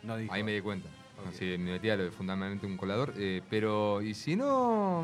No 0.02 0.16
dijo. 0.16 0.32
Ahí 0.32 0.42
me 0.42 0.52
di 0.52 0.60
cuenta. 0.60 0.88
Ok. 1.20 1.28
Así 1.28 1.44
me 1.44 1.72
metía 1.72 1.96
lo 1.96 2.04
de 2.04 2.10
fundamentalmente 2.10 2.66
un 2.66 2.76
colador. 2.76 3.14
eh, 3.16 3.40
pero, 3.48 4.02
y 4.02 4.14
si 4.14 4.36
no. 4.36 5.00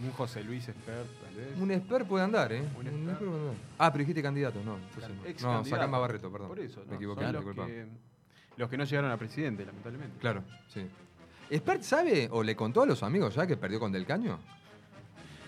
Un 0.00 0.12
José 0.16 0.44
Luis 0.44 0.68
Esper, 0.68 1.04
tal 1.20 1.34
vez. 1.34 1.58
Un 1.58 1.72
expert 1.72 2.06
puede 2.06 2.22
andar, 2.24 2.52
¿eh? 2.52 2.60
Un 2.60 2.72
puede 2.74 2.88
andar. 2.90 3.18
Ah, 3.78 3.90
pero 3.90 4.02
dijiste 4.02 4.22
candidato, 4.22 4.60
no. 4.64 4.76
entonces 4.76 5.10
no. 5.10 5.24
Ex 5.28 5.42
no, 5.42 5.48
candidato. 5.54 5.76
sacame 5.76 5.96
a 5.96 5.98
Barreto, 5.98 6.30
perdón. 6.30 6.48
Por 6.48 6.60
eso, 6.60 6.80
me 6.82 6.86
no, 6.86 6.94
equivoqué, 6.94 7.20
son 7.24 7.26
me 7.26 7.32
los 7.32 7.44
disculpa. 7.44 7.66
que, 7.66 7.86
los 8.56 8.70
que 8.70 8.76
no 8.76 8.84
llegaron 8.84 9.10
a 9.10 9.16
presidente, 9.16 9.66
lamentablemente. 9.66 10.18
Claro, 10.20 10.44
sí. 10.72 10.82
¿Expert 11.50 11.82
sabe 11.82 12.28
o 12.30 12.44
le 12.44 12.54
contó 12.54 12.82
a 12.82 12.86
los 12.86 13.02
amigos 13.02 13.34
ya 13.34 13.44
que 13.46 13.56
perdió 13.56 13.80
con 13.80 13.90
Del 13.90 14.06
Caño? 14.06 14.38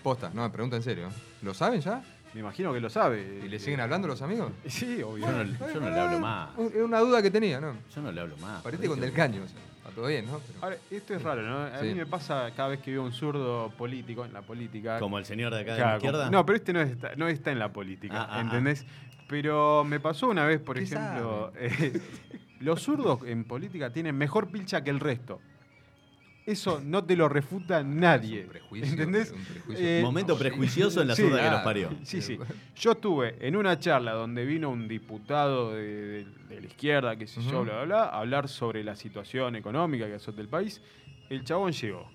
Posta, 0.03 0.31
no, 0.33 0.41
me 0.43 0.49
pregunta 0.49 0.75
en 0.75 0.83
serio. 0.83 1.07
¿eh? 1.07 1.11
¿Lo 1.43 1.53
saben 1.53 1.79
ya? 1.79 2.03
Me 2.33 2.39
imagino 2.39 2.73
que 2.73 2.79
lo 2.79 2.89
sabe. 2.89 3.41
¿Y 3.43 3.49
le 3.49 3.59
siguen 3.59 3.81
hablando 3.81 4.07
los 4.07 4.21
amigos? 4.21 4.51
Sí, 4.67 5.01
obvio. 5.03 5.25
Yo 5.25 5.31
no, 5.31 5.43
yo 5.73 5.79
no 5.81 5.89
le 5.89 5.99
hablo 5.99 6.19
más. 6.19 6.49
Es 6.59 6.75
una 6.81 6.99
duda 6.99 7.21
que 7.21 7.29
tenía, 7.31 7.59
¿no? 7.59 7.73
Yo 7.93 8.01
no 8.01 8.11
le 8.11 8.21
hablo 8.21 8.37
más. 8.37 8.61
Parece 8.61 8.87
con 8.87 8.99
Del 8.99 9.11
Caño. 9.11 9.41
o 9.43 9.47
sea, 9.47 9.59
está 9.77 9.89
todo 9.91 10.07
bien, 10.07 10.25
¿no? 10.27 10.39
Pero- 10.39 10.59
Ahora, 10.63 10.77
esto 10.89 11.13
es 11.13 11.21
raro, 11.23 11.41
¿no? 11.41 11.57
A 11.63 11.79
Sí. 11.79 11.87
mí 11.87 11.95
me 11.95 12.05
pasa 12.05 12.49
cada 12.55 12.69
vez 12.69 12.79
que 12.79 12.91
veo 12.91 13.03
un 13.03 13.11
zurdo 13.11 13.69
político 13.77 14.23
en 14.23 14.31
la 14.33 14.41
política. 14.41 14.99
Como 14.99 15.17
el 15.17 15.25
señor 15.25 15.53
de 15.53 15.59
acá 15.61 15.71
de 15.73 15.77
Claro, 15.77 15.91
la 15.91 15.97
izquierda. 15.97 16.19
como- 16.25 16.31
No, 16.31 16.45
pero 16.45 16.55
este 16.57 16.73
no 16.73 16.81
está, 16.81 17.15
no 17.17 17.27
está 17.27 17.51
en 17.51 17.59
la 17.59 17.73
política, 17.73 18.15
Ah, 18.21 18.27
ah, 18.29 18.37
ah. 18.37 18.41
¿entendés? 18.41 18.85
Pero 19.27 19.83
me 19.83 19.99
pasó 19.99 20.27
una 20.29 20.45
vez, 20.45 20.59
por 20.61 20.77
¿Qué 20.77 20.83
ejemplo, 20.83 21.51
eh, 21.57 21.99
los 22.61 22.81
zurdos 22.81 23.19
en 23.25 23.43
política 23.43 23.91
tienen 23.91 24.15
mejor 24.17 24.49
pilcha 24.51 24.83
que 24.83 24.89
el 24.89 24.99
resto. 24.99 25.41
Eso 26.45 26.81
no 26.83 27.03
te 27.03 27.15
lo 27.15 27.29
refuta 27.29 27.83
nadie. 27.83 28.39
Es 28.39 28.45
un 28.45 28.51
prejuicio, 28.51 28.89
¿Entendés? 28.91 29.31
un 29.31 29.43
prejuicio. 29.45 29.85
Eh, 29.87 30.01
Momento 30.01 30.37
prejuicioso 30.37 31.01
en 31.01 31.07
la 31.09 31.15
Sí, 31.15 31.21
zurda 31.21 31.35
que 31.37 31.41
claro. 31.41 31.55
los 31.57 31.63
parió. 31.63 31.89
Sí, 32.03 32.21
sí. 32.21 32.37
Yo 32.75 32.91
estuve 32.93 33.35
en 33.47 33.55
una 33.55 33.77
charla 33.79 34.13
donde 34.13 34.43
vino 34.45 34.69
un 34.71 34.87
diputado 34.87 35.73
de, 35.73 35.83
de- 35.83 36.25
de 36.49 36.61
la 36.61 36.67
izquierda, 36.67 37.15
qué 37.15 37.27
sé 37.27 37.41
yo, 37.43 37.63
bla, 37.63 37.73
bla, 37.75 37.83
bla, 37.85 38.03
a 38.05 38.19
hablar 38.19 38.49
sobre 38.49 38.83
la 38.83 38.95
situación 38.95 39.55
económica 39.55 40.07
que 40.07 40.15
azota 40.15 40.41
el 40.41 40.49
país. 40.49 40.81
El 41.29 41.43
chabón 41.43 41.71
llegó 41.71 42.09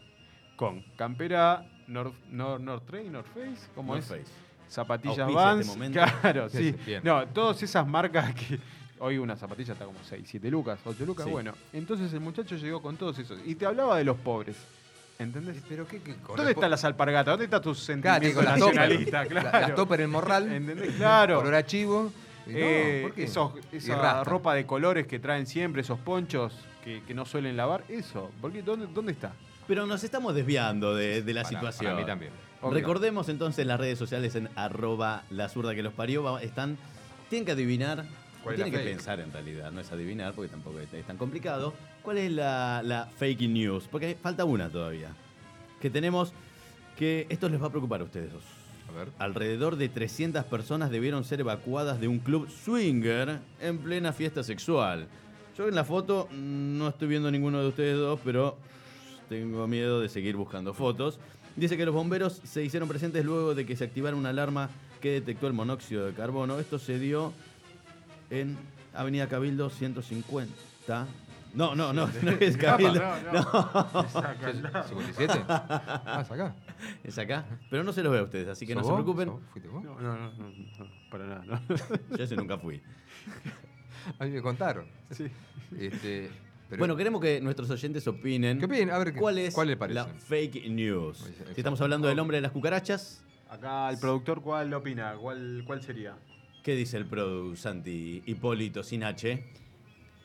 con 0.57 0.83
campera 0.97 1.64
North, 1.87 2.14
North, 2.31 2.61
North 2.62 2.85
Train, 2.87 3.12
North 3.12 3.29
Face, 3.33 3.70
¿cómo 3.74 3.95
North 3.95 4.03
es? 4.05 4.09
Face. 4.09 4.33
Zapatillas 4.68 5.20
Auspicia 5.20 5.45
Vans. 5.45 5.68
este. 5.68 5.91
Claro, 6.20 6.49
sí. 6.49 6.74
No, 7.05 7.27
todas 7.29 7.62
esas 7.62 7.87
marcas 7.87 8.35
que. 8.35 8.59
Hoy 8.99 9.18
una 9.18 9.36
zapatilla 9.36 9.74
está 9.74 9.84
como 9.84 9.99
6, 10.09 10.22
7 10.26 10.51
lucas, 10.51 10.78
8 10.84 11.05
lucas. 11.05 11.26
Sí. 11.26 11.30
Bueno, 11.32 11.53
entonces 11.72 12.12
el 12.12 12.20
muchacho 12.20 12.57
llegó 12.57 12.80
con 12.80 12.97
todos 12.97 13.18
esos. 13.18 13.38
Y 13.44 13.55
te 13.55 13.66
hablaba 13.66 13.99
de 13.99 14.05
los 14.05 14.16
pobres. 14.16 14.57
¿Entendés? 15.18 15.62
¿Pero 15.68 15.86
qué, 15.86 16.01
qué 16.03 16.14
¿Dónde 16.36 16.53
están 16.53 16.70
las 16.70 16.84
alpargatas? 16.84 17.32
¿Dónde 17.32 17.44
está 17.47 17.61
tu 17.61 17.72
Claro, 17.72 17.84
sentimiento 18.24 18.40
topper. 18.40 18.59
nacionalista? 18.59 19.24
La- 19.24 19.26
Claro. 19.28 19.61
Las 19.61 19.74
topper 19.74 20.01
en 20.03 20.11
morral. 20.11 20.53
¿Entendés? 20.53 20.94
Claro. 20.97 21.38
Olor 21.40 21.55
a 21.55 21.64
chivo. 21.64 22.12
No, 22.47 22.53
Eh, 22.55 23.01
¿por 23.03 23.12
qué? 23.14 23.24
esos- 23.24 23.53
esa 23.72 24.22
ropa 24.24 24.55
de 24.55 24.66
colores 24.66 25.07
que 25.07 25.18
traen 25.18 25.47
siempre, 25.47 25.82
esos 25.82 25.99
ponchos 25.99 26.53
que, 26.84 27.03
que 27.07 27.12
no 27.14 27.24
suelen 27.24 27.57
lavar, 27.57 27.82
eso. 27.88 28.30
¿Por 28.40 28.53
qué? 28.53 28.62
¿Dónde, 28.62 28.86
dónde 28.94 29.12
está? 29.12 29.32
Pero 29.66 29.84
nos 29.86 30.05
estamos 30.05 30.34
desviando 30.34 30.94
de, 30.94 31.22
de 31.22 31.34
la 31.34 31.42
Para- 31.42 31.55
situación. 31.55 31.90
Para 31.92 32.01
mí 32.01 32.07
también. 32.07 32.32
Obvio. 32.62 32.74
Recordemos 32.74 33.28
entonces 33.28 33.66
las 33.66 33.80
redes 33.80 33.99
sociales 33.99 34.34
en 34.36 34.49
arroba 34.55 35.24
la 35.30 35.49
zurda 35.49 35.74
que 35.74 35.82
los 35.82 35.92
parió. 35.92 36.38
Están, 36.38 36.76
tienen 37.28 37.44
que 37.47 37.53
adivinar, 37.53 38.05
¿Cuál 38.47 38.61
la 38.61 38.64
que 38.66 38.78
fake? 38.78 38.84
pensar 38.84 39.20
en 39.20 39.32
realidad, 39.32 39.72
no 39.72 39.80
es 39.80 39.90
adivinar 39.90 40.32
porque 40.34 40.51
tampoco 40.51 40.78
es, 40.78 40.92
es 40.94 41.05
tan 41.05 41.16
complicado. 41.16 41.74
¿Cuál 42.03 42.18
es 42.18 42.30
la, 42.30 42.82
la 42.84 43.07
fake 43.07 43.49
news? 43.49 43.88
Porque 43.90 44.16
falta 44.20 44.44
una 44.44 44.68
todavía. 44.68 45.11
Que 45.80 45.90
tenemos 45.90 46.32
que 46.97 47.26
esto 47.28 47.49
les 47.49 47.61
va 47.61 47.66
a 47.66 47.70
preocupar 47.70 48.01
a 48.01 48.05
ustedes 48.05 48.32
dos. 48.32 48.44
A 48.88 48.99
ver. 48.99 49.09
Alrededor 49.18 49.76
de 49.76 49.88
300 49.88 50.44
personas 50.44 50.90
debieron 50.90 51.24
ser 51.24 51.40
evacuadas 51.40 52.01
de 52.01 52.09
un 52.09 52.20
club 52.20 52.49
swinger 52.49 53.40
en 53.61 53.78
plena 53.78 54.12
fiesta 54.12 54.44
sexual. 54.44 55.09
Yo 55.59 55.66
en 55.68 55.74
la 55.74 55.84
foto 55.84 56.28
mm, 56.30 56.78
no 56.78 56.88
estoy 56.88 57.09
viendo 57.09 57.30
ninguno 57.30 57.61
de 57.61 57.68
ustedes 57.68 57.97
dos, 57.97 58.20
pero 58.24 58.57
tengo 59.28 59.66
miedo 59.66 60.01
de 60.01 60.09
seguir 60.09 60.36
buscando 60.36 60.72
fotos. 60.72 61.18
Dice 61.57 61.76
que 61.76 61.86
los 61.86 61.94
bomberos 61.94 62.42
se 62.44 62.62
hicieron 62.62 62.88
presentes 62.88 63.24
luego 63.24 63.55
de 63.55 63.66
que 63.66 63.74
se 63.76 63.84
activara 63.84 64.14
una 64.14 64.28
alarma 64.28 64.70
que 65.01 65.11
detectó 65.11 65.47
el 65.47 65.53
monóxido 65.53 66.07
de 66.07 66.12
carbono. 66.12 66.59
Esto 66.59 66.78
se 66.78 66.99
dio 66.99 67.32
en 68.31 68.57
Avenida 68.95 69.29
Cabildo 69.29 69.70
150. 69.70 71.07
No, 71.55 71.74
no, 71.74 71.93
no, 71.93 72.07
no 72.22 72.31
es 72.41 72.57
Cabildo. 72.57 73.01
No, 73.01 73.33
no. 73.33 74.09
Sácala. 74.11 74.85
¿57? 74.87 75.45
Ah, 75.49 76.20
es 76.22 76.31
acá. 76.31 76.55
Es 77.03 77.18
acá. 77.18 77.47
Pero 77.70 77.83
no 77.83 77.93
se 77.93 78.03
los 78.03 78.12
veo 78.12 78.20
a 78.22 78.24
ustedes, 78.24 78.49
así 78.49 78.66
que 78.66 78.74
no 78.74 78.83
¿Sos 78.83 78.89
se 78.91 78.95
preocupen. 78.95 79.29
¿Sos- 79.29 79.41
¿Fuiste 79.53 79.68
vos? 79.70 79.83
No, 79.83 79.99
no, 80.01 80.16
no, 80.16 80.31
no, 80.33 80.49
no, 80.51 80.87
para 81.11 81.27
nada. 81.27 81.45
No. 81.47 81.61
Yo 82.16 82.24
ese 82.24 82.37
nunca 82.37 82.59
fui. 82.59 82.83
A 84.18 84.24
mí 84.24 84.31
me 84.33 84.43
contaron. 84.43 84.87
Sí. 85.11 85.27
Este, 85.79 86.31
pero- 86.68 86.79
Bueno, 86.81 86.95
queremos 86.97 87.20
que 87.22 87.41
nuestros 87.41 87.70
oyentes 87.70 88.07
opinen. 88.07 88.59
¿Qué 88.59 88.66
opinen? 88.66 88.91
A 88.91 88.99
ver, 88.99 89.14
¿qué- 89.14 89.18
¿Cuál 89.18 89.39
es 89.39 89.55
cuál 89.55 89.68
le 89.68 89.77
parece? 89.79 89.95
la 90.01 90.05
fake 90.07 90.68
news? 90.68 91.18
Si 91.55 91.61
estamos 91.61 91.81
hablando 91.81 92.07
del 92.09 92.18
hombre 92.18 92.37
de 92.37 92.43
las 92.43 92.53
cucarachas, 92.53 93.22
Acá 93.49 93.89
el 93.91 93.99
productor, 93.99 94.43
¿cuál 94.43 94.74
opina? 94.74 95.14
¿Cuál, 95.20 95.62
cuál 95.66 95.81
sería? 95.81 96.16
¿Qué 96.67 96.75
dice 96.75 96.97
el 96.97 97.07
produ 97.07 97.55
Santi 97.55 98.25
Hipólito 98.27 98.83
sin 98.83 99.05
H? 99.05 99.41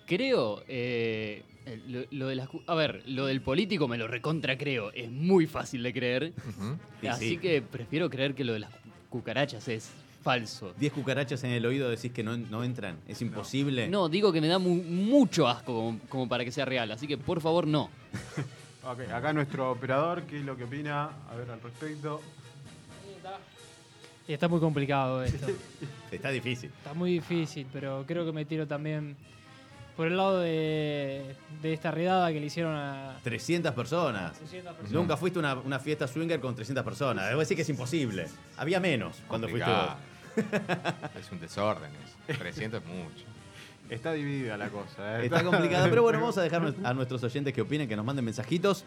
Creo, 0.08 0.64
eh, 0.68 1.44
lo, 1.88 2.02
lo 2.10 2.28
de 2.30 2.36
las... 2.36 2.50
A 2.66 2.74
ver, 2.74 3.04
lo 3.06 3.28
del 3.28 3.42
político 3.42 3.88
me 3.88 3.96
lo 3.96 4.08
recontra 4.08 4.58
creo. 4.58 4.92
Es 4.92 5.12
muy 5.12 5.46
fácil 5.46 5.84
de 5.84 5.94
creer. 5.94 6.34
Así 7.08 7.30
sí. 7.30 7.38
que 7.38 7.62
prefiero 7.62 8.10
creer 8.10 8.34
que 8.34 8.44
lo 8.44 8.54
de 8.54 8.60
las 8.60 8.72
cu- 8.72 8.80
cucarachas 9.20 9.68
es 9.68 9.92
falso. 10.24 10.74
10 10.80 10.94
cucarachas 10.94 11.44
en 11.44 11.52
el 11.52 11.64
oído 11.64 11.92
decís 11.92 12.12
que 12.12 12.24
no, 12.24 12.36
no 12.36 12.64
entran. 12.64 12.98
Es 13.08 13.22
imposible. 13.22 13.88
No, 13.88 14.10
digo 14.10 14.34
que 14.34 14.42
me 14.42 14.48
da 14.48 14.58
mu- 14.58 14.82
mucho 14.82 15.48
asco 15.48 15.76
como, 15.76 16.00
como 16.10 16.28
para 16.28 16.44
que 16.44 16.52
sea 16.52 16.66
real. 16.66 16.92
Así 16.92 17.06
que 17.06 17.20
por 17.20 17.40
favor, 17.40 17.68
no. 17.68 17.92
Ok, 18.84 19.02
acá 19.14 19.32
nuestro 19.32 19.70
operador, 19.72 20.24
¿qué 20.24 20.40
es 20.40 20.44
lo 20.44 20.58
que 20.58 20.64
opina? 20.64 21.12
A 21.30 21.36
ver, 21.36 21.52
al 21.52 21.62
respecto. 21.62 22.20
Y 24.32 24.34
está 24.34 24.48
muy 24.48 24.62
complicado 24.62 25.22
esto. 25.26 25.46
Está 26.10 26.30
difícil. 26.30 26.72
Está 26.78 26.94
muy 26.94 27.12
difícil, 27.12 27.68
pero 27.74 28.06
creo 28.08 28.26
que 28.26 28.32
me 28.32 28.46
tiro 28.46 28.66
también 28.66 29.18
por 29.98 30.08
el 30.08 30.16
lado 30.16 30.40
de, 30.40 31.36
de 31.62 31.74
esta 31.74 31.92
redada 31.92 32.32
que 32.32 32.40
le 32.40 32.46
hicieron 32.46 32.74
a 32.74 33.18
300 33.26 33.74
personas. 33.74 34.38
300 34.38 34.74
personas. 34.74 34.94
Nunca 34.94 35.18
fuiste 35.18 35.38
a 35.38 35.42
una, 35.42 35.56
una 35.56 35.80
fiesta 35.80 36.08
swinger 36.08 36.40
con 36.40 36.56
300 36.56 36.82
personas. 36.82 37.28
Debo 37.28 37.42
decir 37.42 37.58
que 37.58 37.64
es 37.64 37.70
imposible. 37.70 38.26
Había 38.56 38.80
menos 38.80 39.22
cuando 39.28 39.50
fuiste 39.50 39.70
vos. 39.70 39.96
Es 41.20 41.30
un 41.30 41.42
desorden. 41.42 41.92
eso. 41.92 42.40
300 42.40 42.82
es 42.82 42.88
mucho. 42.88 43.26
Está 43.90 44.14
dividida 44.14 44.56
la 44.56 44.70
cosa. 44.70 45.20
¿eh? 45.20 45.26
Está 45.26 45.44
complicado, 45.44 45.90
pero 45.90 46.04
bueno, 46.04 46.20
vamos 46.22 46.38
a 46.38 46.42
dejar 46.42 46.74
a 46.86 46.94
nuestros 46.94 47.22
oyentes 47.22 47.54
que 47.54 47.64
opinen, 47.64 47.90
que 47.90 47.98
nos 47.98 48.06
manden 48.06 48.24
mensajitos. 48.24 48.86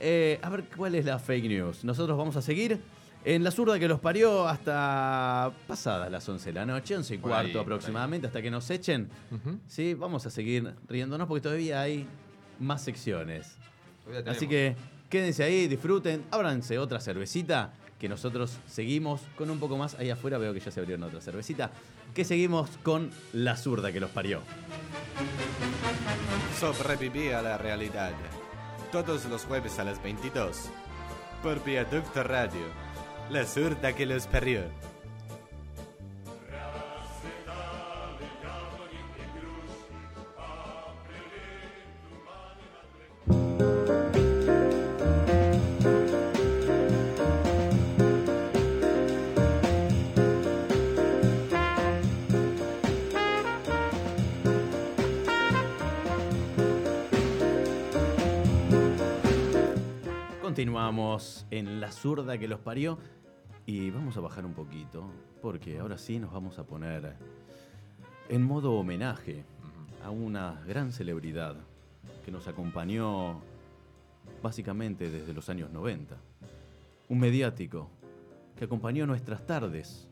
Eh, 0.00 0.40
a 0.42 0.50
ver 0.50 0.64
cuál 0.76 0.96
es 0.96 1.04
la 1.04 1.20
fake 1.20 1.44
news. 1.44 1.84
Nosotros 1.84 2.18
vamos 2.18 2.34
a 2.34 2.42
seguir 2.42 2.80
en 3.26 3.42
la 3.42 3.50
zurda 3.50 3.76
que 3.76 3.88
los 3.88 3.98
parió 3.98 4.46
hasta 4.46 5.50
pasadas 5.66 6.08
las 6.12 6.28
11 6.28 6.50
de 6.50 6.52
la 6.52 6.64
noche, 6.64 6.96
11 6.96 7.16
y 7.16 7.18
cuarto 7.18 7.58
ahí, 7.58 7.62
aproximadamente, 7.62 8.28
hasta 8.28 8.40
que 8.40 8.52
nos 8.52 8.70
echen. 8.70 9.10
Sí, 9.66 9.94
vamos 9.94 10.24
a 10.26 10.30
seguir 10.30 10.76
riéndonos 10.88 11.26
porque 11.26 11.42
todavía 11.42 11.80
hay 11.80 12.06
más 12.60 12.82
secciones. 12.82 13.56
Así 14.26 14.46
que 14.46 14.76
quédense 15.10 15.42
ahí, 15.42 15.66
disfruten, 15.66 16.24
ábranse 16.30 16.78
otra 16.78 17.00
cervecita, 17.00 17.72
que 17.98 18.08
nosotros 18.08 18.58
seguimos 18.68 19.22
con 19.36 19.50
un 19.50 19.58
poco 19.58 19.76
más. 19.76 19.96
Ahí 19.96 20.08
afuera 20.08 20.38
veo 20.38 20.54
que 20.54 20.60
ya 20.60 20.70
se 20.70 20.78
abrieron 20.78 21.02
otra 21.02 21.20
cervecita. 21.20 21.72
Que 22.14 22.24
seguimos 22.24 22.70
con 22.84 23.10
la 23.32 23.56
zurda 23.56 23.90
que 23.90 23.98
los 23.98 24.10
parió. 24.10 24.40
Sobrevivir 26.60 27.34
a 27.34 27.42
la 27.42 27.58
realidad. 27.58 28.12
Todos 28.92 29.24
los 29.24 29.44
jueves 29.46 29.80
a 29.80 29.84
las 29.84 30.00
22. 30.00 30.70
Por 31.42 31.64
Viaducto 31.64 32.22
Radio. 32.22 32.85
La 33.28 33.44
zurda 33.44 33.92
que 33.92 34.06
los 34.06 34.28
parió. 34.28 34.62
Continuamos 60.40 61.44
en 61.50 61.80
la 61.80 61.92
zurda 61.92 62.38
que 62.38 62.48
los 62.48 62.60
parió 62.60 62.98
y 63.66 63.90
vamos 63.90 64.16
a 64.16 64.20
bajar 64.20 64.46
un 64.46 64.54
poquito 64.54 65.10
porque 65.42 65.78
ahora 65.78 65.98
sí 65.98 66.20
nos 66.20 66.32
vamos 66.32 66.58
a 66.60 66.64
poner 66.64 67.16
en 68.28 68.42
modo 68.44 68.72
homenaje 68.74 69.44
a 70.04 70.10
una 70.10 70.62
gran 70.66 70.92
celebridad 70.92 71.56
que 72.24 72.30
nos 72.30 72.46
acompañó 72.46 73.40
básicamente 74.40 75.10
desde 75.10 75.32
los 75.32 75.48
años 75.48 75.70
90. 75.72 76.16
Un 77.08 77.18
mediático 77.18 77.90
que 78.56 78.64
acompañó 78.64 79.04
nuestras 79.04 79.44
tardes 79.44 80.08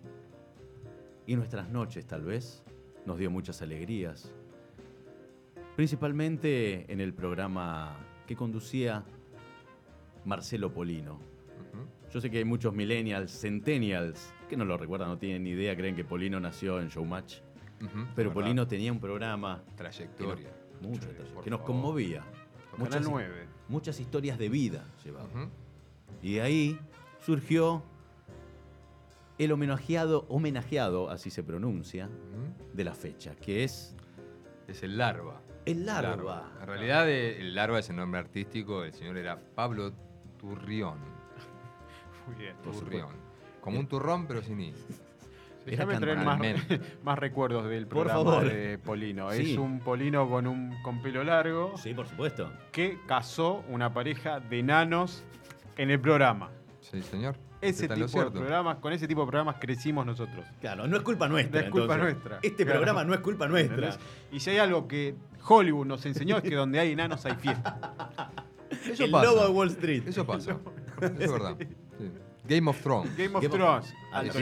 y 1.27 1.37
nuestras 1.37 1.69
noches 1.69 2.07
tal 2.07 2.23
vez, 2.23 2.65
nos 3.07 3.19
dio 3.19 3.31
muchas 3.31 3.63
alegrías, 3.63 4.33
principalmente 5.77 6.91
en 6.93 7.01
el 7.01 7.15
programa 7.15 7.97
que 8.27 8.35
conducía 8.35 9.05
Marcelo 10.25 10.73
Polino. 10.73 11.34
Yo 12.15 12.21
sé 12.21 12.31
que 12.31 12.39
hay 12.39 12.45
muchos 12.45 12.73
millennials, 12.73 13.41
centennials, 13.41 14.33
que 14.49 14.57
no 14.57 14.65
lo 14.65 14.77
recuerdan, 14.77 15.09
no 15.09 15.19
tienen 15.19 15.43
ni 15.43 15.51
idea, 15.51 15.75
creen 15.75 15.97
que 15.97 16.05
Polino 16.05 16.39
nació 16.39 16.81
en 16.81 16.87
Showmatch. 16.87 17.39
Pero 18.15 18.31
verdad. 18.31 18.33
Polino 18.35 18.69
tenía 18.69 18.93
un 18.93 19.01
programa 19.01 19.65
Trayectoria. 19.75 20.37
que 20.37 20.87
nos, 20.87 20.95
Sí, 20.95 21.01
trayectoria, 21.01 21.43
que 21.43 21.51
nos 21.51 21.61
conmovía. 21.63 22.23
Canal 22.79 23.03
9. 23.03 23.47
muchas 23.69 23.99
historias 23.99 24.39
de 24.39 24.49
vida 24.49 24.85
llevaba. 25.05 25.29
Y 26.23 26.35
de 26.35 26.43
ahí 26.43 26.79
surgió 27.19 27.83
el 29.37 29.51
homenajeado, 29.51 30.25
homenajeado, 30.29 31.11
así 31.11 31.31
se 31.31 31.43
pronuncia, 31.43 32.09
de 32.73 32.85
la 32.85 32.95
fecha, 32.95 33.35
que 33.35 33.65
es 33.65 33.97
Es 34.69 34.85
el 34.85 34.99
larva. 34.99 35.43
el 35.65 35.85
larva. 35.85 36.53
En 36.61 36.67
realidad, 36.69 37.11
el 37.11 37.57
larva 37.57 37.81
es 37.81 37.91
el 37.91 37.97
nombre 37.97 38.21
artístico. 38.21 38.85
El 38.85 38.93
señor 38.93 39.17
era 39.17 39.37
Pablo 39.57 39.93
Turrión. 40.39 41.14
Muy 42.27 42.37
bien. 42.37 42.57
Turrión. 42.63 43.09
Como 43.61 43.79
un 43.79 43.87
turrón, 43.87 44.27
pero 44.27 44.43
sin 44.43 44.61
i. 44.61 44.75
Déjame 45.67 45.99
traer 45.99 46.19
más, 47.05 47.19
recuerdos 47.19 47.69
del 47.69 47.87
Por 47.87 48.05
programa 48.07 48.25
favor. 48.33 48.53
de 48.53 48.79
Polino. 48.79 49.31
Sí. 49.33 49.53
Es 49.53 49.59
un 49.59 49.81
Polino 49.81 50.29
con 50.29 50.47
un 50.47 50.75
con 50.83 51.01
pelo 51.01 51.25
largo 51.25 51.73
Sí, 51.79 51.95
por 51.95 52.07
supuesto. 52.07 52.53
que 52.71 52.99
casó 53.07 53.65
una 53.69 53.93
pareja 53.95 54.41
de 54.41 54.63
nanos 54.63 55.25
en 55.79 55.91
el 55.91 55.99
programa. 56.01 56.51
Sí, 56.81 57.01
señor. 57.03 57.37
Ese 57.63 57.89
tipo 57.89 58.23
de 58.25 58.31
programas, 58.31 58.77
con 58.77 58.93
ese 58.93 59.09
tipo 59.09 59.23
de 59.23 59.27
programas 59.29 59.57
crecimos 59.59 60.05
nosotros. 60.05 60.45
Claro, 60.61 60.87
no 60.87 60.99
es 60.99 61.03
culpa 61.03 61.29
nuestra. 61.29 61.61
No 61.63 61.67
es 61.67 61.73
culpa 61.73 61.95
entonces. 61.95 62.15
nuestra. 62.17 62.39
Este 62.43 62.65
Claro. 62.65 62.81
programa 62.81 63.05
no 63.05 63.15
es 63.15 63.21
culpa 63.21 63.49
nuestra. 63.49 63.75
¿Entendés? 63.77 63.99
Y 64.31 64.41
si 64.41 64.51
hay 64.51 64.59
algo 64.59 64.87
que 64.87 65.15
Hollywood 65.49 65.87
nos 65.87 66.05
enseñó 66.05 66.37
es 66.37 66.43
que 66.43 66.55
donde 66.55 66.79
hay 66.79 66.93
enanos 66.93 67.25
hay 67.25 67.37
fiesta. 67.37 67.81
Eso 68.87 69.05
el 69.05 69.11
pasa. 69.11 69.25
lobo 69.31 69.45
de 69.47 69.49
Wall 69.49 69.69
Street. 69.69 70.03
Eso 70.07 70.27
pasa. 70.27 70.59
Eso 71.01 71.15
es 71.19 71.33
verdad. 71.33 71.57
Sí. 71.99 72.11
Game 72.47 72.71
of 72.71 72.81
Thrones. 72.81 73.17
Game 73.17 73.37
of 73.37 73.43
Game 73.43 73.55
Thrones. 73.55 73.95
Alto. 74.13 74.39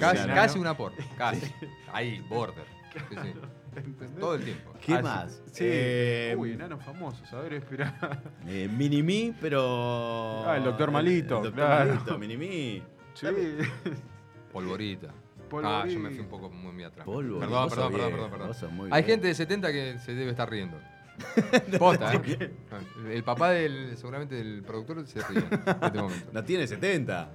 Casi, 0.00 0.28
casi 0.28 0.58
una 0.58 0.76
por. 0.76 0.92
Casi. 1.16 1.52
Ahí, 1.92 2.20
border. 2.28 2.64
Sí, 2.92 3.16
sí. 3.22 3.32
Todo 4.20 4.34
el 4.34 4.44
tiempo. 4.44 4.72
¿Qué 4.80 4.94
Así- 4.94 5.02
más? 5.02 5.42
Sí. 5.52 5.64
Eh, 5.66 6.34
Uy, 6.36 6.52
enanos 6.52 6.84
famosos. 6.84 7.32
A 7.32 7.40
ver, 7.40 7.54
espera. 7.54 8.20
eh, 8.46 8.68
Minimi, 8.70 9.34
pero. 9.40 10.44
Ah, 10.46 10.56
el 10.56 10.64
Doctor 10.64 10.90
Malito, 10.90 11.38
El 11.38 11.44
Doctor 11.44 11.64
claro. 11.64 11.94
Malito, 11.94 12.18
Minimi. 12.18 12.82
Sí. 13.14 13.26
Polvorita. 14.52 15.08
Polvorita. 15.48 15.82
Ah, 15.82 15.86
yo 15.86 15.98
me 15.98 16.10
fui 16.10 16.20
un 16.20 16.28
poco 16.28 16.50
muy, 16.50 16.72
muy 16.72 16.84
atrás. 16.84 17.04
Polvo, 17.06 17.38
perdón, 17.38 17.68
perdón, 17.70 17.92
perdón, 17.92 18.30
perdón, 18.30 18.30
perdón. 18.30 18.92
Hay 18.92 19.02
bien. 19.02 19.04
gente 19.04 19.28
de 19.28 19.34
70 19.34 19.72
que 19.72 19.98
se 19.98 20.14
debe 20.14 20.30
estar 20.30 20.50
riendo. 20.50 20.78
Posta, 21.78 22.12
¿eh? 22.14 22.50
El 23.10 23.22
papá 23.24 23.50
del, 23.50 23.96
seguramente 23.96 24.34
del 24.36 24.62
productor 24.62 25.06
se 25.06 25.22
ríe 25.22 25.38
en 25.40 25.52
este 25.52 25.98
momento. 26.00 26.30
No 26.32 26.44
tiene 26.44 26.66
70. 26.66 27.30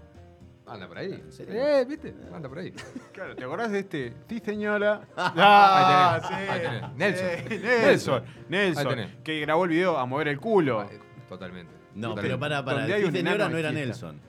Anda 0.66 0.88
por 0.88 0.98
ahí. 0.98 1.24
serio? 1.30 1.54
Eh, 1.54 1.86
¿viste? 1.86 2.14
Anda 2.34 2.48
por 2.48 2.60
ahí. 2.60 2.74
Claro, 3.12 3.36
¿te 3.36 3.44
acordás 3.44 3.72
de 3.72 3.80
este? 3.80 4.14
Sí, 4.30 4.40
señora. 4.40 5.02
Ahí 5.18 6.22
tenés, 6.22 6.28
sí. 6.28 6.34
ahí 6.50 6.62
tenés. 6.62 6.96
Nelson. 6.96 7.50
Sí, 7.50 7.58
Nelson. 7.64 8.24
Nelson. 8.50 8.88
Ahí 8.88 8.96
tenés. 8.96 9.10
Que 9.24 9.40
grabó 9.42 9.66
el 9.66 9.70
video 9.72 9.98
a 9.98 10.06
mover 10.06 10.30
el 10.30 10.40
culo. 10.40 10.84
Eh, 10.84 11.00
Totalmente. 11.28 11.72
No, 11.96 12.10
Totalmente. 12.10 12.22
pero 12.22 12.40
para, 12.40 12.64
para. 12.64 12.78
Donde 12.80 12.94
El 12.94 13.00
hay 13.00 13.04
un 13.06 13.12
Ciseñora 13.12 13.36
enano 13.36 13.50
no 13.52 13.58
era. 13.58 13.72
Nelson. 13.72 14.20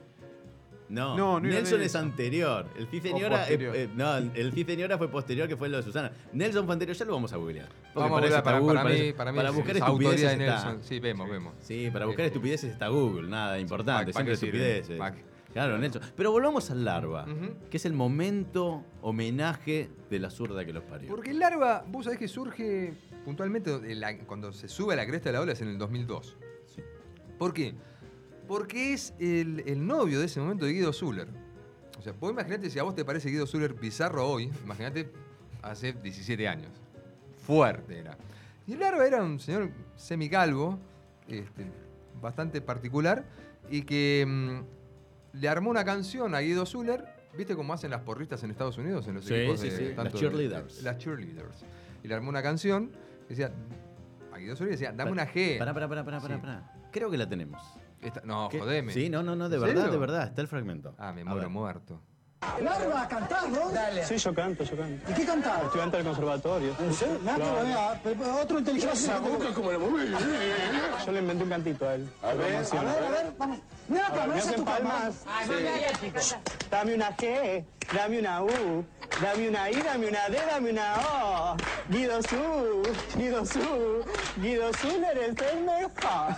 No, 0.95 1.17
No, 1.17 1.41
no 1.41 1.49
era 1.49 1.57
Nelson 1.57 1.83
es 1.83 1.95
anterior. 1.97 2.67
El 2.79 2.87
Ciseñora. 2.87 3.39
posterior. 3.39 3.75
no, 3.97 4.17
el 4.17 4.53
Ciseñora 4.53 4.97
fue 4.97 5.09
posterior, 5.09 5.49
que 5.49 5.57
fue 5.57 5.69
lo 5.69 5.79
de 5.79 5.83
Susana. 5.83 6.13
Nelson 6.33 6.65
fue 6.67 6.73
anterior, 6.75 6.97
ya 6.97 7.05
lo 7.05 7.13
vamos 7.15 7.33
a 7.33 7.37
googlear. 7.37 7.69
Vamos 7.95 8.33
a 8.33 8.43
para 8.43 8.59
Google, 8.61 8.75
para 8.81 8.89
mí- 8.91 9.13
para 9.13 9.33
mí 9.33 9.37
para 9.37 9.49
es 9.49 9.55
buscar 9.55 9.73
de 9.75 9.79
estupideces 9.81 10.23
está. 10.33 10.37
Nelson. 10.37 10.79
Sí, 10.85 11.01
vemos, 11.01 11.29
vemos. 11.29 11.55
Sí, 11.61 11.91
para 11.93 12.07
buscar 12.07 12.25
Eh, 12.25 12.29
estupideces 12.29 12.71
está 12.73 12.89
Google, 12.89 13.29
nada 13.29 13.59
importante, 13.59 14.13
¿para 14.13 14.25
siempre 14.25 14.35
qué 14.35 14.37
sirve? 14.37 14.79
estupideces. 14.79 15.25
Claro, 15.53 15.79
Nelson. 15.79 16.03
Pero 16.17 16.33
volvamos 16.33 16.71
al 16.71 16.85
larva, 16.85 17.27
que 17.71 17.77
es 17.77 17.85
el 17.87 17.93
momento 17.93 18.85
homenaje 19.03 19.89
de 20.11 20.19
la 20.19 20.31
zurda 20.31 20.65
que 20.65 20.73
los 20.73 20.83
parió. 20.85 21.09
Porque 21.09 21.31
el 21.31 21.39
larva, 21.39 21.85
vos 21.89 22.05
sabés 22.05 22.19
que 22.19 22.29
surge 22.29 22.93
puntualmente 23.25 23.95
la- 23.95 24.19
cuando 24.19 24.53
se 24.53 24.69
sube 24.69 24.95
a 24.95 24.97
la 24.97 25.07
cresta 25.07 25.29
de 25.29 25.35
la 25.35 25.41
ola 25.41 25.53
es 25.53 25.61
en 25.61 25.69
el 25.69 25.79
2002. 25.79 26.37
Sí. 26.67 26.83
¿Por 27.39 27.53
qué? 27.55 27.75
Porque 28.47 28.93
es 28.93 29.15
el, 29.19 29.63
el 29.67 29.87
novio 29.87 30.21
de 30.21 30.27
ese 30.27 30.41
momento 30.41 30.65
de 30.67 30.73
Guido 30.73 30.93
Zuller. 30.93 31.29
O 31.99 32.03
sea, 32.03 32.13
vos 32.19 32.31
imaginate 32.33 32.69
si 32.71 32.79
a 32.79 32.83
vos 32.83 32.95
te 32.95 33.05
parece 33.05 33.31
Guido 33.31 33.47
Zuller 33.47 33.73
bizarro 33.75 34.29
hoy, 34.29 34.51
imagínate 34.65 35.11
hace 35.63 35.93
17 35.95 36.47
años. 36.49 36.71
Fuerte 37.47 37.99
era. 37.99 38.17
Y 38.67 38.73
el 38.75 38.81
larva 38.81 39.07
era 39.07 39.23
un 39.23 39.39
señor 39.41 39.71
semicalvo, 39.97 40.79
este, 41.29 41.65
bastante 42.21 42.61
particular, 42.61 43.25
y 43.71 43.83
que 43.83 44.25
mm, 44.27 45.39
le 45.41 45.49
armó 45.49 45.71
una 45.71 45.85
canción 45.85 46.35
a 46.35 46.41
Guido 46.41 46.67
Zuller. 46.67 47.05
¿Viste 47.37 47.57
cómo 47.57 47.73
hacen 47.75 47.91
las 47.91 48.03
porristas 48.03 48.43
en 48.45 48.51
Estados 48.51 48.79
Unidos? 48.79 49.09
En 49.09 49.15
los 49.15 49.25
Sí, 49.25 49.35
equipos 49.35 49.61
sí, 49.61 49.69
de- 49.71 49.77
sí, 49.77 49.85
las 49.87 49.97
tanto 49.97 50.13
de- 50.13 50.19
cheerleaders. 50.19 50.83
las 50.83 50.99
cheerleaders. 50.99 51.65
Y 52.03 52.09
le 52.09 52.15
armó 52.15 52.29
una 52.29 52.43
canción 52.43 52.91
que 53.27 53.35
decía. 53.35 53.51
A 54.33 54.39
Guido 54.39 54.57
Zuller 54.57 54.73
decía, 54.73 54.93
dame 54.93 55.13
una 55.13 55.27
G. 55.27 55.59
Pará, 55.59 55.73
pará, 55.73 55.89
pará, 55.89 56.05
pará, 56.05 56.21
pará, 56.21 56.35
Sí. 56.37 56.41
pará. 56.41 56.73
Creo 56.93 57.11
que 57.11 57.17
la 57.17 57.29
tenemos. 57.29 57.63
Esta- 58.05 58.21
no, 58.25 58.49
¿Qué? 58.51 58.61
jodeme. 58.61 58.93
Sí, 58.93 59.09
no, 59.09 59.23
no, 59.23 59.35
no, 59.35 59.49
de 59.49 59.57
¿En 59.57 59.63
verdad, 59.63 59.77
serio? 59.83 59.93
de 59.93 59.99
verdad, 59.99 60.25
está 60.25 60.41
el 60.43 60.49
fragmento. 60.49 60.95
Ah, 60.99 61.13
me 61.13 61.23
A 61.23 61.25
muero 61.25 61.41
ver. 61.41 61.49
muerto. 61.49 62.01
Larva, 62.63 63.09
cantás 63.09 63.51
vos. 63.51 63.73
Dale. 63.73 64.05
Sí, 64.05 64.19
yo 64.19 64.35
canto, 64.35 64.65
yo 64.65 64.77
canto. 64.77 65.11
¿Y 65.11 65.15
qué 65.15 65.25
cantás? 65.25 65.63
Estudiante 65.65 65.97
del 65.97 66.07
conservatorio. 66.07 66.77
¿En 66.79 66.93
serio? 66.93 67.19
Nada, 67.25 67.39
Claro. 67.39 67.65
vea, 67.65 68.01
pero 68.05 68.37
otro 68.43 68.59
inteligente. 68.59 69.11
como 69.55 69.73
la 69.73 69.79
Yo 71.07 71.13
le 71.13 71.19
inventé 71.21 71.45
un 71.45 71.49
cantito 71.51 71.89
a 71.89 71.95
él. 71.95 72.09
A 72.23 72.35
ver, 72.35 72.57
a 72.57 72.61
ver, 72.61 73.05
a 73.05 73.11
ver, 73.11 73.33
vamos. 73.39 73.59
Mira, 73.89 74.07
A 74.07 74.11
ver, 74.11 74.19
para 74.21 74.35
¿me 74.35 74.39
hacen 74.41 74.65
palmas? 74.65 75.25
Dame 76.71 76.95
una 76.95 77.17
G, 77.17 77.65
dame 77.95 78.19
una 78.19 78.43
U, 78.43 78.85
Dame 79.23 79.49
una 79.49 79.71
I, 79.71 79.75
dame 79.81 80.09
una 80.09 80.29
D, 80.29 80.39
dame 80.51 80.71
una 80.73 80.95
O. 80.97 81.57
Guido 81.89 82.21
Su, 82.23 82.83
Guido 83.17 83.47
Su, 83.47 84.05
Guido 84.41 84.73
Su, 84.75 84.89
eres 84.89 85.35
el 85.53 85.61
mejor. 85.65 86.35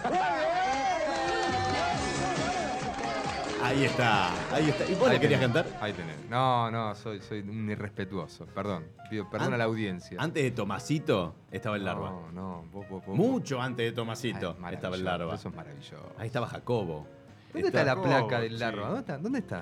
Ahí 3.66 3.84
está, 3.84 4.54
ahí 4.54 4.68
está. 4.68 4.84
¿Y 4.90 4.94
vos 4.94 5.08
Ahí 5.08 5.14
le 5.14 5.20
querías 5.20 5.40
cantar? 5.40 5.66
Ahí 5.80 5.92
tenés. 5.92 6.16
No, 6.30 6.70
no, 6.70 6.94
soy, 6.94 7.20
soy 7.20 7.40
un 7.40 7.68
irrespetuoso. 7.70 8.46
Perdón. 8.46 8.84
Pido 9.10 9.28
perdón 9.28 9.48
An- 9.48 9.54
a 9.54 9.56
la 9.58 9.64
audiencia. 9.64 10.16
Antes 10.20 10.42
de 10.44 10.50
Tomasito 10.52 11.34
estaba 11.50 11.76
el 11.76 11.84
larva. 11.84 12.10
No, 12.10 12.32
no, 12.32 12.64
vos, 12.72 12.88
vos, 12.88 13.04
vos. 13.06 13.16
Mucho 13.16 13.60
antes 13.60 13.86
de 13.86 13.92
Tomasito 13.92 14.56
Ay, 14.62 14.74
estaba 14.74 14.96
el 14.96 15.04
larva. 15.04 15.34
Eso 15.34 15.48
es 15.48 15.54
maravilloso. 15.54 16.12
Ahí 16.18 16.26
estaba 16.28 16.46
Jacobo. 16.46 17.06
¿Dónde 17.52 17.68
está, 17.68 17.84
la 17.84 18.00
placa 18.00 18.40
del 18.40 18.52
sí. 18.52 18.58
larva? 18.58 18.86
¿Dónde 18.86 19.00
está? 19.00 19.18
¿Dónde 19.18 19.38
está? 19.40 19.58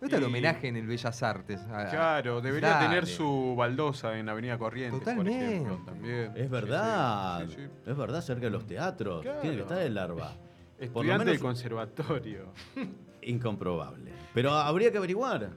¿Dónde 0.00 0.06
está 0.14 0.16
el 0.18 0.24
homenaje 0.24 0.68
en 0.68 0.76
el 0.76 0.86
Bellas 0.86 1.22
Artes? 1.24 1.60
Claro, 1.90 2.40
debería 2.40 2.68
dale. 2.70 2.86
tener 2.88 3.06
su 3.06 3.54
baldosa 3.56 4.16
en 4.18 4.28
Avenida 4.28 4.56
Corrientes, 4.58 5.00
por 5.00 5.14
Totalmente. 5.14 5.46
ejemplo. 5.56 5.80
También. 5.84 6.32
Es 6.36 6.48
verdad, 6.50 7.40
Sí, 7.48 7.54
sí, 7.56 7.62
sí. 7.64 7.90
es 7.90 7.96
verdad, 7.96 8.20
cerca 8.20 8.42
de 8.42 8.50
los 8.50 8.64
teatros. 8.66 9.22
Claro. 9.22 9.40
Tiene 9.40 9.56
que 9.56 9.62
estar 9.62 9.78
el 9.78 9.94
larva. 9.94 10.32
Por 10.32 10.36
lo 10.78 10.84
Estudiante 10.84 11.24
del 11.24 11.34
menos 11.34 11.42
conservatorio. 11.42 12.52
incomprobable. 13.28 14.12
Pero 14.34 14.50
habría 14.52 14.90
que 14.90 14.98
averiguar. 14.98 15.50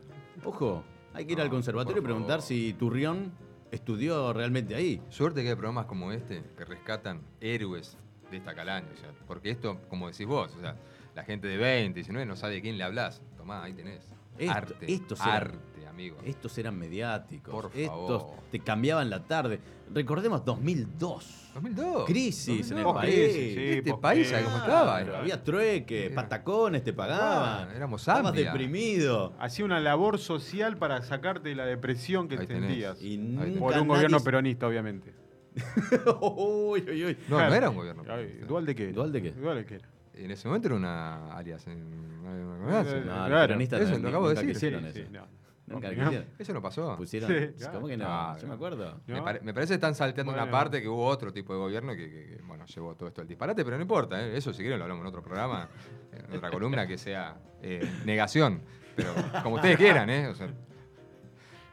Ojo, 0.44 0.84
hay 1.14 1.26
que 1.26 1.34
ir 1.34 1.38
No, 1.38 1.44
al 1.44 1.50
conservatorio 1.50 2.02
y 2.02 2.06
preguntar 2.06 2.42
si 2.42 2.74
Turrión 2.74 3.32
estudió 3.72 4.34
realmente 4.34 4.76
ahí. 4.76 5.02
Suerte 5.10 5.42
que 5.44 5.50
hay 5.50 5.56
programas 5.56 5.86
como 5.86 6.12
este 6.12 6.44
que 6.58 6.66
rescatan 6.66 7.22
héroes 7.40 7.98
de 8.30 8.38
esta 8.38 8.54
calaña. 8.54 8.88
o 8.94 8.98
sea, 8.98 9.10
porque 9.28 9.50
esto, 9.52 9.80
como 9.90 10.10
decís 10.10 10.26
vos, 10.26 10.54
o 10.56 10.60
sea, 10.60 10.76
la 11.16 11.24
gente 11.24 11.48
de 11.48 11.58
20, 11.58 11.94
19 11.96 12.26
no 12.26 12.36
sabe 12.36 12.56
de 12.56 12.62
quién 12.62 12.78
le 12.78 12.84
hablas. 12.84 13.22
Tomá, 13.38 13.64
ahí 13.64 13.74
tenés. 13.74 14.06
Esto- 14.46 14.58
arte. 14.58 14.92
estos 14.94 15.20
eran- 15.22 15.36
arte, 15.36 15.88
amigo. 15.88 16.18
Estos 16.26 16.58
eran 16.58 16.78
mediáticos. 16.78 17.52
Por 17.54 17.72
Estos 17.76 18.22
favor. 18.24 18.36
te 18.52 18.60
cambiaban 18.60 19.10
la 19.10 19.24
tarde. 19.24 19.60
Recordemos 19.94 20.44
2002. 20.46 21.52
2002. 21.54 22.06
Crisis 22.06 22.72
en 22.72 22.78
el 22.78 22.84
2002. 22.84 22.96
país. 22.96 23.14
Crisis, 23.16 23.54
sí, 23.56 23.70
Este 23.80 23.94
país, 23.96 24.30
¿sabes 24.30 24.46
cómo 24.46 24.58
Claro, 24.64 24.98
estaba? 25.00 25.20
había 25.20 25.44
trueque, 25.44 26.06
Era- 26.06 26.16
patacones 26.16 26.84
te 26.84 26.94
pagaban. 26.94 27.68
Ah, 27.70 27.76
éramos 27.76 28.02
Estabas 28.02 28.34
deprimido. 28.34 29.34
Hacía 29.38 29.66
una 29.66 29.80
labor 29.82 30.18
social 30.18 30.78
para 30.78 31.02
sacarte 31.02 31.50
de 31.50 31.56
la 31.56 31.66
depresión 31.66 32.28
que 32.30 32.38
sentías. 32.38 33.02
Y 33.02 33.18
tenés. 33.18 33.48
nunca 33.50 33.60
Por 33.60 33.78
un 33.82 33.88
gobierno 33.90 34.20
peronista, 34.22 34.66
obviamente. 34.68 35.14
uy, 36.22 36.86
uy, 36.90 37.06
uy. 37.06 37.18
No, 37.28 37.38
no 37.38 37.54
era 37.54 37.70
un 37.70 37.76
gobierno. 37.76 38.04
Ay, 38.08 38.40
¿Dual 38.48 38.66
de 38.66 38.74
qué? 38.76 38.94
¿Dual 38.94 39.12
de 39.12 39.22
qué? 39.22 39.32
¿Dual 39.32 39.58
de 39.58 39.66
qué 39.66 39.76
era? 39.76 39.90
En 40.14 40.32
ese 40.32 40.48
momento 40.48 40.68
era 40.68 40.76
una 40.76 41.34
alias. 41.34 41.66
En, 41.68 42.22
¿no 42.24 42.68
Claro. 42.68 43.48
peronistas 43.48 43.82
Eso 43.82 43.94
no- 43.94 44.00
lo 44.00 44.10
acabo 44.10 44.30
de 44.30 44.36
nunca 44.36 44.48
decir. 44.48 44.54
quisieron 44.54 44.84
Sí, 44.84 44.88
eso. 45.00 45.08
sí, 45.08 45.14
no. 45.14 45.42
Nunca 45.68 45.88
No, 45.92 45.94
quisieron. 46.04 46.28
Eso 46.38 46.54
no 46.54 46.62
pasó. 46.62 46.98
Pusieron. 46.98 47.30
Sí, 47.32 47.48
claro. 47.58 47.74
¿Cómo 47.76 47.88
que 47.88 47.98
no? 47.98 48.06
Ah, 48.08 48.36
Yo 48.38 48.44
me 48.44 48.48
no. 48.50 48.54
acuerdo. 48.56 49.02
Me, 49.08 49.14
¿No? 49.16 49.24
pare- 49.24 49.40
me 49.42 49.54
parece 49.54 49.70
que 49.72 49.76
están 49.76 49.96
salteando 49.96 50.34
una 50.34 50.52
parte 50.52 50.82
que 50.82 50.88
hubo 50.90 51.06
otro 51.06 51.32
tipo 51.32 51.54
de 51.54 51.60
gobierno 51.60 51.94
que, 51.96 52.10
que- 52.10 52.26
que, 52.38 52.42
bueno, 52.44 52.66
llevó 52.66 52.96
todo 52.96 53.08
esto 53.08 53.22
al 53.22 53.28
disparate, 53.28 53.64
pero 53.64 53.78
no 53.78 53.82
importa, 53.82 54.22
¿eh? 54.22 54.36
eso 54.36 54.52
si 54.52 54.60
quieren 54.60 54.80
lo 54.80 54.84
hablamos 54.86 55.02
en 55.04 55.08
otro 55.08 55.22
programa, 55.22 55.70
en 56.30 56.36
otra 56.38 56.50
columna 56.52 56.86
que 56.86 56.98
sea 56.98 57.38
eh, 57.62 57.90
negación, 58.06 58.62
pero 58.96 59.14
como 59.44 59.56
ustedes 59.56 59.78
quieran, 59.78 60.10
¿eh? 60.10 60.28
O 60.28 60.36
sea, 60.36 60.50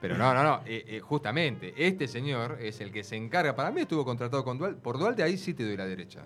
pero 0.01 0.17
no, 0.17 0.33
no, 0.33 0.45
no, 0.45 0.61
eh, 0.65 0.85
eh, 0.87 1.01
justamente, 1.01 1.75
este 1.77 2.07
señor 2.07 2.59
es 2.61 2.81
el 2.81 2.93
que 2.93 3.03
se 3.03 3.17
encarga, 3.17 3.57
para 3.57 3.73
mí 3.73 3.81
estuvo 3.81 4.05
contratado 4.05 4.45
con 4.45 4.57
Dual, 4.59 4.77
por 4.77 4.97
Dualde 4.97 5.25
ahí 5.25 5.37
sí 5.37 5.55
te 5.55 5.65
doy 5.65 5.77
la 5.77 5.87
derecha. 5.87 6.25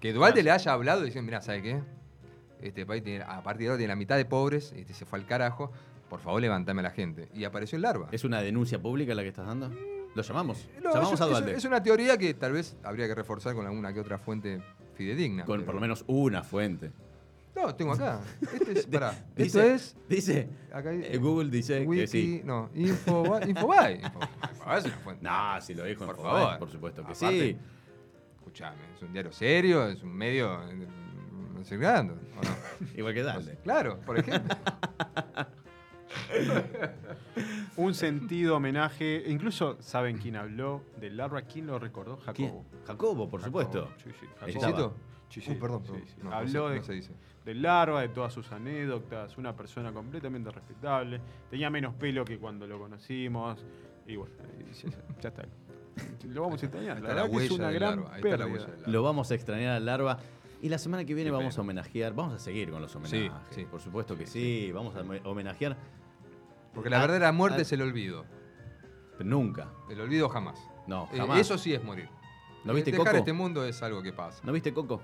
Que 0.00 0.12
Dualde 0.12 0.42
le 0.42 0.50
haya 0.50 0.72
hablado 0.72 1.02
y 1.02 1.06
diciendo, 1.06 1.26
mira, 1.26 1.40
¿sabe 1.40 1.62
qué? 1.62 1.80
Este 2.62 2.84
país 2.86 3.02
tiene, 3.02 3.24
a 3.24 3.42
partir 3.42 3.62
de 3.64 3.68
ahora 3.68 3.78
tiene 3.78 3.92
la 3.92 3.96
mitad 3.96 4.16
de 4.16 4.24
pobres, 4.24 4.72
este 4.76 4.92
se 4.94 5.04
fue 5.06 5.18
al 5.18 5.26
carajo, 5.26 5.70
por 6.08 6.20
favor 6.20 6.40
levántame 6.40 6.80
a 6.80 6.84
la 6.84 6.90
gente. 6.90 7.28
Y 7.34 7.44
apareció 7.44 7.76
el 7.76 7.82
larva. 7.82 8.08
¿Es 8.12 8.24
una 8.24 8.42
denuncia 8.42 8.80
pública 8.80 9.14
la 9.14 9.22
que 9.22 9.28
estás 9.28 9.46
dando? 9.46 9.70
¿Lo 10.14 10.22
llamamos? 10.22 10.66
No, 10.82 10.90
llamamos 10.92 11.14
es, 11.14 11.20
a 11.20 11.24
es- 11.24 11.30
Dualde. 11.30 11.54
es 11.54 11.64
una 11.64 11.82
teoría 11.82 12.18
que 12.18 12.34
tal 12.34 12.52
vez 12.52 12.76
habría 12.82 13.06
que 13.06 13.14
reforzar 13.14 13.54
con 13.54 13.66
alguna 13.66 13.92
que 13.92 14.00
otra 14.00 14.18
fuente 14.18 14.60
fidedigna. 14.94 15.44
Con 15.44 15.58
pero- 15.60 15.66
por 15.66 15.74
lo 15.76 15.80
menos 15.80 16.04
una 16.08 16.42
fuente. 16.42 16.90
No, 17.54 17.74
tengo 17.74 17.92
acá. 17.92 18.20
Este 18.52 18.72
es, 18.72 18.86
pará, 18.90 19.12
esto 19.36 19.62
es. 19.62 19.96
dice, 20.08 20.48
Acá 20.72 20.92
eh, 20.92 21.18
Google 21.18 21.50
dice 21.50 21.80
Wiki, 21.84 22.02
que 22.02 22.06
sí. 22.06 22.42
No, 22.44 22.70
Info, 22.74 23.38
Infobay. 23.46 24.00
Info- 24.02 24.18
una 24.66 24.80
fuente. 25.04 25.22
No, 25.24 25.60
si 25.60 25.74
lo 25.74 25.84
dijo 25.84 26.06
por 26.06 26.16
favor. 26.16 26.58
por 26.58 26.70
supuesto 26.70 27.02
que 27.04 27.12
Aparte, 27.12 27.50
sí. 27.52 27.58
Escuchame, 28.50 28.76
es 28.96 29.02
un 29.02 29.12
diario 29.12 29.32
serio, 29.32 29.86
es 29.86 30.02
un 30.02 30.12
medio. 30.12 30.60
eh, 30.68 30.86
No 31.54 31.64
sé 31.64 31.76
grande, 31.76 32.14
¿o 32.14 32.16
no? 32.42 32.88
Igual 32.98 33.14
que 33.14 33.22
Dalde. 33.22 33.58
Claro, 33.62 34.00
por 34.00 34.18
ejemplo. 34.18 34.56
Un 37.76 37.94
sentido 37.94 38.56
homenaje. 38.56 39.22
Incluso, 39.28 39.80
¿saben 39.80 40.18
quién 40.18 40.34
habló 40.36 40.82
del 41.00 41.16
larva? 41.16 41.42
¿Quién 41.42 41.66
lo 41.68 41.78
recordó? 41.78 42.18
¿Quién? 42.34 42.48
Jacobo. 42.48 42.64
Jacobo, 42.86 43.28
por 43.30 43.42
supuesto. 43.42 43.84
Jacobo, 43.84 44.94
Sí, 45.28 45.40
sí, 45.40 45.52
Uh, 45.52 45.58
perdón, 45.60 45.82
sí, 45.86 45.92
sí. 46.08 46.14
No, 46.24 46.30
no 46.30 46.34
Habló 46.36 46.66
se- 46.66 46.72
de, 46.72 46.78
no 46.80 46.84
se 46.84 46.92
dice. 46.94 47.12
del 47.44 47.62
larva, 47.62 48.00
de 48.00 48.08
todas 48.08 48.32
sus 48.32 48.50
anécdotas, 48.50 49.38
una 49.38 49.54
persona 49.54 49.92
completamente 49.92 50.50
respetable. 50.50 51.20
Tenía 51.48 51.70
menos 51.70 51.94
pelo 51.94 52.24
que 52.24 52.36
cuando 52.36 52.66
lo 52.66 52.80
conocimos. 52.80 53.64
Y 54.08 54.16
bueno, 54.16 54.34
ya 55.20 55.28
está. 55.28 55.44
Lo 56.28 56.42
vamos 56.42 56.62
a 56.62 56.66
extrañar. 56.66 57.00
La 57.00 57.14
la 57.14 57.22
que 57.22 57.28
es 57.28 57.34
huella 57.34 57.54
una 57.54 57.66
del 57.68 57.74
gran 57.74 57.96
larva, 57.96 58.14
ahí 58.14 58.22
está 58.22 58.36
la 58.36 58.46
huella. 58.46 58.66
Lo 58.86 59.02
vamos 59.02 59.30
a 59.30 59.34
extrañar 59.34 59.72
al 59.76 59.84
larva. 59.86 60.18
Y 60.62 60.68
la 60.68 60.76
semana 60.78 61.04
que 61.06 61.14
viene 61.14 61.30
Qué 61.30 61.36
vamos 61.36 61.56
a 61.56 61.60
homenajear, 61.62 62.12
vamos 62.14 62.34
a 62.34 62.38
seguir 62.38 62.70
con 62.70 62.82
los 62.82 62.94
homenajes. 62.94 63.32
sí. 63.50 63.64
Por 63.64 63.80
supuesto 63.80 64.16
que 64.16 64.26
sí, 64.26 64.70
vamos 64.72 64.94
a 64.96 65.00
home- 65.00 65.22
homenajear. 65.24 65.76
Porque 66.74 66.90
la 66.90 66.98
Ah, 66.98 67.00
verdadera 67.00 67.32
muerte 67.32 67.62
es 67.62 67.72
el 67.72 67.80
olvido. 67.82 68.24
Nunca. 69.20 69.68
El 69.90 70.00
olvido 70.00 70.28
jamás. 70.28 70.58
No, 70.86 71.08
Eh, 71.12 71.18
jamás. 71.18 71.38
Eso 71.40 71.56
sí 71.58 71.72
es 71.74 71.82
morir. 71.82 72.08
¿No 72.64 72.74
viste 72.74 72.90
Dejar 72.90 73.06
Coco? 73.06 73.16
este 73.18 73.32
mundo 73.32 73.64
es 73.64 73.82
algo 73.82 74.02
que 74.02 74.12
pasa. 74.12 74.40
¿No 74.44 74.52
viste 74.52 74.72
Coco? 74.74 75.00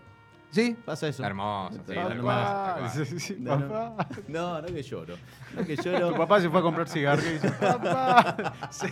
¿Sí? 0.51 0.77
Pasa 0.85 1.09
eso. 1.09 1.25
Hermoso. 1.25 1.73
sí, 1.75 1.81
Tal 1.87 1.95
tal 1.97 2.05
cual. 2.07 2.23
cual, 2.23 2.45
tal 2.45 2.79
cual. 2.93 3.07
sí, 3.07 3.19
sí, 3.21 3.37
No, 3.41 3.59
no. 3.59 3.69
papá. 3.69 4.09
No, 4.29 4.61
no 4.63 4.67
que 4.69 4.83
lloro. 4.83 5.17
No 5.55 5.65
que 5.65 5.77
lloro. 5.85 6.11
Tu 6.13 6.17
papá 6.17 6.41
se 6.41 6.49
fue 6.51 6.61
a 6.61 6.63
comprar 6.63 6.89
cigarrillos 6.89 7.31
y 7.31 7.33
dice, 7.47 7.51
papá. 7.53 8.55
Sí 8.71 8.87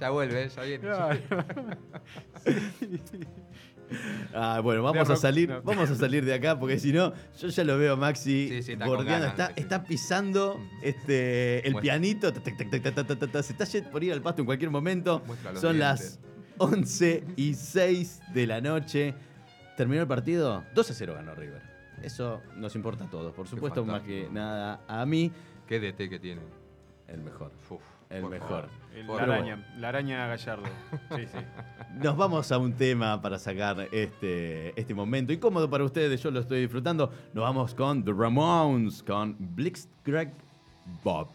ya 0.00 0.10
vuelve, 0.10 0.44
¿eh? 0.44 0.48
ya 0.48 0.62
viene. 0.62 0.88
Ah, 4.32 4.60
bueno, 4.62 4.84
vamos 4.84 5.10
a 5.10 5.16
salir, 5.16 5.52
vamos 5.64 5.90
a 5.90 5.96
salir 5.96 6.24
de 6.24 6.34
acá 6.34 6.58
porque 6.58 6.78
si 6.78 6.92
no, 6.92 7.12
yo 7.40 7.48
ya 7.48 7.64
lo 7.64 7.76
veo 7.76 7.94
a 7.94 7.96
Maxi 7.96 8.62
sí, 8.62 8.72
está 8.72 8.86
bordeando, 8.86 9.26
está, 9.56 9.82
pisando 9.82 10.58
mm. 10.58 10.78
este, 10.82 11.66
el 11.66 11.74
pianito, 11.74 12.32
se 12.32 13.52
está 13.52 13.90
por 13.90 14.04
ir 14.04 14.12
al 14.12 14.22
pasto 14.22 14.42
en 14.42 14.46
cualquier 14.46 14.70
momento. 14.70 15.22
Son 15.60 15.80
las 15.80 16.20
11 16.58 17.24
y 17.34 17.54
6 17.54 18.20
de 18.32 18.46
la 18.46 18.60
noche. 18.60 19.12
Terminó 19.76 20.02
el 20.02 20.08
partido, 20.08 20.62
2 20.72 20.90
a 20.90 20.94
0 20.94 21.14
ganó 21.16 21.34
River. 21.34 21.62
Eso 22.00 22.40
nos 22.56 22.76
importa 22.76 23.06
a 23.06 23.10
todos, 23.10 23.34
por 23.34 23.48
supuesto, 23.48 23.84
más 23.84 24.02
que 24.02 24.28
nada 24.30 24.84
a 24.86 25.04
mí. 25.04 25.32
¿Qué 25.66 25.80
DT 25.80 26.08
que 26.08 26.20
tiene? 26.20 26.42
El 27.08 27.22
mejor. 27.22 27.50
Uf. 27.68 27.99
El 28.10 28.22
por 28.22 28.30
mejor. 28.30 28.48
favor. 28.48 28.68
El- 28.94 29.06
la 29.06 29.22
araña, 29.22 29.64
la 29.78 29.88
araña 29.88 30.26
Gallardo. 30.26 30.64
Sí, 31.16 31.26
sí. 31.26 31.38
Nos 32.02 32.16
vamos 32.16 32.50
a 32.50 32.58
un 32.58 32.72
tema 32.72 33.20
para 33.22 33.38
sacar 33.38 33.88
este, 33.92 34.78
este 34.78 34.94
momento 34.94 35.32
incómodo 35.32 35.70
para 35.70 35.84
ustedes, 35.84 36.20
yo 36.22 36.30
lo 36.30 36.40
estoy 36.40 36.60
disfrutando. 36.62 37.12
Nos 37.32 37.42
vamos 37.44 37.74
con 37.74 38.04
The 38.04 38.12
Ramones, 38.12 39.02
con 39.02 39.36
Blitzkrieg 39.38 40.32
Bob. 41.04 41.28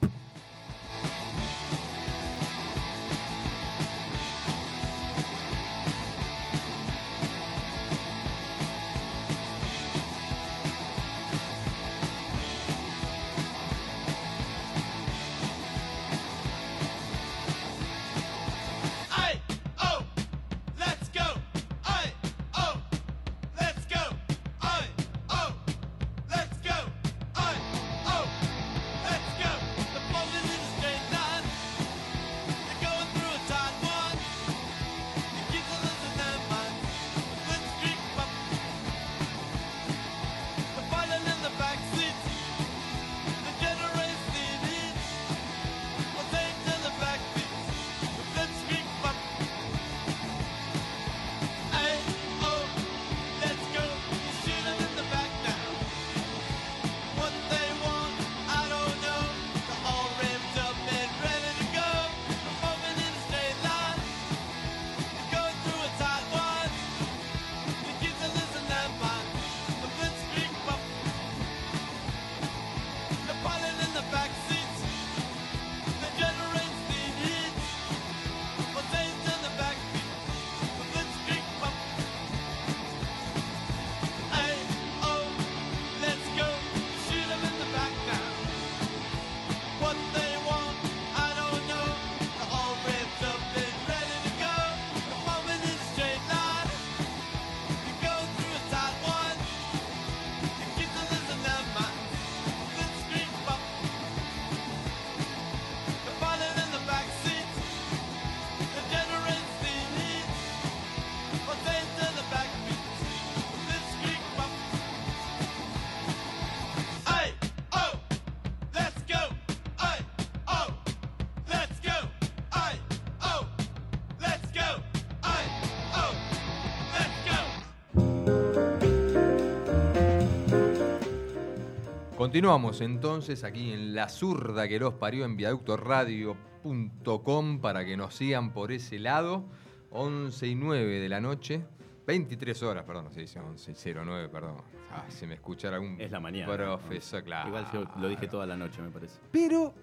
Continuamos 132.36 132.82
entonces 132.82 133.46
aquí 133.46 133.72
en 133.72 133.96
La 133.96 134.10
Zurda 134.10 134.68
que 134.68 134.78
los 134.78 134.96
parió 134.96 135.24
en 135.24 135.38
viaductoradio.com 135.38 137.62
para 137.62 137.86
que 137.86 137.96
nos 137.96 138.14
sigan 138.14 138.52
por 138.52 138.74
ese 138.74 139.00
lado. 139.00 139.46
11 139.92 140.46
y 140.48 140.56
9 140.56 141.00
de 141.00 141.08
la 141.08 141.22
noche. 141.22 141.62
23 142.06 142.62
horas, 142.64 142.84
perdón, 142.84 143.14
se 143.14 143.22
dice 143.22 143.40
11 143.40 143.72
y 143.72 143.76
09, 143.94 144.28
perdón. 144.28 144.58
Ah, 144.92 145.06
se 145.08 145.26
me 145.28 145.36
escuchara 145.36 145.78
algún 145.78 145.96
Es 145.98 146.12
la 146.12 146.20
mañana. 146.20 146.52
profesor, 146.54 147.24
claro. 147.24 147.48
Igual 147.48 147.68
yo 147.72 147.86
lo 148.02 148.10
dije 148.10 148.28
toda 148.28 148.46
la 148.46 148.58
noche, 148.58 148.82
me 148.82 148.90
parece. 148.90 149.18
Pero 149.32 149.74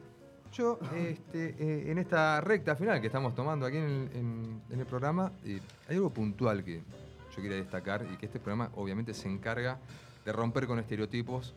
yo, 0.52 0.78
este, 0.94 1.54
eh, 1.58 1.90
en 1.90 1.96
esta 1.96 2.42
recta 2.42 2.76
final 2.76 3.00
que 3.00 3.06
estamos 3.06 3.34
tomando 3.34 3.64
aquí 3.64 3.78
en 3.78 3.84
el, 3.84 4.10
en- 4.14 4.60
en 4.68 4.78
el 4.78 4.84
programa, 4.84 5.32
eh, 5.46 5.58
hay 5.88 5.96
algo 5.96 6.10
puntual 6.10 6.62
que 6.62 6.82
yo 7.34 7.42
quería 7.42 7.56
destacar 7.56 8.04
y 8.12 8.16
que 8.18 8.26
este 8.26 8.38
programa 8.38 8.68
obviamente 8.74 9.14
se 9.14 9.26
encarga 9.30 9.78
de 10.26 10.32
romper 10.34 10.66
con 10.66 10.78
estereotipos. 10.78 11.54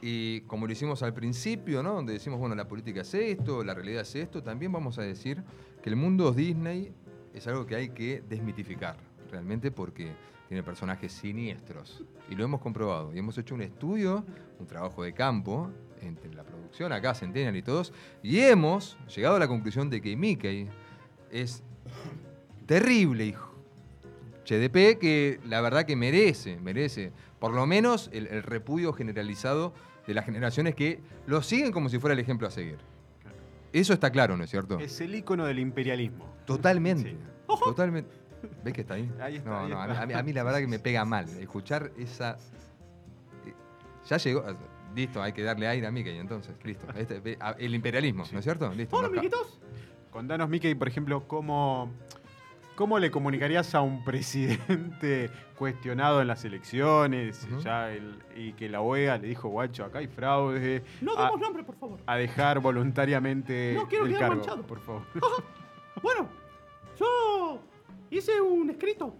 Y 0.00 0.42
como 0.42 0.66
lo 0.66 0.72
hicimos 0.72 1.02
al 1.02 1.12
principio, 1.12 1.82
¿no? 1.82 1.94
Donde 1.94 2.12
decimos, 2.12 2.38
bueno, 2.38 2.54
la 2.54 2.68
política 2.68 3.00
es 3.00 3.14
esto, 3.14 3.64
la 3.64 3.74
realidad 3.74 4.02
es 4.02 4.14
esto, 4.14 4.42
también 4.42 4.70
vamos 4.70 4.98
a 4.98 5.02
decir 5.02 5.42
que 5.82 5.90
el 5.90 5.96
mundo 5.96 6.32
Disney 6.32 6.92
es 7.34 7.46
algo 7.46 7.66
que 7.66 7.74
hay 7.74 7.88
que 7.90 8.22
desmitificar, 8.28 8.96
realmente 9.30 9.70
porque 9.70 10.12
tiene 10.48 10.62
personajes 10.62 11.12
siniestros. 11.12 12.04
Y 12.30 12.34
lo 12.34 12.44
hemos 12.44 12.60
comprobado. 12.60 13.14
Y 13.14 13.18
hemos 13.18 13.36
hecho 13.38 13.54
un 13.54 13.62
estudio, 13.62 14.24
un 14.58 14.66
trabajo 14.66 15.02
de 15.02 15.12
campo, 15.12 15.70
entre 16.00 16.32
la 16.32 16.44
producción 16.44 16.92
acá, 16.92 17.14
Centennial 17.14 17.56
y 17.56 17.62
todos, 17.62 17.92
y 18.22 18.38
hemos 18.40 18.96
llegado 19.14 19.36
a 19.36 19.38
la 19.38 19.48
conclusión 19.48 19.90
de 19.90 20.00
que 20.00 20.16
Mickey 20.16 20.68
es 21.30 21.62
terrible, 22.66 23.26
hijo. 23.26 23.54
HDP 24.44 24.98
que 24.98 25.40
la 25.44 25.60
verdad 25.60 25.84
que 25.84 25.96
merece, 25.96 26.58
merece 26.58 27.12
por 27.38 27.52
lo 27.52 27.66
menos 27.66 28.08
el, 28.12 28.26
el 28.28 28.42
repudio 28.42 28.94
generalizado 28.94 29.74
de 30.08 30.14
las 30.14 30.24
generaciones 30.24 30.74
que 30.74 30.98
lo 31.26 31.42
siguen 31.42 31.70
como 31.70 31.88
si 31.90 31.98
fuera 31.98 32.14
el 32.14 32.18
ejemplo 32.18 32.48
a 32.48 32.50
seguir. 32.50 32.78
Eso 33.72 33.92
está 33.92 34.10
claro, 34.10 34.36
¿no 34.38 34.44
es 34.44 34.50
cierto? 34.50 34.78
Es 34.80 35.00
el 35.02 35.14
icono 35.14 35.44
del 35.44 35.58
imperialismo. 35.58 36.24
Totalmente. 36.46 37.14
Totalmente. 37.46 38.10
¿Ves 38.64 38.72
que 38.72 38.80
está 38.80 38.94
ahí? 38.94 39.10
Ahí 39.20 39.36
está, 39.36 39.50
no, 39.50 39.58
ahí 39.60 39.68
no, 39.70 39.80
a 39.82 39.86
mí, 39.86 39.92
está. 39.92 40.02
a 40.02 40.06
mí- 40.06 40.14
a 40.14 40.22
mí 40.22 40.32
la 40.32 40.42
verdad 40.44 40.60
que 40.60 40.66
me 40.66 40.78
pega 40.78 41.04
mal 41.04 41.28
escuchar 41.38 41.92
esa. 41.98 42.38
eh, 43.46 43.52
Ya 44.08 44.16
llegó. 44.16 44.44
Listo, 44.96 45.22
hay 45.22 45.32
que 45.34 45.42
darle 45.42 45.68
aire 45.68 45.86
a 45.86 45.90
Mickey 45.90 46.16
entonces. 46.16 46.54
Listo. 46.64 46.86
Este, 46.96 47.36
el 47.58 47.74
imperialismo, 47.74 48.24
¿no 48.32 48.38
es 48.38 48.44
cierto? 48.44 48.72
Listo. 48.74 48.96
Hola, 48.96 49.08
amiguitos. 49.08 49.60
Contanos, 50.10 50.48
Mickey, 50.48 50.74
por 50.74 50.88
ejemplo, 50.88 51.28
cómo, 51.28 51.92
cómo 52.78 53.00
le 53.00 53.10
comunicarías 53.10 53.74
a 53.74 53.80
un 53.80 54.04
presidente 54.04 55.30
cuestionado 55.56 56.20
en 56.22 56.28
las 56.28 56.44
elecciones 56.44 57.44
ya 57.64 57.90
el- 57.90 58.22
y 58.36 58.52
que 58.52 58.68
la 58.68 58.80
OEA 58.82 59.18
le 59.18 59.26
dijo, 59.26 59.48
guacho, 59.48 59.84
acá 59.84 59.98
hay 59.98 60.06
fraude, 60.06 60.84
No 61.00 61.18
a, 61.18 61.24
demos 61.24 61.40
nombre, 61.40 61.64
por 61.64 61.74
favor. 61.74 61.98
a 62.06 62.16
dejar 62.16 62.60
voluntariamente 62.60 63.72
No 63.74 63.88
quiero 63.88 64.04
el 64.04 64.10
quedar 64.12 64.20
cargo, 64.28 64.36
manchado. 64.36 64.62
por 64.62 64.78
favor. 64.80 65.02
Bueno, 66.00 66.28
yo 67.00 67.58
hice 68.10 68.40
un 68.40 68.70
escrito 68.70 69.12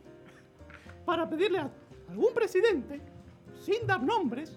para 1.05 1.29
pedirle 1.29 1.59
a 1.59 1.69
algún 2.11 2.33
presidente, 2.33 3.01
sin 3.61 3.85
dar 3.89 4.01
nombres, 4.01 4.57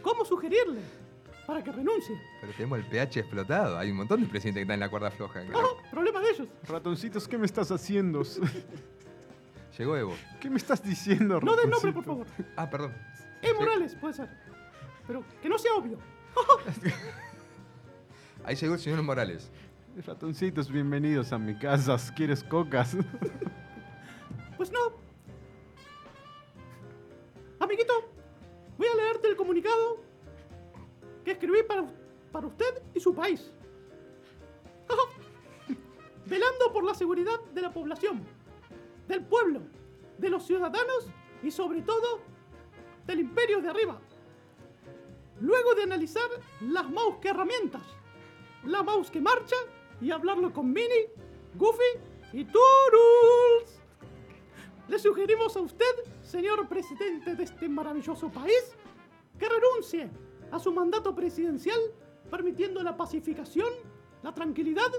cómo 0.00 0.24
sugerirle 0.24 0.80
para 1.50 1.64
que 1.64 1.72
renuncie. 1.72 2.16
Pero 2.40 2.52
tenemos 2.52 2.78
el 2.78 2.84
pH 2.84 3.18
explotado. 3.18 3.76
Hay 3.76 3.90
un 3.90 3.96
montón 3.96 4.20
de 4.20 4.28
presidentes 4.28 4.60
que 4.60 4.62
están 4.62 4.74
en 4.74 4.80
la 4.80 4.88
cuerda 4.88 5.10
floja. 5.10 5.42
Ah, 5.52 5.66
problema 5.90 6.20
de 6.20 6.30
ellos. 6.30 6.48
Ratoncitos, 6.62 7.26
¿qué 7.26 7.36
me 7.36 7.46
estás 7.46 7.72
haciendo? 7.72 8.22
Llegó 9.78 9.96
Evo. 9.96 10.14
¿Qué 10.38 10.48
me 10.48 10.58
estás 10.58 10.80
diciendo, 10.80 11.40
No 11.40 11.56
den 11.56 11.70
nombre, 11.70 11.92
por 11.92 12.04
favor. 12.04 12.26
Ah, 12.54 12.70
perdón. 12.70 12.94
E. 13.42 13.52
Morales, 13.52 13.96
puede 13.96 14.14
ser. 14.14 14.28
Pero 15.08 15.24
que 15.42 15.48
no 15.48 15.58
sea 15.58 15.74
obvio. 15.74 15.98
Ahí 18.44 18.54
llegó 18.54 18.74
el 18.74 18.80
señor 18.80 19.02
Morales. 19.02 19.50
Ratoncitos, 20.06 20.70
bienvenidos 20.70 21.32
a 21.32 21.38
mi 21.38 21.58
casa. 21.58 21.96
¿Quieres 22.14 22.44
cocas? 22.44 22.96
Pues 24.56 24.70
no. 24.70 24.78
Amiguito, 27.58 27.94
voy 28.76 28.88
a 28.88 28.94
leerte 28.94 29.28
el 29.28 29.36
comunicado 29.36 30.09
que 31.24 31.32
escribí 31.32 31.62
para, 31.62 31.86
para 32.32 32.46
usted 32.46 32.82
y 32.94 33.00
su 33.00 33.14
país. 33.14 33.52
Velando 36.26 36.72
por 36.72 36.84
la 36.84 36.94
seguridad 36.94 37.40
de 37.54 37.62
la 37.62 37.72
población, 37.72 38.24
del 39.08 39.24
pueblo, 39.24 39.60
de 40.18 40.30
los 40.30 40.44
ciudadanos 40.46 41.08
y 41.42 41.50
sobre 41.50 41.82
todo 41.82 42.20
del 43.06 43.20
imperio 43.20 43.60
de 43.60 43.68
arriba. 43.68 44.00
Luego 45.40 45.74
de 45.74 45.82
analizar 45.84 46.28
las 46.60 46.88
mouse 46.90 47.16
que 47.20 47.28
herramientas, 47.30 47.82
la 48.64 48.82
mouse 48.82 49.10
que 49.10 49.20
marcha 49.20 49.56
y 50.00 50.10
hablarlo 50.10 50.52
con 50.52 50.72
Minnie, 50.72 51.10
Goofy 51.54 51.98
y 52.32 52.44
Turtles. 52.44 53.80
Le 54.88 54.98
sugerimos 54.98 55.56
a 55.56 55.60
usted, 55.60 55.94
señor 56.22 56.68
presidente 56.68 57.34
de 57.34 57.44
este 57.44 57.68
maravilloso 57.68 58.30
país, 58.30 58.76
que 59.38 59.48
renuncie 59.48 60.10
a 60.52 60.58
su 60.58 60.72
mandato 60.72 61.14
presidencial, 61.14 61.78
permitiendo 62.30 62.82
la 62.82 62.96
pacificación, 62.96 63.68
la 64.22 64.32
tranquilidad 64.34 64.90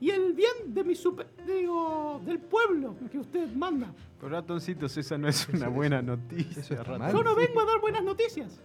y 0.00 0.10
el 0.10 0.32
bien 0.34 0.74
de 0.74 0.84
mi 0.84 0.94
super, 0.94 1.26
digo, 1.46 2.20
del 2.24 2.38
pueblo 2.40 2.94
que 3.10 3.18
usted 3.18 3.48
manda. 3.54 3.94
Pero 4.18 4.30
ratoncitos, 4.30 4.96
esa 4.96 5.16
no 5.18 5.28
es 5.28 5.48
una 5.48 5.68
buena 5.68 6.02
noticia. 6.02 6.62
Yo 7.12 7.22
no 7.22 7.34
vengo 7.34 7.60
a 7.60 7.64
dar 7.64 7.80
buenas 7.80 8.02
noticias. 8.02 8.60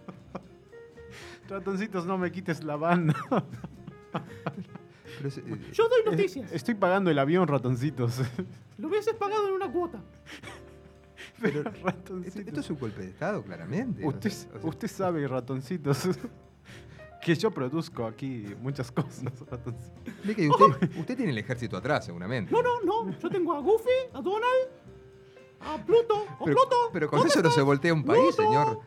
Ratoncitos, 1.48 2.06
no 2.06 2.16
me 2.18 2.30
quites 2.30 2.62
la 2.62 2.76
banda. 2.76 3.14
Pero 5.16 5.28
es- 5.28 5.38
eh, 5.38 5.42
Yo 5.72 5.88
doy 5.88 6.02
noticias. 6.04 6.50
Estoy 6.52 6.74
pagando 6.74 7.10
el 7.10 7.18
avión, 7.18 7.46
ratoncitos. 7.48 8.20
Lo 8.78 8.88
hubieses 8.88 9.14
pagado 9.14 9.48
en 9.48 9.54
una 9.54 9.70
cuota. 9.70 10.00
Pero 11.42 11.58
esto, 11.60 11.70
ratoncitos. 11.84 12.46
esto 12.46 12.60
es 12.60 12.70
un 12.70 12.78
golpe 12.78 13.02
de 13.02 13.08
Estado, 13.08 13.42
claramente. 13.42 14.06
Usted, 14.06 14.30
O 14.30 14.32
sea, 14.34 14.50
o 14.56 14.60
sea, 14.60 14.70
usted 14.70 14.88
sabe, 14.88 15.26
ratoncitos, 15.28 16.08
que 17.22 17.34
yo 17.34 17.50
produzco 17.50 18.06
aquí 18.06 18.46
muchas 18.60 18.90
cosas, 18.92 19.24
ratoncitos. 19.50 20.14
Mickey, 20.24 20.48
usted, 20.48 20.90
usted 20.98 21.16
tiene 21.16 21.32
el 21.32 21.38
ejército 21.38 21.76
atrás, 21.76 22.04
seguramente. 22.04 22.52
No, 22.52 22.62
no, 22.62 22.80
no. 22.82 23.18
Yo 23.18 23.28
tengo 23.30 23.54
a 23.54 23.60
Goofy, 23.60 23.88
a 24.12 24.20
Donald, 24.20 24.68
a 25.60 25.84
Pluto, 25.84 26.26
Pero, 26.44 26.56
Pluto. 26.56 26.76
pero 26.92 27.08
con 27.08 27.18
¿dónde 27.18 27.32
eso 27.32 27.42
no 27.42 27.50
se 27.50 27.62
voltea 27.62 27.92
un 27.94 28.04
país, 28.04 28.34
Pluto. 28.36 28.42
señor. 28.42 28.78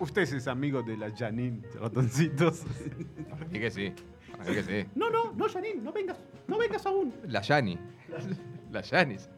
Usted 0.00 0.22
es 0.22 0.46
amigo 0.46 0.82
de 0.82 0.96
la 0.96 1.10
Janine, 1.14 1.62
ratoncitos. 1.80 2.62
Y 3.50 3.58
que 3.58 3.70
sí. 3.70 3.92
Que 4.46 4.62
sí. 4.62 4.88
No, 4.94 5.10
no, 5.10 5.32
no, 5.32 5.48
Janine, 5.48 5.82
no 5.82 5.92
vengas. 5.92 6.16
No 6.46 6.56
vengas 6.56 6.86
aún. 6.86 7.12
La 7.26 7.40
Yani. 7.42 7.76
La 8.70 8.80
Yanis. 8.82 9.28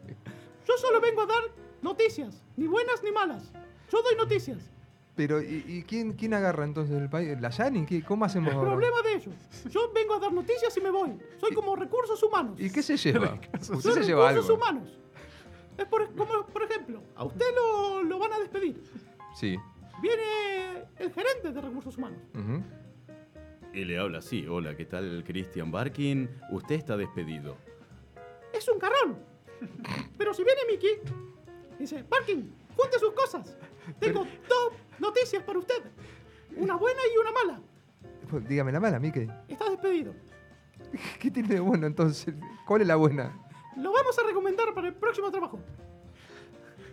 Yo 0.67 0.77
solo 0.77 1.01
vengo 1.01 1.21
a 1.21 1.25
dar 1.25 1.41
noticias, 1.81 2.43
ni 2.57 2.67
buenas 2.67 3.03
ni 3.03 3.11
malas. 3.11 3.51
Yo 3.91 4.01
doy 4.01 4.15
noticias. 4.15 4.57
Pero, 5.15 5.41
¿y, 5.41 5.63
y 5.67 5.83
quién, 5.83 6.13
quién 6.13 6.33
agarra 6.33 6.63
entonces 6.63 6.95
el 6.97 7.09
país? 7.09 7.39
¿La 7.41 7.49
Yani? 7.49 7.85
¿Qué- 7.85 8.01
¿Cómo 8.03 8.23
hacemos 8.25 8.53
ahora? 8.53 8.71
Problema 8.71 9.01
de 9.03 9.13
ellos. 9.15 9.35
Yo 9.69 9.91
vengo 9.93 10.15
a 10.15 10.19
dar 10.19 10.31
noticias 10.31 10.75
y 10.77 10.81
me 10.81 10.89
voy. 10.89 11.17
Soy 11.39 11.53
como 11.53 11.75
recursos 11.75 12.21
humanos. 12.23 12.55
¿Y 12.59 12.69
qué 12.71 12.81
se 12.81 12.95
lleva? 12.97 13.37
Usted 13.53 13.75
Soy 13.79 13.93
se 13.93 14.03
lleva 14.03 14.29
recursos 14.29 14.49
algo. 14.51 14.63
humanos. 14.63 14.97
Es 15.77 15.85
por, 15.85 16.13
como, 16.15 16.45
por 16.47 16.63
ejemplo, 16.63 17.01
a 17.15 17.25
usted 17.25 17.45
lo, 17.55 18.03
lo 18.03 18.19
van 18.19 18.33
a 18.33 18.39
despedir. 18.39 18.81
Sí. 19.35 19.57
Viene 20.01 20.85
el 20.97 21.11
gerente 21.11 21.51
de 21.51 21.61
recursos 21.61 21.97
humanos. 21.97 22.19
Ujú. 22.33 22.63
Y 23.73 23.85
le 23.85 23.97
habla 23.99 24.19
así. 24.19 24.47
Hola, 24.47 24.75
¿qué 24.75 24.85
tal, 24.85 25.23
Christian 25.25 25.71
Barkin? 25.71 26.29
Usted 26.51 26.75
está 26.75 26.95
despedido. 26.97 27.57
Es 28.53 28.67
un 28.69 28.79
carrón. 28.79 29.17
Pero 30.17 30.33
si 30.33 30.43
viene 30.43 30.59
Mickey, 30.69 30.99
dice, 31.81 32.03
Parking, 32.03 32.43
junte 32.75 32.99
sus 32.99 33.11
cosas. 33.13 33.57
Tengo 33.99 34.25
dos 34.47 34.73
noticias 34.99 35.43
para 35.43 35.59
usted. 35.59 35.81
Una 36.55 36.75
buena 36.75 36.99
y 37.13 37.17
una 37.17 37.31
mala. 37.31 37.61
Pues, 38.29 38.47
Dígame 38.47 38.71
la 38.71 38.79
mala, 38.79 38.99
Mickey. 38.99 39.27
Está 39.47 39.69
despedido. 39.69 40.13
¿Qué 41.19 41.31
tiene 41.31 41.49
de 41.49 41.59
bueno 41.59 41.87
entonces? 41.87 42.33
¿Cuál 42.65 42.81
es 42.81 42.87
la 42.87 42.95
buena? 42.95 43.37
Lo 43.77 43.91
vamos 43.91 44.17
a 44.19 44.23
recomendar 44.23 44.73
para 44.73 44.87
el 44.89 44.93
próximo 44.95 45.31
trabajo. 45.31 45.59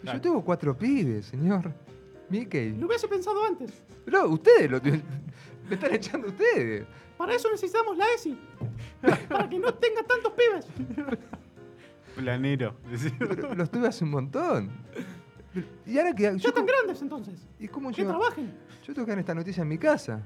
Yo 0.02 0.20
tengo 0.20 0.44
cuatro 0.44 0.76
pibes, 0.76 1.26
señor. 1.26 1.72
Mickey. 2.28 2.72
Lo 2.76 2.86
hubiese 2.86 3.08
pensado 3.08 3.44
antes. 3.44 3.82
No, 4.06 4.26
ustedes 4.26 4.70
lo 4.70 4.80
tienen- 4.80 5.02
Me 5.68 5.74
están 5.74 5.94
echando 5.94 6.28
ustedes. 6.28 6.86
Para 7.16 7.34
eso 7.34 7.50
necesitamos 7.50 7.96
la 7.96 8.06
ESI. 8.14 8.38
Para 9.28 9.48
que 9.48 9.58
no 9.58 9.74
tenga 9.74 10.02
tantos 10.04 10.32
pibes. 10.32 10.66
Planero. 12.16 12.76
Pero 13.18 13.54
Los 13.54 13.70
tuve 13.70 13.88
hace 13.88 14.04
un 14.04 14.10
montón. 14.10 14.70
¿Y 15.86 15.98
ahora 15.98 16.12
qué? 16.14 16.24
Ya 16.24 16.36
Yo, 16.36 16.48
están 16.48 16.66
grandes 16.66 17.00
entonces. 17.02 17.46
¿Y 17.58 17.68
cómo 17.68 17.90
Que 17.90 18.02
yo? 18.02 18.08
trabajen. 18.08 18.52
Yo 18.86 18.94
tengo 18.94 19.06
que 19.06 19.12
dar 19.12 19.18
esta 19.18 19.34
noticia 19.34 19.62
en 19.62 19.68
mi 19.68 19.78
casa. 19.78 20.20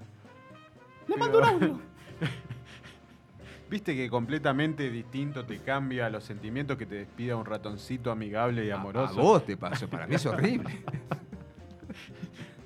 Le 1.08 1.16
mando 1.16 1.38
un 1.38 1.44
audio. 1.44 1.80
Viste 3.70 3.96
que 3.96 4.10
completamente 4.10 4.90
distinto 4.90 5.46
te 5.46 5.58
cambia 5.60 6.10
los 6.10 6.24
sentimientos 6.24 6.76
que 6.76 6.84
te 6.84 6.96
despida 6.96 7.36
un 7.36 7.46
ratoncito 7.46 8.10
amigable 8.10 8.66
y 8.66 8.70
amoroso. 8.70 9.18
A 9.18 9.22
vos 9.22 9.46
te 9.46 9.56
pasó, 9.56 9.88
para 9.88 10.06
mí 10.06 10.14
es 10.14 10.26
horrible. 10.26 10.84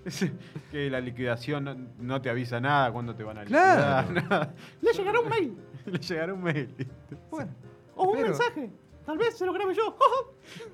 que 0.71 0.91
la 0.91 1.01
liquidación 1.01 1.65
no, 1.65 1.77
no 1.99 2.21
te 2.21 2.31
avisa 2.31 2.61
nada 2.61 2.93
cuando 2.93 3.15
te 3.15 3.23
van 3.23 3.39
a 3.39 3.43
liquidar. 3.43 4.07
Claro. 4.07 4.29
nada. 4.29 4.55
Le 4.81 4.93
llegará 4.93 5.21
un 5.21 5.29
mail 5.29 5.57
Le 5.87 5.99
llegará 5.99 6.35
un 6.35 6.43
mail. 6.43 6.89
Bueno, 7.31 7.53
o 7.95 8.09
un 8.11 8.23
mensaje. 8.23 8.71
Tal 9.07 9.17
vez 9.17 9.39
se 9.39 9.47
lo 9.47 9.53
grabe 9.53 9.75
yo. 9.75 9.97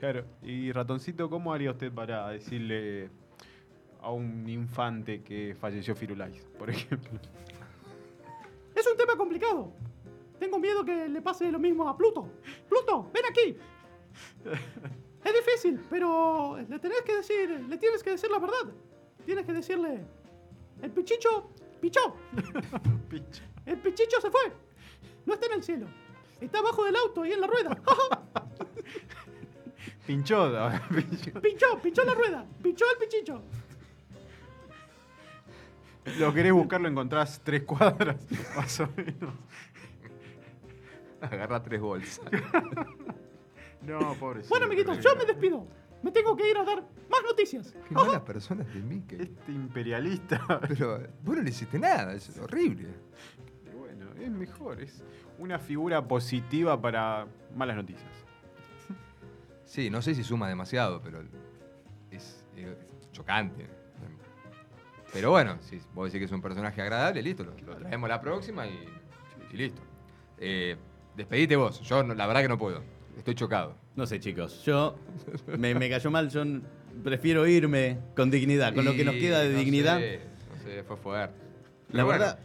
Claro. 0.01 0.25
Y 0.43 0.71
ratoncito, 0.73 1.31
¿cómo 1.31 1.53
haría 1.53 1.71
usted 1.71 1.91
para 1.93 2.29
decirle 2.29 3.11
a 4.01 4.11
un 4.11 4.47
infante 4.49 5.23
que 5.23 5.57
falleció 5.59 5.95
Firulais, 5.95 6.45
por 6.59 6.69
ejemplo? 6.69 7.19
Es 8.75 8.87
un 8.87 8.97
tema 8.97 9.17
complicado. 9.17 9.73
Tengo 10.39 10.59
miedo 10.59 10.85
que 10.85 11.09
le 11.09 11.23
pase 11.23 11.51
lo 11.51 11.59
mismo 11.59 11.89
a 11.89 11.97
Pluto. 11.97 12.29
Pluto, 12.69 13.11
ven 13.15 13.23
aquí. 13.31 13.57
Es 15.25 15.33
difícil, 15.33 15.81
pero 15.89 16.59
le 16.69 16.79
tenés 16.79 17.03
que 17.03 17.17
decir, 17.17 17.49
le 17.69 17.79
tienes 17.79 18.03
que 18.03 18.11
decir 18.11 18.31
la 18.31 18.39
verdad. 18.39 18.73
Tienes 19.25 19.47
que 19.47 19.53
decirle, 19.53 20.05
el 20.83 20.91
pichicho 20.91 21.51
pichó. 21.81 22.17
El 23.65 23.79
pichicho 23.79 24.21
se 24.21 24.29
fue. 24.29 24.53
No 25.25 25.35
está 25.35 25.47
en 25.47 25.53
el 25.53 25.63
cielo. 25.63 25.87
Está 26.43 26.59
abajo 26.59 26.85
del 26.85 26.97
auto 26.97 27.25
y 27.25 27.33
en 27.33 27.41
la 27.41 27.47
rueda. 27.47 27.77
Pinchó. 30.07 30.53
pinchó. 30.91 31.41
Pinchó, 31.41 31.79
pinchó 31.81 32.05
la 32.05 32.15
rueda. 32.15 32.45
Pinchó 32.61 32.85
el 32.93 32.99
pichicho. 32.99 33.43
Lo 36.19 36.35
querés 36.35 36.53
buscar, 36.53 36.81
lo 36.81 36.89
encontrás 36.89 37.41
tres 37.45 37.63
cuadras, 37.63 38.17
más 38.57 38.81
o 38.81 38.89
menos. 38.97 39.33
agarra 41.21 41.63
tres 41.63 41.81
bolsas. 41.81 42.21
No, 43.83 44.15
pobrecito. 44.15 44.51
Bueno, 44.51 44.67
amiguitos, 44.67 45.01
yo 45.01 45.17
me 45.17 45.25
despido. 45.25 45.67
Me 46.05 46.13
tengo 46.13 46.37
que 46.37 46.49
ir 46.49 46.57
a 46.57 46.63
dar 46.63 46.85
más 47.11 47.23
noticias. 47.25 47.75
Qué 47.89 47.93
malas 47.93 48.21
personas 48.21 48.73
de 48.73 48.81
Mickey. 48.81 49.21
Este 49.21 49.51
imperialista. 49.51 50.61
Pero 50.69 51.01
vos 51.25 51.35
no 51.37 51.43
le 51.43 51.51
hiciste 51.51 51.81
nada, 51.81 52.15
es 52.15 52.39
horrible. 52.39 52.91
Bueno, 53.77 54.07
es 54.21 54.31
mejor, 54.31 54.81
es 54.81 55.03
una 55.43 55.59
figura 55.59 56.07
positiva 56.07 56.81
para 56.81 57.27
malas 57.57 57.75
noticias. 57.77 58.09
Sí, 59.65 59.91
no 59.91 60.01
sé 60.03 60.15
si 60.15 60.23
suma 60.23 60.49
demasiado, 60.49 61.01
pero 61.03 61.21
es, 62.11 62.45
eh, 62.57 62.77
chocante. 63.11 63.67
Pero 65.13 65.31
bueno, 65.31 65.59
si 65.61 65.81
vos 65.95 66.07
decís 66.07 66.21
que 66.21 66.25
es 66.27 66.33
un 66.33 66.41
personaje 66.41 66.81
agradable, 66.81 67.21
listo, 67.23 67.45
lo, 67.45 67.53
lo 67.67 67.77
traemos 67.77 68.09
la 68.09 68.21
próxima 68.21 68.67
y, 68.67 68.89
y 69.53 69.57
listo. 69.57 69.83
Eh, 70.39 70.77
despedite 71.17 71.57
vos, 71.57 71.81
yo 71.81 72.03
no- 72.03 72.15
la 72.15 72.27
verdad 72.27 72.43
que 72.43 72.49
no 72.49 72.57
puedo. 72.59 72.83
Estoy 73.19 73.35
chocado. 73.35 73.75
No 73.97 74.07
sé, 74.07 74.21
chicos. 74.21 74.65
Yo 74.65 74.95
me, 75.59 75.75
me 75.75 75.91
cayó 75.91 76.11
mal. 76.11 76.31
Yo 76.31 76.43
prefiero 77.03 77.47
irme 77.47 77.99
con 78.17 78.31
dignidad, 78.31 78.75
con 78.75 78.85
lo 78.85 78.93
que 78.95 79.05
nos 79.05 79.17
queda 79.17 79.41
de 79.41 79.53
no 79.53 79.59
dignidad. 79.59 79.99
sé, 79.99 80.21
no 80.55 80.63
sé, 80.63 80.83
fue 80.85 80.97
fuerte. 80.97 81.35
La 81.91 82.05
bueno, 82.05 82.21
verdad, 82.21 82.39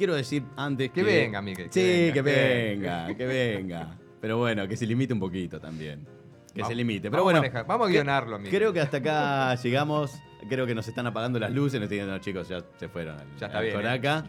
quiero 0.00 0.14
decir 0.14 0.42
antes 0.56 0.88
Que 0.90 0.94
que. 0.94 1.02
venga, 1.04 1.42
Miguel, 1.42 1.68
que 1.68 1.72
Sí, 1.72 1.80
venga, 1.82 2.12
que 2.14 2.14
que 2.14 2.22
venga, 2.22 3.16
que 3.16 3.26
venga. 3.26 3.98
Pero 4.20 4.38
bueno, 4.38 4.66
que 4.66 4.76
se 4.76 4.86
limite 4.86 5.12
un 5.12 5.20
poquito 5.20 5.60
también. 5.60 6.06
Que 6.54 6.62
Vamos- 6.62 6.68
se 6.68 6.74
limite. 6.74 7.10
Pero 7.10 7.22
vamos 7.22 7.24
bueno. 7.24 7.38
manejar, 7.40 7.66
vamos 7.66 7.86
a 7.86 7.90
guionarlo, 7.90 8.38
Miguel. 8.38 8.54
Creo 8.58 8.72
que 8.72 8.80
hasta 8.80 8.96
acá 8.96 9.54
llegamos. 9.62 10.12
Creo 10.48 10.66
que 10.66 10.74
nos 10.74 10.88
están 10.88 11.06
apagando 11.06 11.38
las 11.38 11.50
luces. 11.52 11.78
Nos 11.80 11.84
están 11.84 11.90
diciendo, 11.90 12.12
no, 12.14 12.18
chicos, 12.18 12.48
ya 12.48 12.64
se 12.78 12.88
fueron 12.88 13.18
al, 13.20 13.26
Ya 13.38 13.46
está 13.46 13.58
al 13.58 13.64
bien, 13.64 13.76
¿eh? 13.76 13.78
Coraca. 13.78 14.24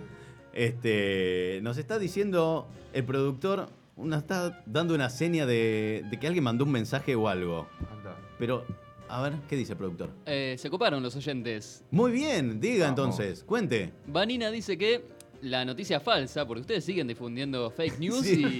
Este, 0.53 1.59
nos 1.63 1.78
está 1.78 1.97
diciendo 1.97 2.67
el 2.93 3.03
productor, 3.05 3.69
nos 3.97 4.17
está 4.19 4.61
dando 4.65 4.93
una 4.93 5.09
seña 5.09 5.45
de, 5.45 6.03
de 6.11 6.19
que 6.19 6.28
alguien 6.28 6.43
mandó 6.43 6.65
un 6.65 6.72
mensaje 6.72 7.15
o 7.15 7.28
algo. 7.30 7.67
Anda. 7.91 8.15
Pero, 8.38 8.65
a 9.09 9.22
ver, 9.24 9.34
¿qué 9.49 9.55
dice 9.55 9.72
el 9.74 9.78
productor? 9.78 10.09
Eh, 10.26 10.55
se 10.59 10.69
coparon 10.69 11.01
los 11.01 11.15
oyentes. 11.15 11.84
Muy 11.91 12.11
bien, 12.11 12.59
diga 12.59 12.86
Vamos. 12.91 12.99
entonces, 13.17 13.43
cuente. 13.43 13.91
Vanina 14.07 14.51
dice 14.51 14.78
que 14.78 15.03
la 15.42 15.66
noticia 15.66 16.00
falsa, 16.00 16.46
porque 16.48 16.62
ustedes 16.62 16.86
siguen 16.86 17.08
difundiendo 17.08 17.70
fake 17.72 18.00
news 18.00 18.22
Sí. 18.26 18.60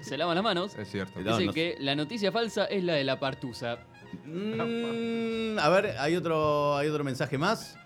y 0.00 0.04
se 0.04 0.16
lavan 0.18 0.34
las 0.34 0.44
manos. 0.44 0.74
Es 0.76 0.90
cierto. 0.90 1.20
No, 1.20 1.32
Dice 1.36 1.46
no- 1.46 1.52
que 1.52 1.76
la 1.80 1.94
noticia 1.96 2.30
falsa 2.32 2.64
es 2.66 2.84
la 2.84 2.94
de 2.94 3.04
la 3.04 3.18
partusa. 3.18 3.78
Mm, 4.24 5.58
a 5.58 5.68
ver, 5.68 5.94
¿hay 5.98 6.16
otro, 6.16 6.76
¿hay 6.76 6.88
otro 6.88 7.04
mensaje 7.04 7.36
más? 7.38 7.76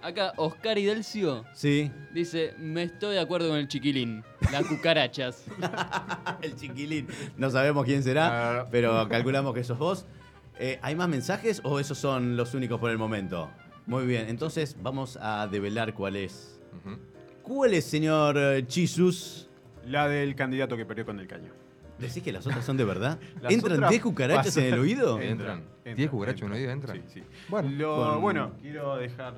Acá 0.00 0.32
Oscar 0.36 0.78
Idelcio 0.78 1.44
Sí. 1.54 1.90
dice, 2.14 2.54
me 2.58 2.84
estoy 2.84 3.14
de 3.14 3.20
acuerdo 3.20 3.48
con 3.48 3.58
el 3.58 3.66
chiquilín. 3.66 4.22
Las 4.52 4.64
cucarachas. 4.66 5.44
el 6.42 6.54
chiquilín. 6.54 7.08
No 7.36 7.50
sabemos 7.50 7.84
quién 7.84 8.02
será, 8.04 8.60
Ah. 8.60 8.68
pero 8.70 9.08
calculamos 9.08 9.54
que 9.54 9.64
sos 9.64 9.78
vos. 9.78 10.06
Eh, 10.60 10.78
¿Hay 10.82 10.94
más 10.94 11.08
mensajes 11.08 11.60
o 11.64 11.78
esos 11.80 11.98
son 11.98 12.36
los 12.36 12.54
únicos 12.54 12.78
por 12.80 12.90
el 12.90 12.98
momento? 12.98 13.50
Muy 13.86 14.06
bien, 14.06 14.28
entonces 14.28 14.76
vamos 14.82 15.18
a 15.20 15.46
develar 15.48 15.94
cuál 15.94 16.16
es. 16.16 16.60
Ujú. 16.84 16.96
¿Cuál 17.48 17.72
es, 17.72 17.86
señor 17.86 18.36
eh, 18.36 18.66
Chisus? 18.66 19.48
La 19.86 20.06
del 20.06 20.34
candidato 20.34 20.76
que 20.76 20.84
perdió 20.84 21.06
con 21.06 21.18
el 21.18 21.26
caño. 21.26 21.50
¿Decís 21.98 22.22
que 22.22 22.30
las 22.30 22.46
otras 22.46 22.62
son 22.62 22.76
de 22.76 22.84
verdad? 22.84 23.18
Las 23.40 23.50
¿Entran 23.52 23.72
otras 23.76 23.90
10 23.90 24.02
cucarachas 24.02 24.56
en 24.58 24.64
el 24.74 24.78
oído? 24.78 25.18
Entran. 25.18 25.64
¿Diez 25.96 26.10
cucarachas 26.10 26.42
en 26.42 26.46
un 26.48 26.52
oído 26.52 26.70
entran? 26.70 26.96
Sí, 26.96 27.02
sí. 27.14 27.22
Bueno, 27.48 27.70
Lo- 27.70 27.96
con- 28.12 28.20
bueno, 28.20 28.52
quiero 28.60 28.96
dejar. 28.96 29.34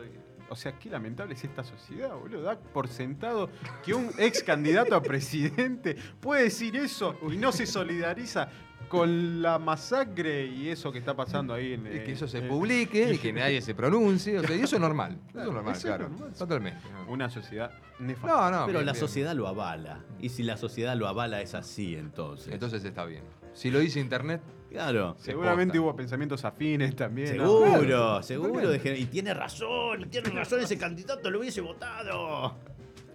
O 0.49 0.57
sea, 0.57 0.77
qué 0.77 0.91
lamentable 0.91 1.35
es 1.35 1.45
esta 1.45 1.63
sociedad, 1.63 2.13
boludo. 2.17 2.43
Da 2.43 2.59
por 2.59 2.89
sentado 2.89 3.49
que 3.85 3.95
un 3.95 4.11
ex 4.19 4.43
candidato 4.43 4.97
a 4.97 5.03
presidente 5.03 5.95
puede 6.21 6.43
decir 6.43 6.75
eso 6.75 7.17
y 7.31 7.37
no 7.37 7.53
se 7.53 7.65
solidariza 7.65 8.49
con 8.91 9.41
la 9.41 9.59
masacre 9.61 10.45
y 10.47 10.69
eso 10.69 10.91
que 10.93 10.99
está 10.99 11.15
pasando 11.15 11.55
ahí 11.55 11.75
en. 11.75 11.87
Y 11.87 12.01
que 12.01 12.13
eso 12.13 12.27
se 12.29 12.39
en- 12.39 12.49
publique 12.49 13.13
y 13.15 13.19
que 13.19 13.33
nadie 13.33 13.63
se 13.63 13.75
pronuncie. 13.75 14.39
O 14.39 14.43
sea, 14.43 14.55
y 14.57 14.61
eso 14.61 14.75
es 14.77 14.83
normal. 14.83 15.17
Eso 15.31 15.39
es 15.41 15.47
normal, 15.47 15.73
Eso 15.73 15.79
es 15.79 15.85
claro. 15.85 16.09
normal. 16.11 16.33
Totalmente. 16.37 16.81
Una 17.09 17.31
sociedad 17.31 17.71
nefasta. 18.01 18.51
No, 18.51 18.51
no. 18.51 18.67
Pero 18.67 18.81
bien, 18.81 18.87
la 18.87 18.93
bien. 18.93 19.01
sociedad 19.01 19.35
lo 19.35 19.47
avala. 19.49 20.01
Y 20.21 20.29
si 20.31 20.43
la 20.43 20.57
sociedad 20.57 20.97
lo 20.97 21.07
avala 21.09 21.41
es 21.41 21.55
así, 21.55 21.95
entonces. 21.95 22.53
Entonces 22.53 22.85
está 22.85 23.05
bien. 23.05 23.23
Si 23.55 23.71
lo 23.71 23.79
dice 23.79 24.01
internet, 24.01 24.43
claro. 24.71 25.15
Seguramente 25.21 25.79
hubo 25.79 25.95
pensamientos 25.95 26.45
afines 26.45 26.95
también. 26.97 27.37
¿no? 27.37 27.45
Seguro, 27.65 27.81
Claro, 27.87 28.23
seguro. 28.25 28.69
de 28.71 28.99
y 28.99 29.07
tiene 29.07 29.33
razón, 29.35 30.03
y 30.03 30.07
tiene 30.07 30.31
razón 30.31 30.61
ese 30.61 30.77
candidato, 30.77 31.31
lo 31.31 31.39
hubiese 31.41 31.61
votado. 31.61 32.57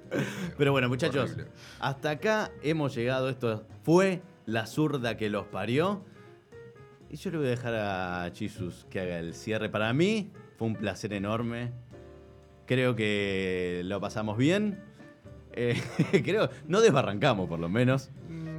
Pero 0.58 0.72
bueno, 0.72 0.88
muchachos, 0.88 1.32
Horrible. 1.32 1.52
hasta 1.80 2.12
acá 2.12 2.52
hemos 2.62 2.96
llegado. 2.96 3.30
Esto 3.30 3.66
fue 3.84 4.22
la 4.46 4.66
zurda 4.66 5.18
que 5.18 5.30
los 5.30 5.46
parió. 5.48 6.04
Y 7.10 7.18
yo 7.18 7.32
le 7.32 7.38
voy 7.38 7.48
a 7.48 7.50
dejar 7.52 7.76
a 7.76 8.32
Chisus 8.34 8.86
que 8.90 9.00
haga 9.00 9.20
el 9.20 9.34
cierre. 9.34 9.70
Para 9.70 9.94
mí 9.94 10.32
fue 10.58 10.68
un 10.68 10.76
placer 10.76 11.14
enorme. 11.14 11.72
Creo 12.66 12.96
que 12.96 13.82
lo 13.86 14.00
pasamos 14.02 14.38
bien. 14.38 14.84
Eh, 15.58 15.82
creo, 16.26 16.50
no 16.68 16.82
desbarrancamos 16.82 17.48
por 17.48 17.60
lo 17.60 17.70
menos. 17.70 18.12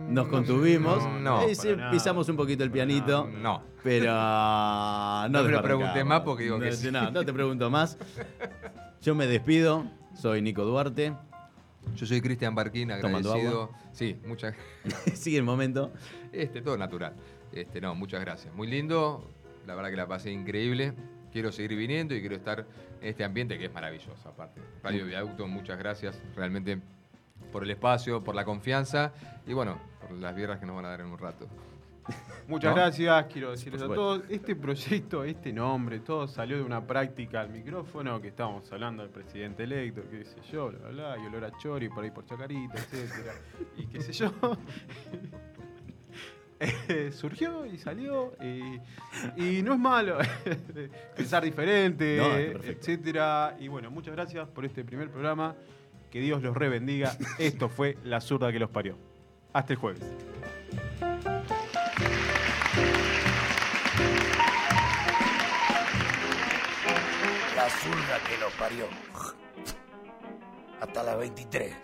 Nos 0.08 0.28
contuvimos. 0.28 1.02
no, 1.04 1.20
no, 1.20 1.42
Eh, 1.42 1.54
sí, 1.54 1.68
pisamos 1.90 2.26
un 2.30 2.36
poquito 2.38 2.64
el 2.64 2.70
pianito. 2.70 3.28
no. 3.42 3.62
Pero 3.82 4.06
no, 4.14 5.28
No 5.28 5.42
lo 5.42 5.44
desbarrancamos. 5.44 5.62
pregunté 5.62 6.04
más 6.04 6.20
porque 6.22 6.44
digo 6.44 6.58
que 6.58 6.70
no, 6.70 6.72
sí. 6.72 6.90
No, 6.90 7.10
no 7.10 7.22
te 7.22 7.34
pregunto 7.34 7.68
más. 7.68 7.98
Yo 9.02 9.14
me 9.14 9.26
despido. 9.26 9.84
Soy 10.14 10.40
Nico 10.40 10.64
Duarte. 10.64 11.12
Yo 11.94 12.06
soy 12.06 12.20
Cristian 12.20 12.54
Barquín, 12.54 12.88
Tomando 13.00 13.30
agradecido. 13.30 13.70
Sí, 13.92 14.18
muchas 14.26 14.54
Sigue 15.14 15.38
el 15.38 15.44
momento. 15.44 15.92
Este, 16.32 16.60
todo 16.60 16.76
natural. 16.76 17.14
Este, 17.52 17.80
no, 17.80 17.94
muchas 17.94 18.20
gracias. 18.20 18.52
Muy 18.54 18.66
lindo. 18.66 19.30
La 19.66 19.74
verdad 19.74 19.90
que 19.90 19.96
la 19.96 20.06
pasé 20.06 20.30
increíble. 20.30 20.92
Quiero 21.32 21.52
seguir 21.52 21.76
viniendo 21.76 22.14
y 22.14 22.20
quiero 22.20 22.36
estar 22.36 22.66
en 23.00 23.08
este 23.08 23.24
ambiente 23.24 23.58
que 23.58 23.66
es 23.66 23.72
maravilloso, 23.72 24.28
aparte. 24.28 24.60
Radio 24.82 25.04
Viaducto, 25.06 25.46
muchas 25.46 25.78
gracias 25.78 26.20
realmente 26.34 26.78
por 27.52 27.62
el 27.62 27.70
espacio, 27.70 28.22
por 28.22 28.34
la 28.34 28.44
confianza 28.44 29.12
y 29.46 29.52
bueno, 29.52 29.78
por 30.00 30.12
las 30.12 30.34
birras 30.34 30.58
que 30.58 30.66
nos 30.66 30.76
van 30.76 30.86
a 30.86 30.88
dar 30.88 31.00
en 31.00 31.06
un 31.06 31.18
rato. 31.18 31.46
Muchas 32.48 32.70
¿No? 32.70 32.76
gracias, 32.76 33.26
quiero 33.32 33.50
decirles 33.50 33.82
a 33.82 33.86
todos, 33.86 34.22
este 34.28 34.54
proyecto, 34.54 35.24
este 35.24 35.52
nombre, 35.52 35.98
todo 35.98 36.28
salió 36.28 36.56
de 36.56 36.62
una 36.62 36.86
práctica 36.86 37.40
al 37.40 37.50
micrófono 37.50 38.20
que 38.20 38.28
estábamos 38.28 38.70
hablando 38.72 39.02
del 39.02 39.10
presidente 39.10 39.64
electo, 39.64 40.02
qué 40.08 40.24
sé 40.24 40.36
yo, 40.52 40.68
bla, 40.68 40.78
bla, 40.78 40.90
bla, 40.90 41.18
y 41.24 41.26
olor 41.26 41.44
a 41.46 41.58
chori 41.58 41.88
por 41.88 42.04
ahí 42.04 42.12
por 42.12 42.24
Chacarita, 42.24 42.74
etcétera, 42.78 43.32
y 43.76 43.86
qué 43.86 44.00
sé 44.00 44.12
yo. 44.12 44.32
Eh, 46.58 47.10
surgió 47.12 47.66
y 47.66 47.76
salió 47.76 48.32
y, 48.42 48.80
y 49.36 49.62
no 49.62 49.74
es 49.74 49.78
malo 49.78 50.16
pensar 51.14 51.44
diferente, 51.44 52.16
No, 52.16 52.34
es 52.34 52.52
perfecto. 52.52 52.80
etcétera. 52.80 53.56
Y 53.60 53.68
bueno, 53.68 53.90
muchas 53.90 54.14
gracias 54.14 54.48
por 54.48 54.64
este 54.64 54.82
primer 54.82 55.10
programa. 55.10 55.54
Que 56.10 56.18
Dios 56.20 56.42
los 56.42 56.56
rebendiga. 56.56 57.14
Esto 57.38 57.68
fue 57.68 57.98
La 58.04 58.22
zurda 58.22 58.50
que 58.52 58.58
los 58.58 58.70
parió. 58.70 58.96
Hasta 59.52 59.74
el 59.74 59.78
jueves. 59.78 60.02
zurda 67.82 68.18
que 68.28 68.38
lo 68.38 68.48
parió. 68.58 68.86
Hasta 70.80 71.02
las 71.02 71.18
23, 71.18 71.76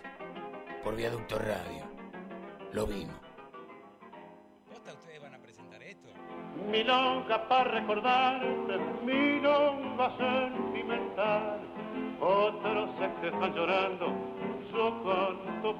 por 0.83 0.95
Viaducto 0.95 1.37
Radio. 1.37 1.83
Lo 2.71 2.87
vimos. 2.87 3.15
¿Posta 4.69 4.93
ustedes 4.93 5.21
van 5.21 5.35
a 5.35 5.39
presentar 5.39 5.81
esto? 5.83 6.09
Milonga 6.71 7.47
para 7.47 7.71
recordarte, 7.79 8.77
mi 9.03 9.13
milonga 9.13 10.17
sentimental. 10.17 11.59
Otros 12.19 12.89
se 12.99 13.21
quejan 13.21 13.53
llorando, 13.53 14.07
yo 14.71 15.03
canto 15.03 15.71